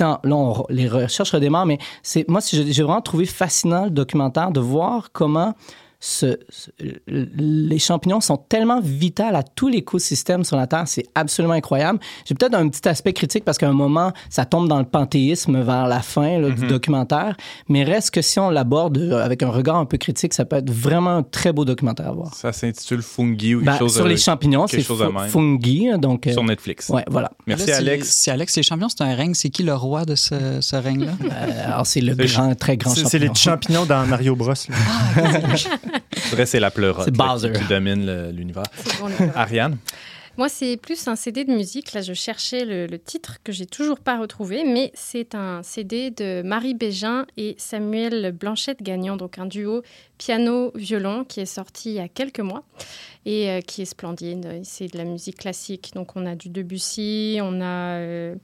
En- 0.00 0.18
là, 0.24 0.34
on- 0.34 0.64
les 0.70 0.88
recherches 0.88 1.30
redémarrent, 1.30 1.66
mais 1.66 1.78
c'est 2.02 2.28
moi, 2.28 2.40
j'ai 2.50 2.82
vraiment 2.82 3.00
trouvé 3.00 3.26
fascinant 3.26 3.84
le 3.84 3.90
documentaire 3.90 4.50
de 4.50 4.58
voir 4.60 5.10
comment 5.12 5.54
ce- 6.06 6.38
ce- 6.50 6.70
les 7.06 7.78
champignons 7.78 8.20
sont 8.20 8.36
tellement 8.36 8.80
vitales 8.82 9.34
à 9.36 9.42
tout 9.42 9.68
l'écosystème 9.68 10.44
sur 10.44 10.58
la 10.58 10.66
Terre, 10.66 10.82
c'est 10.86 11.06
absolument 11.14 11.54
incroyable. 11.54 11.98
J'ai 12.26 12.34
peut-être 12.34 12.52
un 12.54 12.68
petit 12.68 12.86
aspect 12.86 13.14
critique 13.14 13.42
parce 13.42 13.56
qu'à 13.56 13.68
un 13.68 13.72
moment, 13.72 14.12
ça 14.28 14.44
tombe 14.44 14.68
dans 14.68 14.78
le 14.78 14.84
panthéisme 14.84 15.62
vers 15.62 15.86
la 15.86 16.00
fin 16.00 16.38
là, 16.40 16.50
du 16.50 16.66
documentaire, 16.66 17.36
mais 17.70 17.84
reste 17.84 18.10
que 18.10 18.20
si 18.20 18.38
on 18.38 18.50
l'aborde 18.50 18.98
euh, 18.98 19.24
avec 19.24 19.42
un 19.42 19.48
regard 19.48 19.76
un 19.76 19.86
peu 19.86 19.96
critique, 19.96 20.34
ça 20.34 20.44
peut 20.44 20.56
être 20.56 20.68
vraiment 20.70 21.16
un 21.16 21.22
très 21.22 21.54
beau 21.54 21.64
documentaire 21.64 22.08
à 22.08 22.12
voir. 22.12 22.34
Ça 22.34 22.52
s'intitule 22.52 23.00
Fungi 23.00 23.54
ou 23.54 23.60
quelque 23.60 23.70
Ben, 23.72 23.78
chose 23.78 23.94
sur 23.96 24.06
les 24.06 24.18
champignons, 24.18 24.66
c'est 24.66 24.82
fungi, 24.82 25.88
donc... 25.98 26.26
euh, 26.26 26.32
sur 26.32 26.44
Netflix. 26.44 26.90
ouais, 26.90 27.04
voilà. 27.08 27.30
Merci, 27.46 27.68
Là, 27.70 27.78
Alex. 27.78 28.10
Si 28.10 28.30
Alex, 28.30 28.54
les 28.56 28.62
champignons, 28.62 28.88
c'est 28.90 29.02
un 29.02 29.14
règne, 29.14 29.32
c'est 29.32 29.48
qui 29.48 29.62
le 29.62 29.74
roi 29.74 30.04
de 30.04 30.14
ce, 30.16 30.60
ce 30.60 30.76
règne-là? 30.76 31.12
Euh, 31.24 31.66
alors, 31.66 31.86
c'est 31.86 32.00
le 32.02 32.14
grand, 32.14 32.54
très 32.54 32.76
grand 32.76 32.90
C'est 32.94 33.06
c'est 33.06 33.18
les 33.18 33.26
champignon. 33.28 33.80
champignons 33.80 33.84
dans 33.86 34.06
Mario 34.06 34.36
Bros. 34.36 34.52
là. 34.52 35.24
Je 36.16 36.28
dirais 36.30 36.46
c'est 36.46 36.60
la 36.60 36.70
pleurote 36.70 37.04
C'est 37.04 37.16
là, 37.16 37.26
Bowser. 37.28 37.52
qui, 37.52 37.60
qui 37.60 37.68
domine 37.68 38.30
l'univers. 38.30 38.64
Bon. 39.00 39.08
Ariane? 39.34 39.78
Moi, 40.36 40.48
c'est 40.48 40.76
plus 40.76 41.06
un 41.06 41.14
CD 41.14 41.44
de 41.44 41.52
musique. 41.52 41.92
Là, 41.92 42.02
je 42.02 42.12
cherchais 42.12 42.64
le, 42.64 42.86
le 42.88 42.98
titre 42.98 43.36
que 43.44 43.52
j'ai 43.52 43.66
toujours 43.66 44.00
pas 44.00 44.18
retrouvé, 44.18 44.64
mais 44.64 44.90
c'est 44.92 45.36
un 45.36 45.62
CD 45.62 46.10
de 46.10 46.42
Marie 46.42 46.74
Bégin 46.74 47.24
et 47.36 47.54
Samuel 47.56 48.32
Blanchette-Gagnon, 48.32 49.16
donc 49.16 49.38
un 49.38 49.46
duo 49.46 49.82
piano-violon 50.18 51.22
qui 51.24 51.38
est 51.38 51.46
sorti 51.46 51.90
il 51.90 51.94
y 51.94 52.00
a 52.00 52.08
quelques 52.08 52.40
mois 52.40 52.64
et 53.26 53.48
euh, 53.48 53.60
qui 53.60 53.82
est 53.82 53.84
splendide. 53.84 54.60
C'est 54.64 54.92
de 54.92 54.98
la 54.98 55.04
musique 55.04 55.36
classique. 55.38 55.92
Donc, 55.94 56.16
on 56.16 56.26
a 56.26 56.34
du 56.34 56.48
Debussy, 56.48 57.38
on 57.40 57.60
a. 57.60 57.98
euh, 58.00 58.34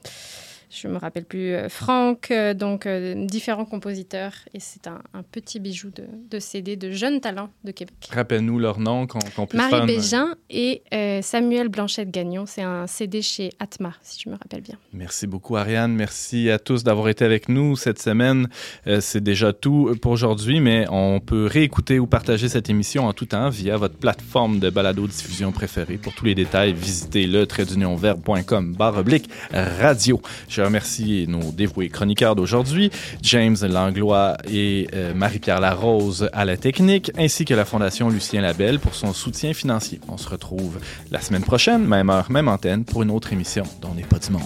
je 0.70 0.86
me 0.88 0.96
rappelle 0.98 1.24
plus, 1.24 1.52
euh, 1.54 1.68
Franck, 1.68 2.30
euh, 2.30 2.54
donc 2.54 2.86
euh, 2.86 3.26
différents 3.26 3.64
compositeurs. 3.64 4.32
Et 4.54 4.60
c'est 4.60 4.86
un, 4.86 5.00
un 5.14 5.22
petit 5.22 5.58
bijou 5.58 5.90
de, 5.90 6.04
de 6.30 6.38
CD 6.38 6.76
de 6.76 6.90
jeunes 6.92 7.20
talents 7.20 7.50
de 7.64 7.72
Québec. 7.72 7.94
Rappelle-nous 8.12 8.58
leur 8.58 8.78
nom, 8.78 9.06
qu'on 9.06 9.18
qu'on 9.34 9.46
puisse 9.46 9.60
faire 9.60 9.70
Marie 9.70 9.92
une- 9.92 9.98
Bégin 10.00 10.34
et 10.48 10.82
euh, 10.94 11.22
Samuel 11.22 11.68
Blanchette-Gagnon. 11.68 12.46
C'est 12.46 12.62
un 12.62 12.86
CD 12.86 13.20
chez 13.22 13.50
Atma, 13.58 13.94
si 14.02 14.20
je 14.24 14.28
me 14.30 14.36
rappelle 14.36 14.60
bien. 14.60 14.76
Merci 14.92 15.26
beaucoup, 15.26 15.56
Ariane. 15.56 15.92
Merci 15.92 16.50
à 16.50 16.58
tous 16.58 16.84
d'avoir 16.84 17.08
été 17.08 17.24
avec 17.24 17.48
nous 17.48 17.74
cette 17.76 18.00
semaine. 18.00 18.48
Euh, 18.86 19.00
c'est 19.00 19.20
déjà 19.22 19.52
tout 19.52 19.96
pour 20.00 20.12
aujourd'hui, 20.12 20.60
mais 20.60 20.86
on 20.90 21.18
peut 21.20 21.46
réécouter 21.46 21.98
ou 21.98 22.06
partager 22.06 22.48
cette 22.48 22.70
émission 22.70 23.06
en 23.06 23.12
tout 23.12 23.26
temps 23.26 23.48
via 23.50 23.76
votre 23.76 23.96
plateforme 23.96 24.60
de 24.60 24.70
balado-diffusion 24.70 25.50
préférée. 25.52 25.98
Pour 25.98 26.14
tous 26.14 26.24
les 26.26 26.34
détails, 26.36 26.72
visitez 26.72 27.26
le 27.26 27.46
traitdunionverbe.com 27.46 28.74
barre 28.74 28.98
oblique 28.98 29.28
radio. 29.52 30.20
Je 30.60 30.64
remercie 30.66 31.24
nos 31.26 31.52
dévoués 31.52 31.88
chroniqueurs 31.88 32.36
d'aujourd'hui, 32.36 32.90
James 33.22 33.56
Langlois 33.62 34.36
et 34.46 34.88
euh, 34.92 35.14
Marie-Pierre 35.14 35.58
Larose 35.58 36.28
à 36.34 36.44
la 36.44 36.58
technique, 36.58 37.10
ainsi 37.16 37.46
que 37.46 37.54
la 37.54 37.64
Fondation 37.64 38.10
Lucien 38.10 38.42
Labelle 38.42 38.78
pour 38.78 38.94
son 38.94 39.14
soutien 39.14 39.54
financier. 39.54 40.00
On 40.06 40.18
se 40.18 40.28
retrouve 40.28 40.78
la 41.10 41.22
semaine 41.22 41.44
prochaine, 41.44 41.86
même 41.86 42.10
heure, 42.10 42.30
même 42.30 42.48
antenne, 42.48 42.84
pour 42.84 43.02
une 43.02 43.10
autre 43.10 43.32
émission 43.32 43.64
dont 43.80 43.94
n'est 43.94 44.02
pas 44.02 44.18
du 44.18 44.32
monde. 44.32 44.42